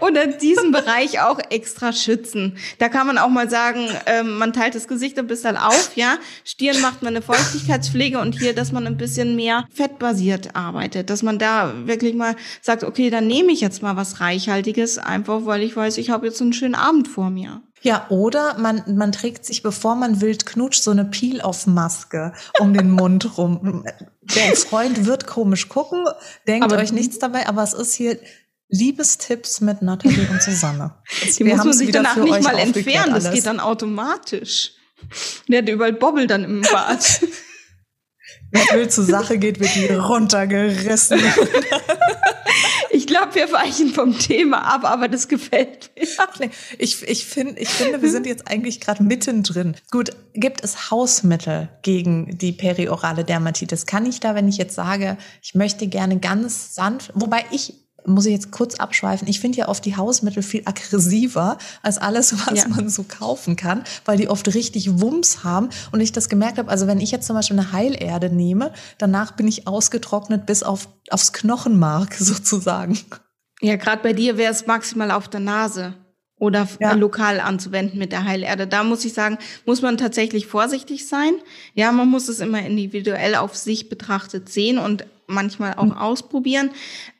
oder 0.00 0.26
diesen 0.26 0.72
Bereich 0.72 1.20
auch 1.20 1.38
extra 1.48 1.92
schützen. 1.92 2.58
Da 2.78 2.88
kann 2.88 3.06
man 3.06 3.18
auch 3.18 3.28
mal 3.28 3.48
sagen, 3.48 3.88
ähm, 4.06 4.36
man 4.36 4.52
teilt 4.52 4.74
das 4.74 4.88
Gesicht 4.88 5.16
ein 5.18 5.28
bisschen 5.28 5.56
auf, 5.56 5.92
ja. 5.94 6.18
Stirn 6.44 6.80
macht 6.80 7.02
man 7.02 7.14
eine 7.14 7.22
Feuchtigkeitspflege 7.22 8.18
und 8.18 8.36
hier, 8.38 8.52
dass 8.52 8.72
man 8.72 8.84
ein 8.86 8.96
bisschen 8.96 9.36
mehr 9.36 9.64
fettbasiert 9.72 10.56
arbeitet, 10.56 11.08
dass 11.08 11.22
man 11.22 11.38
da 11.38 11.72
wirklich 11.86 12.14
mal 12.14 12.34
sagt, 12.62 12.82
okay, 12.82 13.10
dann 13.10 13.28
nehme 13.28 13.52
ich 13.52 13.60
jetzt 13.60 13.80
mal 13.80 13.96
was 13.96 14.20
Reichhaltiges, 14.20 14.98
einfach 14.98 15.46
weil 15.46 15.62
ich 15.62 15.76
weiß, 15.76 15.98
ich 15.98 16.10
habe 16.10 16.26
jetzt 16.26 16.42
einen 16.42 16.52
schönen 16.52 16.74
Abend 16.74 17.06
vor 17.06 17.30
mir. 17.30 17.62
Ja, 17.82 18.06
oder 18.08 18.58
man, 18.58 18.82
man 18.96 19.12
trägt 19.12 19.44
sich, 19.44 19.62
bevor 19.62 19.94
man 19.94 20.20
wild 20.20 20.46
knutscht, 20.46 20.82
so 20.82 20.90
eine 20.90 21.04
Peel-Off-Maske 21.04 22.32
um 22.58 22.74
den 22.74 22.90
Mund 22.90 23.38
rum. 23.38 23.84
Der 24.22 24.56
Freund 24.56 25.06
wird 25.06 25.26
komisch 25.26 25.68
gucken, 25.68 26.04
denkt 26.46 26.64
aber, 26.64 26.78
euch 26.78 26.92
nichts 26.92 27.18
dabei, 27.18 27.46
aber 27.46 27.62
es 27.62 27.74
ist 27.74 27.94
hier 27.94 28.18
Liebestipps 28.68 29.60
mit 29.60 29.80
Nathalie 29.80 30.28
und 30.30 30.42
Susanne. 30.42 30.94
Die 31.22 31.44
Wir 31.44 31.56
muss 31.56 31.64
man 31.64 31.74
sich 31.74 31.90
danach 31.90 32.16
nicht 32.16 32.42
mal 32.42 32.58
entfernen, 32.58 33.14
das 33.14 33.30
geht 33.32 33.46
dann 33.46 33.60
automatisch. 33.60 34.72
Der 35.46 35.62
hat 35.62 35.68
überall 35.68 35.92
Bobbel 35.92 36.26
dann 36.26 36.44
im 36.44 36.62
Bad. 36.62 37.20
Wenn 38.50 38.62
es 38.62 38.72
wild 38.72 38.92
zur 38.92 39.04
Sache 39.04 39.38
geht, 39.38 39.60
wird 39.60 39.74
die 39.74 39.86
runtergerissen. 39.86 41.20
Ich 42.90 43.06
glaube, 43.06 43.34
wir 43.34 43.52
weichen 43.52 43.88
vom 43.88 44.18
Thema 44.18 44.62
ab, 44.62 44.84
aber 44.84 45.08
das 45.08 45.28
gefällt 45.28 45.90
mir. 45.96 46.50
Ich, 46.78 47.02
ich, 47.02 47.26
find, 47.26 47.58
ich 47.58 47.68
finde, 47.68 48.02
wir 48.02 48.10
sind 48.10 48.26
jetzt 48.26 48.48
eigentlich 48.48 48.80
gerade 48.80 49.02
mittendrin. 49.02 49.76
Gut, 49.90 50.10
gibt 50.34 50.62
es 50.64 50.90
Hausmittel 50.90 51.68
gegen 51.82 52.38
die 52.38 52.52
periorale 52.52 53.24
Dermatitis? 53.24 53.86
Kann 53.86 54.06
ich 54.06 54.20
da, 54.20 54.34
wenn 54.34 54.48
ich 54.48 54.56
jetzt 54.56 54.74
sage, 54.74 55.16
ich 55.42 55.54
möchte 55.54 55.86
gerne 55.88 56.18
ganz 56.18 56.74
sanft, 56.74 57.12
wobei 57.14 57.44
ich 57.50 57.74
muss 58.08 58.26
ich 58.26 58.32
jetzt 58.32 58.50
kurz 58.50 58.76
abschweifen. 58.76 59.28
Ich 59.28 59.40
finde 59.40 59.58
ja 59.58 59.68
oft 59.68 59.84
die 59.84 59.96
Hausmittel 59.96 60.42
viel 60.42 60.62
aggressiver 60.64 61.58
als 61.82 61.98
alles, 61.98 62.34
was 62.46 62.64
ja. 62.64 62.68
man 62.68 62.88
so 62.88 63.04
kaufen 63.04 63.56
kann, 63.56 63.84
weil 64.04 64.16
die 64.16 64.28
oft 64.28 64.52
richtig 64.54 65.00
Wumms 65.00 65.44
haben. 65.44 65.70
Und 65.92 66.00
ich 66.00 66.12
das 66.12 66.28
gemerkt 66.28 66.58
habe, 66.58 66.70
also 66.70 66.86
wenn 66.86 67.00
ich 67.00 67.10
jetzt 67.10 67.26
zum 67.26 67.36
Beispiel 67.36 67.58
eine 67.58 67.72
Heilerde 67.72 68.30
nehme, 68.30 68.72
danach 68.98 69.32
bin 69.32 69.46
ich 69.46 69.66
ausgetrocknet 69.66 70.46
bis 70.46 70.62
auf, 70.62 70.88
aufs 71.10 71.32
Knochenmark 71.32 72.14
sozusagen. 72.18 72.98
Ja, 73.60 73.76
gerade 73.76 74.02
bei 74.02 74.12
dir 74.12 74.36
wäre 74.36 74.52
es 74.52 74.66
maximal 74.66 75.10
auf 75.10 75.28
der 75.28 75.40
Nase. 75.40 75.94
Oder 76.38 76.68
ja. 76.80 76.92
lokal 76.92 77.40
anzuwenden 77.40 77.98
mit 77.98 78.12
der 78.12 78.24
Heilerde. 78.24 78.66
Da 78.66 78.84
muss 78.84 79.04
ich 79.04 79.12
sagen, 79.12 79.38
muss 79.66 79.82
man 79.82 79.96
tatsächlich 79.96 80.46
vorsichtig 80.46 81.06
sein. 81.06 81.32
Ja, 81.74 81.92
man 81.92 82.08
muss 82.08 82.28
es 82.28 82.40
immer 82.40 82.64
individuell 82.64 83.34
auf 83.34 83.56
sich 83.56 83.88
betrachtet 83.88 84.48
sehen 84.48 84.78
und 84.78 85.04
manchmal 85.28 85.74
auch 85.74 85.84
mhm. 85.84 85.92
ausprobieren. 85.92 86.70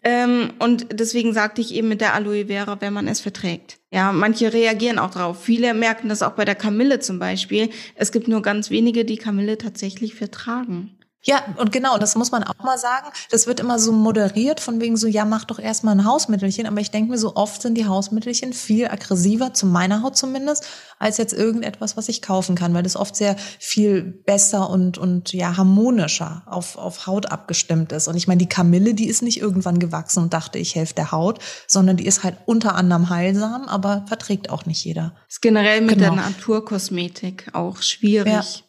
Ähm, 0.02 0.50
und 0.58 0.86
deswegen 0.92 1.32
sagte 1.34 1.60
ich 1.60 1.74
eben 1.74 1.88
mit 1.88 2.00
der 2.00 2.14
Aloe 2.14 2.46
Vera, 2.46 2.80
wenn 2.80 2.92
man 2.92 3.06
es 3.06 3.20
verträgt. 3.20 3.78
Ja, 3.90 4.12
manche 4.12 4.52
reagieren 4.52 4.98
auch 4.98 5.10
drauf. 5.10 5.42
Viele 5.42 5.74
merken 5.74 6.08
das 6.08 6.22
auch 6.22 6.32
bei 6.32 6.44
der 6.44 6.54
Kamille 6.54 7.00
zum 7.00 7.18
Beispiel. 7.18 7.70
Es 7.94 8.12
gibt 8.12 8.28
nur 8.28 8.42
ganz 8.42 8.70
wenige, 8.70 9.04
die 9.04 9.18
Kamille 9.18 9.58
tatsächlich 9.58 10.14
vertragen. 10.14 10.97
Ja, 11.28 11.44
und 11.58 11.72
genau, 11.72 11.98
das 11.98 12.14
muss 12.14 12.30
man 12.30 12.42
auch 12.42 12.64
mal 12.64 12.78
sagen. 12.78 13.08
Das 13.30 13.46
wird 13.46 13.60
immer 13.60 13.78
so 13.78 13.92
moderiert, 13.92 14.60
von 14.60 14.80
wegen 14.80 14.96
so, 14.96 15.06
ja, 15.06 15.26
mach 15.26 15.44
doch 15.44 15.58
erstmal 15.58 15.94
ein 15.94 16.06
Hausmittelchen. 16.06 16.66
Aber 16.66 16.80
ich 16.80 16.90
denke 16.90 17.10
mir, 17.10 17.18
so 17.18 17.36
oft 17.36 17.60
sind 17.60 17.74
die 17.74 17.84
Hausmittelchen 17.84 18.54
viel 18.54 18.88
aggressiver, 18.88 19.52
zu 19.52 19.66
meiner 19.66 20.02
Haut 20.02 20.16
zumindest, 20.16 20.66
als 20.98 21.18
jetzt 21.18 21.34
irgendetwas, 21.34 21.98
was 21.98 22.08
ich 22.08 22.22
kaufen 22.22 22.54
kann, 22.54 22.72
weil 22.72 22.82
das 22.82 22.96
oft 22.96 23.14
sehr 23.14 23.36
viel 23.58 24.02
besser 24.24 24.70
und, 24.70 24.96
und 24.96 25.34
ja, 25.34 25.58
harmonischer 25.58 26.44
auf, 26.46 26.78
auf 26.78 27.06
Haut 27.06 27.30
abgestimmt 27.30 27.92
ist. 27.92 28.08
Und 28.08 28.16
ich 28.16 28.26
meine, 28.26 28.38
die 28.38 28.48
Kamille, 28.48 28.94
die 28.94 29.06
ist 29.06 29.20
nicht 29.20 29.38
irgendwann 29.38 29.78
gewachsen 29.80 30.22
und 30.22 30.32
dachte, 30.32 30.58
ich 30.58 30.76
helfe 30.76 30.94
der 30.94 31.12
Haut, 31.12 31.40
sondern 31.66 31.98
die 31.98 32.06
ist 32.06 32.24
halt 32.24 32.36
unter 32.46 32.74
anderem 32.74 33.10
heilsam, 33.10 33.64
aber 33.64 34.06
verträgt 34.08 34.48
auch 34.48 34.64
nicht 34.64 34.82
jeder. 34.82 35.14
Ist 35.28 35.42
generell 35.42 35.82
mit 35.82 35.98
genau. 35.98 36.14
der 36.14 36.24
Naturkosmetik 36.24 37.50
auch 37.52 37.82
schwierig. 37.82 38.32
Ja. 38.32 38.67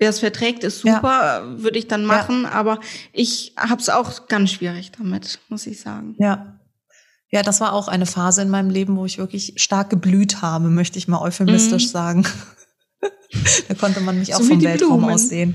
Wer 0.00 0.08
es 0.08 0.20
verträgt, 0.20 0.64
ist 0.64 0.80
super, 0.80 1.44
ja. 1.44 1.62
würde 1.62 1.78
ich 1.78 1.86
dann 1.86 2.06
machen. 2.06 2.44
Ja. 2.44 2.52
Aber 2.52 2.80
ich 3.12 3.52
habe 3.58 3.82
es 3.82 3.90
auch 3.90 4.28
ganz 4.28 4.50
schwierig 4.50 4.92
damit, 4.92 5.40
muss 5.50 5.66
ich 5.66 5.78
sagen. 5.80 6.16
Ja. 6.18 6.58
Ja, 7.28 7.42
das 7.42 7.60
war 7.60 7.74
auch 7.74 7.86
eine 7.86 8.06
Phase 8.06 8.40
in 8.40 8.48
meinem 8.48 8.70
Leben, 8.70 8.96
wo 8.96 9.04
ich 9.04 9.18
wirklich 9.18 9.52
stark 9.56 9.90
geblüht 9.90 10.40
habe, 10.40 10.70
möchte 10.70 10.98
ich 10.98 11.06
mal 11.06 11.20
euphemistisch 11.20 11.84
mhm. 11.84 11.90
sagen. 11.90 12.26
da 13.68 13.74
konnte 13.74 14.00
man 14.00 14.18
mich 14.18 14.34
auch 14.34 14.40
so 14.40 14.46
vom 14.46 14.62
Weltraum 14.62 15.00
Blumen. 15.00 15.14
aussehen. 15.14 15.54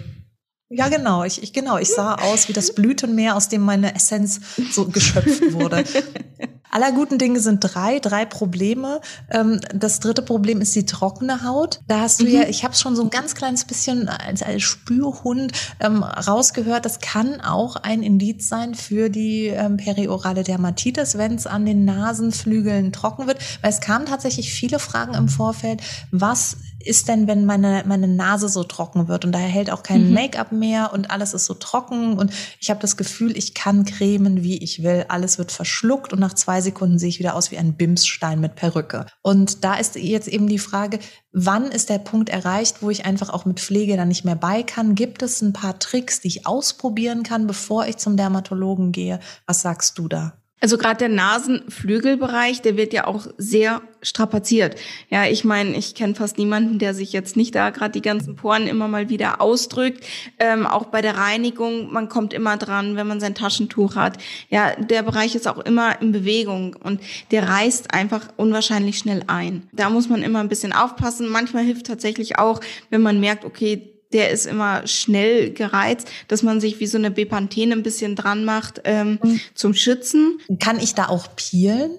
Ja, 0.70 0.90
genau. 0.90 1.24
Ich, 1.24 1.42
ich, 1.42 1.52
genau. 1.52 1.80
Ich 1.80 1.90
sah 1.90 2.14
aus 2.14 2.48
wie 2.48 2.54
das 2.54 2.76
Blütenmeer, 2.76 3.36
aus 3.36 3.50
dem 3.50 3.62
meine 3.62 3.96
Essenz 3.96 4.42
so 4.72 4.86
geschöpft 4.86 5.54
wurde. 5.54 5.84
Aller 6.72 6.92
guten 6.92 7.18
Dinge 7.18 7.40
sind 7.40 7.60
drei, 7.62 8.00
drei 8.00 8.26
Probleme. 8.26 9.02
Ähm, 9.30 9.60
das 9.74 10.00
dritte 10.00 10.22
Problem 10.22 10.62
ist 10.62 10.76
die 10.76 10.86
trockene 10.86 11.44
Haut. 11.44 11.82
Da 11.88 12.02
hast 12.02 12.20
du 12.20 12.26
mhm. 12.26 12.32
ja, 12.32 12.42
ich 12.44 12.64
habe 12.64 12.74
es 12.74 12.82
schon 12.82 12.96
so 12.96 13.04
ein 13.04 13.10
ganz 13.10 13.36
kleines 13.36 13.66
bisschen 13.66 14.10
als, 14.10 14.44
als 14.44 14.64
Spürhund 14.64 15.54
ähm, 15.80 16.04
rausgehört. 16.04 16.86
Das 16.86 17.00
kann 17.00 17.42
auch 17.42 17.78
ein 17.78 18.04
Indiz 18.04 18.50
sein 18.50 18.76
für 18.76 19.10
die 19.10 19.48
ähm, 19.48 19.78
periorale 19.78 20.44
Dermatitis, 20.44 21.18
wenn 21.18 21.36
es 21.36 21.48
an 21.48 21.66
den 21.66 21.86
Nasenflügeln 21.86 22.92
trocken 22.92 23.28
wird. 23.28 23.40
Weil 23.62 23.72
es 23.72 23.80
kamen 23.80 24.06
tatsächlich 24.06 24.52
viele 24.52 24.80
Fragen 24.80 25.14
im 25.14 25.30
Vorfeld, 25.30 25.82
was 26.12 26.58
ist 26.86 27.08
denn, 27.08 27.28
wenn 27.28 27.46
meine, 27.46 27.84
meine 27.86 28.08
Nase 28.08 28.48
so 28.48 28.64
trocken 28.64 29.08
wird 29.08 29.26
und 29.26 29.32
daher 29.32 29.48
hält 29.48 29.72
auch 29.72 29.84
kein 29.84 30.08
mhm. 30.08 30.14
Make-up 30.14 30.52
mehr 30.52 30.94
und 30.94 31.10
alles 31.10 31.34
ist 31.34 31.46
so 31.46 31.56
trocken 31.56 32.18
und 32.18 32.32
ich 32.60 32.70
habe 32.70 32.80
das 32.80 32.96
Gefühl, 32.96 33.36
ich 33.36 33.54
kann 33.54 33.86
cremen, 33.86 34.44
wie 34.44 34.58
ich 34.58 34.84
will. 34.84 35.06
Alles 35.08 35.38
wird 35.38 35.52
verschluckt 35.52 36.14
und 36.14 36.20
nach 36.20 36.34
zwei 36.34 36.55
Sekunden 36.62 37.00
sehe 37.00 37.10
ich 37.10 37.20
wieder 37.20 37.36
aus 37.36 37.52
wie 37.52 37.58
ein 37.58 37.76
Bimsstein 37.76 38.40
mit 38.40 38.56
Perücke. 38.56 39.06
Und 39.22 39.64
da 39.64 39.76
ist 39.76 39.96
jetzt 39.96 40.28
eben 40.28 40.48
die 40.48 40.60
Frage, 40.60 41.00
wann 41.32 41.66
ist 41.72 41.90
der 41.90 42.00
Punkt 42.00 42.30
erreicht, 42.30 42.82
wo 42.82 42.90
ich 42.90 43.06
einfach 43.06 43.30
auch 43.30 43.46
mit 43.46 43.60
Pflege 43.60 43.98
dann 43.98 44.08
nicht 44.08 44.26
mehr 44.26 44.36
bei 44.36 44.64
kann? 44.64 44.96
Gibt 44.96 45.22
es 45.22 45.42
ein 45.42 45.54
paar 45.54 45.80
Tricks, 45.80 46.22
die 46.22 46.28
ich 46.30 46.48
ausprobieren 46.48 47.24
kann, 47.24 47.48
bevor 47.48 47.86
ich 47.86 47.98
zum 47.98 48.18
Dermatologen 48.18 48.92
gehe? 48.92 49.20
Was 49.46 49.62
sagst 49.62 49.98
du 49.98 50.08
da? 50.08 50.34
Also 50.62 50.78
gerade 50.78 50.98
der 50.98 51.10
Nasenflügelbereich, 51.10 52.62
der 52.62 52.78
wird 52.78 52.94
ja 52.94 53.06
auch 53.06 53.28
sehr 53.38 53.82
strapaziert. 54.02 54.76
Ja, 55.10 55.26
ich 55.26 55.44
meine, 55.44 55.76
ich 55.76 55.96
kenne 55.96 56.16
fast 56.16 56.38
niemanden, 56.38 56.80
der 56.80 56.94
sich 56.94 57.12
jetzt 57.12 57.36
nicht 57.36 57.54
da 57.54 57.72
gerade 57.72 57.92
die 57.92 58.02
ganzen 58.02 58.36
Poren 58.36 58.66
immer 58.66 58.88
mal 58.88 59.10
wieder 59.10 59.42
ausdrückt. 59.42 60.06
Ähm, 60.40 60.66
auch 60.66 60.86
bei 60.86 61.02
der 61.02 61.18
Reinigung, 61.18 61.92
man 61.92 62.08
kommt 62.08 62.34
immer 62.34 62.58
dran, 62.58 62.96
wenn 62.96 63.06
man 63.06 63.20
sein 63.20 63.36
Taschentuch 63.36 63.96
hat. 63.96 64.18
Ja, 64.50 64.76
der 64.76 65.04
Bereich 65.04 65.36
ist 65.36 65.48
auch 65.48 65.60
immer 65.60 66.02
in 66.02 66.12
Bewegung 66.12 66.76
und 66.82 67.02
der 67.32 67.48
reißt 67.48 67.94
einfach 67.94 68.30
unwahrscheinlich 68.38 68.98
schnell 68.98 69.24
ein. 69.28 69.68
Da 69.74 69.90
muss 69.90 70.10
man 70.10 70.24
immer 70.24 70.40
ein 70.40 70.50
bisschen 70.50 70.74
aufpassen. 70.74 71.28
Manchmal 71.28 71.64
hilft 71.64 71.86
tatsächlich 71.86 72.40
auch, 72.40 72.62
wenn 72.90 73.02
man 73.02 73.20
merkt, 73.20 73.44
okay, 73.46 73.95
der 74.16 74.30
ist 74.30 74.46
immer 74.46 74.88
schnell 74.88 75.52
gereizt, 75.52 76.08
dass 76.30 76.42
man 76.42 76.62
sich 76.62 76.80
wie 76.80 76.88
so 76.88 76.98
eine 76.98 77.12
Bepanthen 77.12 77.74
ein 77.74 77.84
bisschen 77.84 78.16
dran 78.16 78.46
macht 78.46 78.80
ähm, 78.86 79.20
mhm. 79.22 79.42
zum 79.54 79.74
Schützen. 79.74 80.40
Kann 80.62 80.80
ich 80.80 80.96
da 80.96 81.10
auch 81.10 81.28
peelen? 81.36 81.92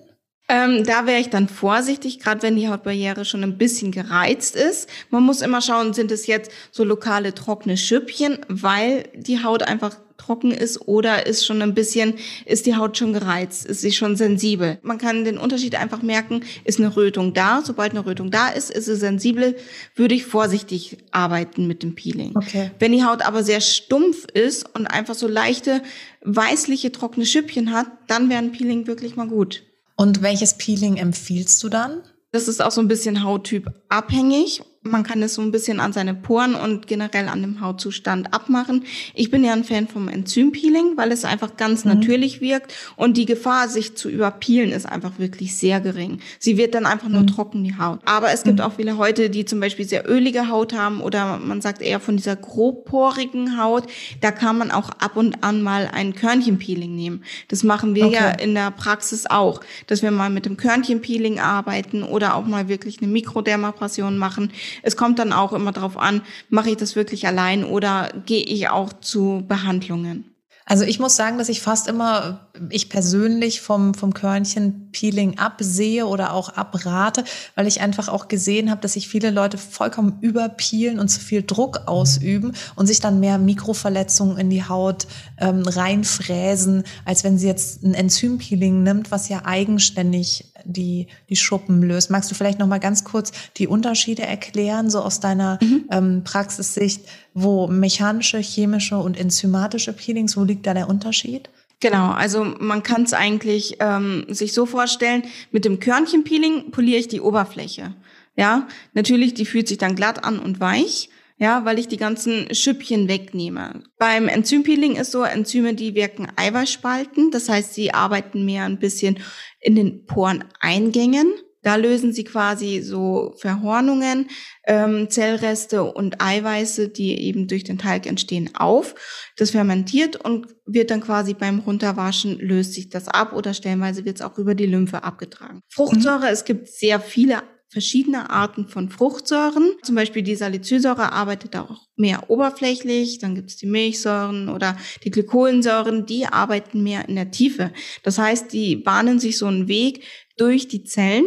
Ähm, 0.48 0.84
da 0.84 1.04
wäre 1.06 1.20
ich 1.20 1.28
dann 1.28 1.46
vorsichtig, 1.46 2.18
gerade 2.20 2.40
wenn 2.40 2.56
die 2.56 2.70
Hautbarriere 2.70 3.26
schon 3.26 3.42
ein 3.42 3.58
bisschen 3.58 3.92
gereizt 3.92 4.56
ist. 4.56 4.88
Man 5.10 5.24
muss 5.24 5.42
immer 5.42 5.60
schauen, 5.60 5.92
sind 5.92 6.10
es 6.10 6.26
jetzt 6.26 6.50
so 6.70 6.84
lokale 6.84 7.34
trockene 7.34 7.76
Schüppchen, 7.76 8.38
weil 8.48 9.10
die 9.14 9.44
Haut 9.44 9.62
einfach 9.62 9.96
trocken 10.26 10.50
ist 10.50 10.88
oder 10.88 11.26
ist 11.26 11.46
schon 11.46 11.62
ein 11.62 11.74
bisschen, 11.74 12.14
ist 12.44 12.66
die 12.66 12.76
Haut 12.76 12.98
schon 12.98 13.12
gereizt, 13.12 13.64
ist 13.64 13.80
sie 13.80 13.92
schon 13.92 14.16
sensibel. 14.16 14.78
Man 14.82 14.98
kann 14.98 15.24
den 15.24 15.38
Unterschied 15.38 15.76
einfach 15.76 16.02
merken, 16.02 16.44
ist 16.64 16.80
eine 16.80 16.96
Rötung 16.96 17.32
da. 17.32 17.62
Sobald 17.64 17.92
eine 17.92 18.04
Rötung 18.04 18.30
da 18.30 18.48
ist, 18.48 18.70
ist 18.70 18.86
sie 18.86 18.96
sensibel, 18.96 19.56
würde 19.94 20.14
ich 20.14 20.24
vorsichtig 20.24 20.98
arbeiten 21.12 21.66
mit 21.66 21.82
dem 21.82 21.94
Peeling. 21.94 22.36
Okay. 22.36 22.70
Wenn 22.78 22.92
die 22.92 23.04
Haut 23.04 23.22
aber 23.22 23.44
sehr 23.44 23.60
stumpf 23.60 24.26
ist 24.32 24.68
und 24.74 24.86
einfach 24.86 25.14
so 25.14 25.28
leichte, 25.28 25.82
weißliche, 26.22 26.92
trockene 26.92 27.26
Schüppchen 27.26 27.72
hat, 27.72 27.86
dann 28.08 28.28
wäre 28.28 28.42
ein 28.42 28.52
Peeling 28.52 28.86
wirklich 28.86 29.16
mal 29.16 29.28
gut. 29.28 29.62
Und 29.96 30.22
welches 30.22 30.58
Peeling 30.58 30.96
empfiehlst 30.96 31.62
du 31.62 31.68
dann? 31.68 32.02
Das 32.32 32.48
ist 32.48 32.62
auch 32.62 32.70
so 32.70 32.80
ein 32.80 32.88
bisschen 32.88 33.22
Hauttyp 33.22 33.70
abhängig 33.88 34.60
man 34.86 35.02
kann 35.02 35.22
es 35.22 35.34
so 35.34 35.42
ein 35.42 35.50
bisschen 35.50 35.80
an 35.80 35.92
seine 35.92 36.14
Poren 36.14 36.54
und 36.54 36.86
generell 36.86 37.28
an 37.28 37.42
dem 37.42 37.60
Hautzustand 37.60 38.32
abmachen. 38.32 38.84
Ich 39.14 39.30
bin 39.30 39.44
ja 39.44 39.52
ein 39.52 39.64
Fan 39.64 39.88
vom 39.88 40.08
Enzympeeling, 40.08 40.96
weil 40.96 41.12
es 41.12 41.24
einfach 41.24 41.56
ganz 41.56 41.84
mhm. 41.84 41.92
natürlich 41.92 42.40
wirkt 42.40 42.74
und 42.96 43.16
die 43.16 43.26
Gefahr, 43.26 43.68
sich 43.68 43.96
zu 43.96 44.08
überpeelen, 44.08 44.72
ist 44.72 44.86
einfach 44.86 45.18
wirklich 45.18 45.56
sehr 45.56 45.80
gering. 45.80 46.20
Sie 46.38 46.56
wird 46.56 46.74
dann 46.74 46.86
einfach 46.86 47.08
nur 47.08 47.22
mhm. 47.22 47.28
trocken, 47.28 47.64
die 47.64 47.78
Haut. 47.78 48.00
Aber 48.04 48.32
es 48.32 48.42
gibt 48.42 48.58
mhm. 48.58 48.64
auch 48.64 48.74
viele 48.74 48.92
Leute, 48.92 49.30
die 49.30 49.44
zum 49.44 49.60
Beispiel 49.60 49.86
sehr 49.86 50.08
ölige 50.08 50.48
Haut 50.48 50.72
haben 50.72 51.00
oder 51.00 51.38
man 51.38 51.60
sagt 51.60 51.82
eher 51.82 52.00
von 52.00 52.16
dieser 52.16 52.36
grobporigen 52.36 53.60
Haut. 53.60 53.84
Da 54.20 54.30
kann 54.30 54.58
man 54.58 54.70
auch 54.70 54.90
ab 54.90 55.16
und 55.16 55.42
an 55.42 55.62
mal 55.62 55.88
ein 55.92 56.14
Körnchenpeeling 56.14 56.94
nehmen. 56.94 57.24
Das 57.48 57.62
machen 57.62 57.94
wir 57.94 58.06
okay. 58.06 58.14
ja 58.14 58.30
in 58.30 58.54
der 58.54 58.70
Praxis 58.70 59.26
auch, 59.26 59.60
dass 59.86 60.02
wir 60.02 60.10
mal 60.10 60.30
mit 60.30 60.46
dem 60.46 60.56
Körnchenpeeling 60.56 61.40
arbeiten 61.40 62.02
oder 62.02 62.34
auch 62.34 62.46
mal 62.46 62.68
wirklich 62.68 62.98
eine 63.00 63.08
Mikrodermabrasion 63.08 64.18
machen 64.18 64.52
es 64.82 64.96
kommt 64.96 65.18
dann 65.18 65.32
auch 65.32 65.52
immer 65.52 65.72
darauf 65.72 65.96
an, 65.96 66.22
mache 66.48 66.70
ich 66.70 66.76
das 66.76 66.96
wirklich 66.96 67.26
allein 67.26 67.64
oder 67.64 68.10
gehe 68.26 68.44
ich 68.44 68.68
auch 68.68 68.92
zu 68.92 69.44
Behandlungen. 69.46 70.32
Also 70.64 70.84
ich 70.84 70.98
muss 70.98 71.14
sagen, 71.14 71.38
dass 71.38 71.48
ich 71.48 71.62
fast 71.62 71.86
immer, 71.86 72.45
ich 72.70 72.88
persönlich 72.88 73.60
vom, 73.60 73.94
vom 73.94 74.14
Körnchen-Peeling 74.14 75.38
absehe 75.38 76.06
oder 76.06 76.32
auch 76.32 76.50
abrate, 76.50 77.24
weil 77.54 77.66
ich 77.66 77.80
einfach 77.80 78.08
auch 78.08 78.28
gesehen 78.28 78.70
habe, 78.70 78.80
dass 78.80 78.94
sich 78.94 79.08
viele 79.08 79.30
Leute 79.30 79.58
vollkommen 79.58 80.18
überpeelen 80.20 80.98
und 80.98 81.08
zu 81.08 81.20
viel 81.20 81.42
Druck 81.42 81.82
ausüben 81.86 82.52
und 82.74 82.86
sich 82.86 83.00
dann 83.00 83.20
mehr 83.20 83.38
Mikroverletzungen 83.38 84.38
in 84.38 84.50
die 84.50 84.64
Haut 84.64 85.06
ähm, 85.38 85.62
reinfräsen, 85.62 86.84
als 87.04 87.24
wenn 87.24 87.38
sie 87.38 87.46
jetzt 87.46 87.82
ein 87.82 87.94
Enzympeeling 87.94 88.82
nimmt, 88.82 89.10
was 89.10 89.28
ja 89.28 89.44
eigenständig 89.44 90.52
die, 90.64 91.06
die 91.28 91.36
Schuppen 91.36 91.82
löst. 91.82 92.10
Magst 92.10 92.30
du 92.30 92.34
vielleicht 92.34 92.58
noch 92.58 92.66
mal 92.66 92.78
ganz 92.78 93.04
kurz 93.04 93.32
die 93.56 93.68
Unterschiede 93.68 94.22
erklären, 94.22 94.90
so 94.90 95.00
aus 95.00 95.20
deiner 95.20 95.58
mhm. 95.62 95.84
ähm, 95.90 96.24
Praxissicht, 96.24 97.02
wo 97.34 97.66
mechanische, 97.68 98.38
chemische 98.38 98.98
und 98.98 99.18
enzymatische 99.18 99.92
Peelings, 99.92 100.36
wo 100.36 100.44
liegt 100.44 100.66
da 100.66 100.74
der 100.74 100.88
Unterschied? 100.88 101.50
Genau, 101.80 102.10
also 102.10 102.44
man 102.44 102.82
kann 102.82 103.02
es 103.02 103.12
eigentlich 103.12 103.76
ähm, 103.80 104.24
sich 104.28 104.52
so 104.54 104.64
vorstellen, 104.64 105.24
mit 105.50 105.64
dem 105.64 105.78
Körnchenpeeling 105.78 106.70
poliere 106.70 107.00
ich 107.00 107.08
die 107.08 107.20
Oberfläche. 107.20 107.94
Ja, 108.34 108.66
natürlich, 108.94 109.34
die 109.34 109.46
fühlt 109.46 109.68
sich 109.68 109.78
dann 109.78 109.94
glatt 109.94 110.24
an 110.24 110.38
und 110.38 110.60
weich 110.60 111.10
ja, 111.38 111.64
weil 111.64 111.78
ich 111.78 111.88
die 111.88 111.98
ganzen 111.98 112.52
Schüppchen 112.54 113.08
wegnehme. 113.08 113.82
Beim 113.98 114.28
Enzympeeling 114.28 114.96
ist 114.96 115.12
so, 115.12 115.22
Enzyme, 115.22 115.74
die 115.74 115.94
wirken 115.94 116.28
Eiweißspalten, 116.34 117.30
das 117.30 117.48
heißt, 117.48 117.74
sie 117.74 117.92
arbeiten 117.92 118.44
mehr 118.44 118.64
ein 118.64 118.78
bisschen 118.78 119.18
in 119.60 119.76
den 119.76 120.06
Poreneingängen. 120.06 121.32
Da 121.66 121.74
lösen 121.74 122.12
sie 122.12 122.22
quasi 122.22 122.80
so 122.80 123.34
Verhornungen, 123.38 124.28
ähm, 124.68 125.10
Zellreste 125.10 125.82
und 125.82 126.22
Eiweiße, 126.22 126.90
die 126.90 127.20
eben 127.20 127.48
durch 127.48 127.64
den 127.64 127.76
Talg 127.76 128.06
entstehen, 128.06 128.50
auf. 128.54 128.94
Das 129.36 129.50
fermentiert 129.50 130.14
und 130.14 130.46
wird 130.64 130.92
dann 130.92 131.00
quasi 131.00 131.34
beim 131.34 131.58
Runterwaschen 131.58 132.38
löst 132.38 132.74
sich 132.74 132.88
das 132.88 133.08
ab 133.08 133.32
oder 133.32 133.52
stellenweise 133.52 134.04
wird 134.04 134.14
es 134.14 134.22
auch 134.22 134.38
über 134.38 134.54
die 134.54 134.66
Lymphe 134.66 135.02
abgetragen. 135.02 135.60
Fruchtsäure, 135.68 136.26
mhm. 136.26 136.32
es 136.32 136.44
gibt 136.44 136.68
sehr 136.68 137.00
viele 137.00 137.42
verschiedene 137.68 138.30
Arten 138.30 138.68
von 138.68 138.88
Fruchtsäuren. 138.88 139.72
Zum 139.82 139.96
Beispiel 139.96 140.22
die 140.22 140.36
Salicylsäure 140.36 141.10
arbeitet 141.10 141.56
auch 141.56 141.88
mehr 141.96 142.30
oberflächlich. 142.30 143.18
Dann 143.18 143.34
gibt 143.34 143.50
es 143.50 143.56
die 143.56 143.66
Milchsäuren 143.66 144.50
oder 144.50 144.76
die 145.02 145.10
Glykolensäuren, 145.10 146.06
die 146.06 146.26
arbeiten 146.26 146.84
mehr 146.84 147.08
in 147.08 147.16
der 147.16 147.32
Tiefe. 147.32 147.72
Das 148.04 148.18
heißt, 148.18 148.52
die 148.52 148.76
bahnen 148.76 149.18
sich 149.18 149.36
so 149.36 149.46
einen 149.46 149.66
Weg 149.66 150.04
durch 150.36 150.68
die 150.68 150.84
Zellen 150.84 151.24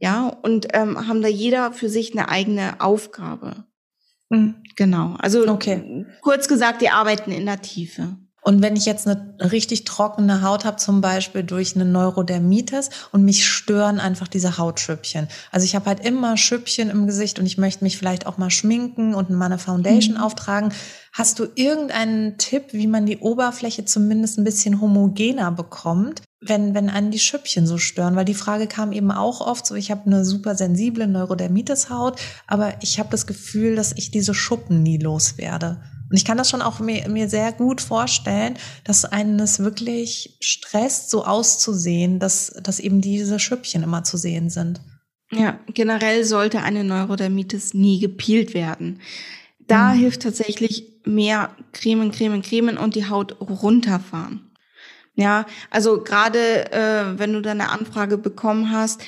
Ja, 0.00 0.28
und 0.28 0.68
ähm, 0.72 1.06
haben 1.06 1.22
da 1.22 1.28
jeder 1.28 1.72
für 1.72 1.88
sich 1.88 2.12
eine 2.12 2.28
eigene 2.28 2.80
Aufgabe. 2.80 3.64
Mhm. 4.30 4.56
Genau. 4.76 5.14
Also 5.18 5.46
okay. 5.46 6.06
kurz 6.22 6.48
gesagt, 6.48 6.80
die 6.80 6.88
arbeiten 6.88 7.30
in 7.30 7.46
der 7.46 7.60
Tiefe. 7.60 8.16
Und 8.42 8.62
wenn 8.62 8.74
ich 8.74 8.86
jetzt 8.86 9.06
eine 9.06 9.36
richtig 9.52 9.84
trockene 9.84 10.42
Haut 10.42 10.64
habe, 10.64 10.78
zum 10.78 11.02
Beispiel 11.02 11.42
durch 11.42 11.74
eine 11.74 11.84
Neurodermitis 11.84 12.88
und 13.12 13.22
mich 13.22 13.46
stören 13.46 14.00
einfach 14.00 14.28
diese 14.28 14.56
Hautschüppchen. 14.56 15.28
Also 15.50 15.66
ich 15.66 15.74
habe 15.74 15.86
halt 15.86 16.04
immer 16.04 16.38
Schüppchen 16.38 16.88
im 16.88 17.06
Gesicht 17.06 17.38
und 17.38 17.44
ich 17.44 17.58
möchte 17.58 17.84
mich 17.84 17.98
vielleicht 17.98 18.26
auch 18.26 18.38
mal 18.38 18.50
schminken 18.50 19.14
und 19.14 19.28
mal 19.28 19.46
eine 19.46 19.58
Foundation 19.58 20.16
mhm. 20.16 20.22
auftragen. 20.22 20.72
Hast 21.12 21.38
du 21.38 21.48
irgendeinen 21.54 22.38
Tipp, 22.38 22.72
wie 22.72 22.86
man 22.86 23.04
die 23.04 23.18
Oberfläche 23.18 23.84
zumindest 23.84 24.38
ein 24.38 24.44
bisschen 24.44 24.80
homogener 24.80 25.52
bekommt, 25.52 26.22
wenn, 26.40 26.74
wenn 26.74 26.88
einen 26.88 27.10
die 27.10 27.18
Schüppchen 27.18 27.66
so 27.66 27.78
stören? 27.78 28.16
Weil 28.16 28.24
die 28.24 28.34
Frage 28.34 28.66
kam 28.66 28.92
eben 28.92 29.10
auch 29.10 29.40
oft 29.40 29.66
so, 29.66 29.74
ich 29.74 29.90
habe 29.90 30.06
eine 30.06 30.24
super 30.24 30.54
sensible 30.54 31.06
Neurodermitis-Haut, 31.06 32.20
aber 32.46 32.74
ich 32.82 32.98
habe 32.98 33.10
das 33.10 33.26
Gefühl, 33.26 33.76
dass 33.76 33.92
ich 33.96 34.10
diese 34.10 34.34
Schuppen 34.34 34.82
nie 34.82 34.98
loswerde. 34.98 35.82
Und 36.10 36.16
ich 36.16 36.24
kann 36.24 36.38
das 36.38 36.50
schon 36.50 36.62
auch 36.62 36.80
mir, 36.80 37.08
mir 37.08 37.28
sehr 37.28 37.52
gut 37.52 37.80
vorstellen, 37.80 38.54
dass 38.82 39.04
einen 39.04 39.38
es 39.38 39.60
wirklich 39.60 40.36
stresst, 40.40 41.08
so 41.08 41.24
auszusehen, 41.24 42.18
dass, 42.18 42.52
dass 42.62 42.80
eben 42.80 43.00
diese 43.00 43.38
Schüppchen 43.38 43.84
immer 43.84 44.02
zu 44.02 44.16
sehen 44.16 44.50
sind. 44.50 44.80
Ja, 45.30 45.60
generell 45.72 46.24
sollte 46.24 46.62
eine 46.62 46.82
Neurodermitis 46.82 47.74
nie 47.74 48.00
gepielt 48.00 48.54
werden. 48.54 49.00
Da 49.60 49.94
mhm. 49.94 49.98
hilft 50.00 50.22
tatsächlich 50.22 51.00
mehr 51.04 51.54
Cremen, 51.72 52.10
Cremen, 52.10 52.42
Cremen 52.42 52.76
und 52.76 52.96
die 52.96 53.08
Haut 53.08 53.40
runterfahren. 53.40 54.49
Ja, 55.14 55.46
also 55.70 56.02
gerade 56.02 56.72
äh, 56.72 57.18
wenn 57.18 57.32
du 57.32 57.42
deine 57.42 57.70
Anfrage 57.70 58.16
bekommen 58.16 58.70
hast, 58.70 59.02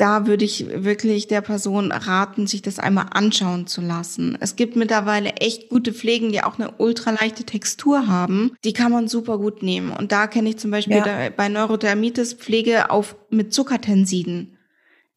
da 0.00 0.26
würde 0.26 0.46
ich 0.46 0.66
wirklich 0.66 1.28
der 1.28 1.42
Person 1.42 1.92
raten, 1.92 2.46
sich 2.46 2.62
das 2.62 2.78
einmal 2.78 3.08
anschauen 3.10 3.66
zu 3.66 3.82
lassen. 3.82 4.38
Es 4.40 4.56
gibt 4.56 4.74
mittlerweile 4.74 5.34
echt 5.34 5.68
gute 5.68 5.92
Pflegen, 5.92 6.32
die 6.32 6.42
auch 6.42 6.58
eine 6.58 6.70
ultraleichte 6.78 7.44
Textur 7.44 8.06
haben. 8.06 8.56
Die 8.64 8.72
kann 8.72 8.92
man 8.92 9.08
super 9.08 9.36
gut 9.36 9.62
nehmen. 9.62 9.90
Und 9.90 10.10
da 10.10 10.26
kenne 10.26 10.48
ich 10.48 10.58
zum 10.58 10.70
Beispiel 10.70 10.96
ja. 10.96 11.28
bei 11.28 11.50
Neurodermitis 11.50 12.32
Pflege 12.32 12.90
auf 12.90 13.14
mit 13.28 13.52
Zuckertensiden. 13.52 14.56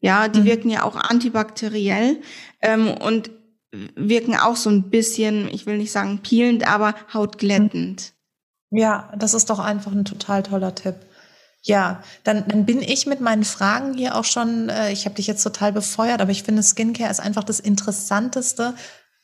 Ja, 0.02 0.28
die 0.28 0.42
mhm. 0.42 0.46
wirken 0.46 0.70
ja 0.70 0.84
auch 0.84 0.98
antibakteriell 0.98 2.20
ähm, 2.62 2.90
und 2.90 3.32
wirken 3.96 4.36
auch 4.36 4.58
so 4.58 4.70
ein 4.70 4.90
bisschen, 4.90 5.48
ich 5.48 5.66
will 5.66 5.78
nicht 5.78 5.94
sagen 5.94 6.20
peelend, 6.22 6.68
aber 6.68 6.94
hautglättend. 7.14 8.13
Ja, 8.76 9.12
das 9.16 9.34
ist 9.36 9.50
doch 9.52 9.60
einfach 9.60 9.92
ein 9.92 10.04
total 10.06 10.42
toller 10.44 10.74
Tipp. 10.74 10.96
Ja, 11.62 12.04
dann, 12.24 12.44
dann 12.48 12.66
bin 12.66 12.82
ich 12.82 13.06
mit 13.06 13.22
meinen 13.22 13.44
Fragen 13.46 13.94
hier 13.94 14.16
auch 14.16 14.26
schon, 14.26 14.68
äh, 14.70 14.92
ich 14.92 15.06
habe 15.06 15.16
dich 15.16 15.28
jetzt 15.28 15.44
total 15.44 15.72
befeuert, 15.72 16.22
aber 16.22 16.32
ich 16.32 16.44
finde, 16.44 16.64
Skincare 16.64 17.10
ist 17.12 17.20
einfach 17.22 17.44
das 17.44 17.60
Interessanteste, 17.60 18.74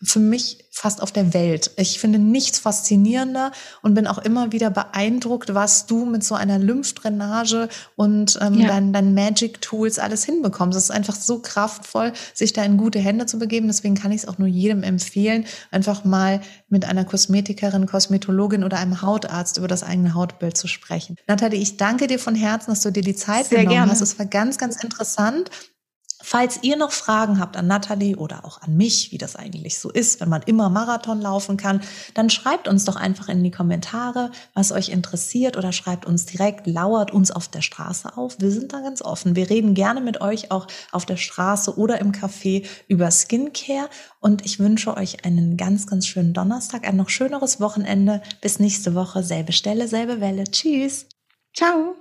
für 0.02 0.20
mich 0.20 0.66
fast 0.72 1.02
auf 1.02 1.12
der 1.12 1.34
Welt. 1.34 1.72
Ich 1.76 2.00
finde 2.00 2.20
nichts 2.20 2.60
faszinierender 2.60 3.52
und 3.82 3.96
bin 3.96 4.08
auch 4.08 4.18
immer 4.18 4.54
wieder 4.54 4.70
beeindruckt, 4.70 5.54
was 5.54 5.88
du 5.88 6.06
mit 6.06 6.24
so 6.24 6.36
einer 6.36 6.58
Lymphdrainage 6.58 7.68
und 7.98 8.40
ähm, 8.42 8.60
ja. 8.60 8.70
deinen 8.70 8.94
dein 8.94 9.14
Magic 9.14 9.62
Tools 9.62 10.00
alles 10.00 10.24
hinbekommst. 10.24 10.78
Es 10.78 10.86
ist 10.86 10.92
einfach 10.92 11.16
so 11.16 11.40
kraftvoll, 11.40 12.14
sich 12.34 12.54
da 12.54 12.64
in 12.64 12.78
gute 12.78 13.00
Hände 13.00 13.26
zu 13.26 13.40
begeben. 13.40 13.68
Deswegen 13.68 13.96
kann 13.96 14.12
ich 14.12 14.24
es 14.24 14.28
auch 14.28 14.38
nur 14.38 14.48
jedem 14.48 14.84
empfehlen, 14.84 15.46
einfach 15.70 16.06
mal 16.06 16.40
mit 16.70 16.86
einer 16.86 17.04
Kosmetikerin, 17.04 17.86
Kosmetologin 17.86 18.64
oder 18.64 18.78
einem 18.78 19.02
Hautarzt 19.02 19.58
über 19.58 19.68
das 19.68 19.84
eigene 19.84 20.14
Hautbild 20.14 20.56
zu 20.56 20.68
sprechen. 20.68 21.18
Nathalie, 21.28 21.60
ich 21.60 21.76
danke 21.76 22.08
dir 22.08 22.20
von 22.20 22.36
Herzen, 22.36 22.72
dass 22.72 22.82
du 22.82 22.92
dir 22.92 23.04
die 23.04 23.16
Zeit 23.16 23.48
Sehr 23.48 23.60
genommen 23.60 23.76
gerne. 23.76 23.92
hast. 23.92 24.02
Es 24.02 24.18
war 24.18 24.28
ganz, 24.28 24.58
ganz 24.58 24.82
interessant. 24.82 25.52
Falls 26.22 26.60
ihr 26.64 26.76
noch 26.76 26.92
Fragen 26.92 27.40
habt 27.40 27.56
an 27.56 27.68
Nathalie 27.68 28.18
oder 28.18 28.44
auch 28.44 28.62
an 28.62 28.76
mich, 28.76 29.12
wie 29.12 29.18
das 29.18 29.38
eigentlich 29.38 29.80
so 29.80 29.90
ist, 29.90 30.20
wenn 30.20 30.28
man 30.28 30.42
immer 30.42 30.70
Marathon 30.70 31.22
laufen 31.22 31.56
kann, 31.56 31.82
dann 32.14 32.30
schreibt 32.30 32.68
uns 32.68 32.84
doch 32.84 32.98
einfach 32.98 33.30
in 33.30 33.42
die 33.42 33.52
Kommentare, 33.52 34.32
was 34.54 34.74
euch 34.74 34.90
interessiert 34.90 35.56
oder 35.56 35.72
schreibt 35.72 36.06
uns 36.06 36.26
direkt, 36.26 36.68
lauert 36.68 37.12
uns 37.12 37.32
auf 37.32 37.48
der 37.48 37.62
Straße 37.62 38.18
auf. 38.18 38.36
Wir 38.40 38.52
sind 38.52 38.74
da 38.74 38.82
ganz 38.82 39.02
offen. 39.02 39.38
Wir 39.38 39.50
reden 39.50 39.74
gerne 39.74 40.02
mit 40.02 40.20
euch 40.20 40.52
auch 40.52 40.68
auf 40.92 41.06
der 41.06 41.18
Straße 41.18 41.78
oder 41.78 42.00
im 42.00 42.12
Café 42.12 42.68
über 42.88 43.10
Skincare 43.12 43.90
und 44.20 44.46
ich 44.46 44.60
wünsche 44.60 44.98
euch 44.98 45.24
einen 45.26 45.56
ganz, 45.56 45.88
ganz 45.88 46.06
schönen 46.06 46.34
Donnerstag, 46.34 46.86
ein 46.86 46.98
noch 46.98 47.10
schöneres 47.10 47.62
Wochenende. 47.62 48.22
Bis 48.42 48.60
nächste 48.60 48.94
Woche, 48.94 49.24
selbe 49.24 49.54
Stelle, 49.54 49.88
selbe 49.88 50.20
Welle. 50.20 50.44
Tschüss. 50.44 51.08
Ciao. 51.56 51.96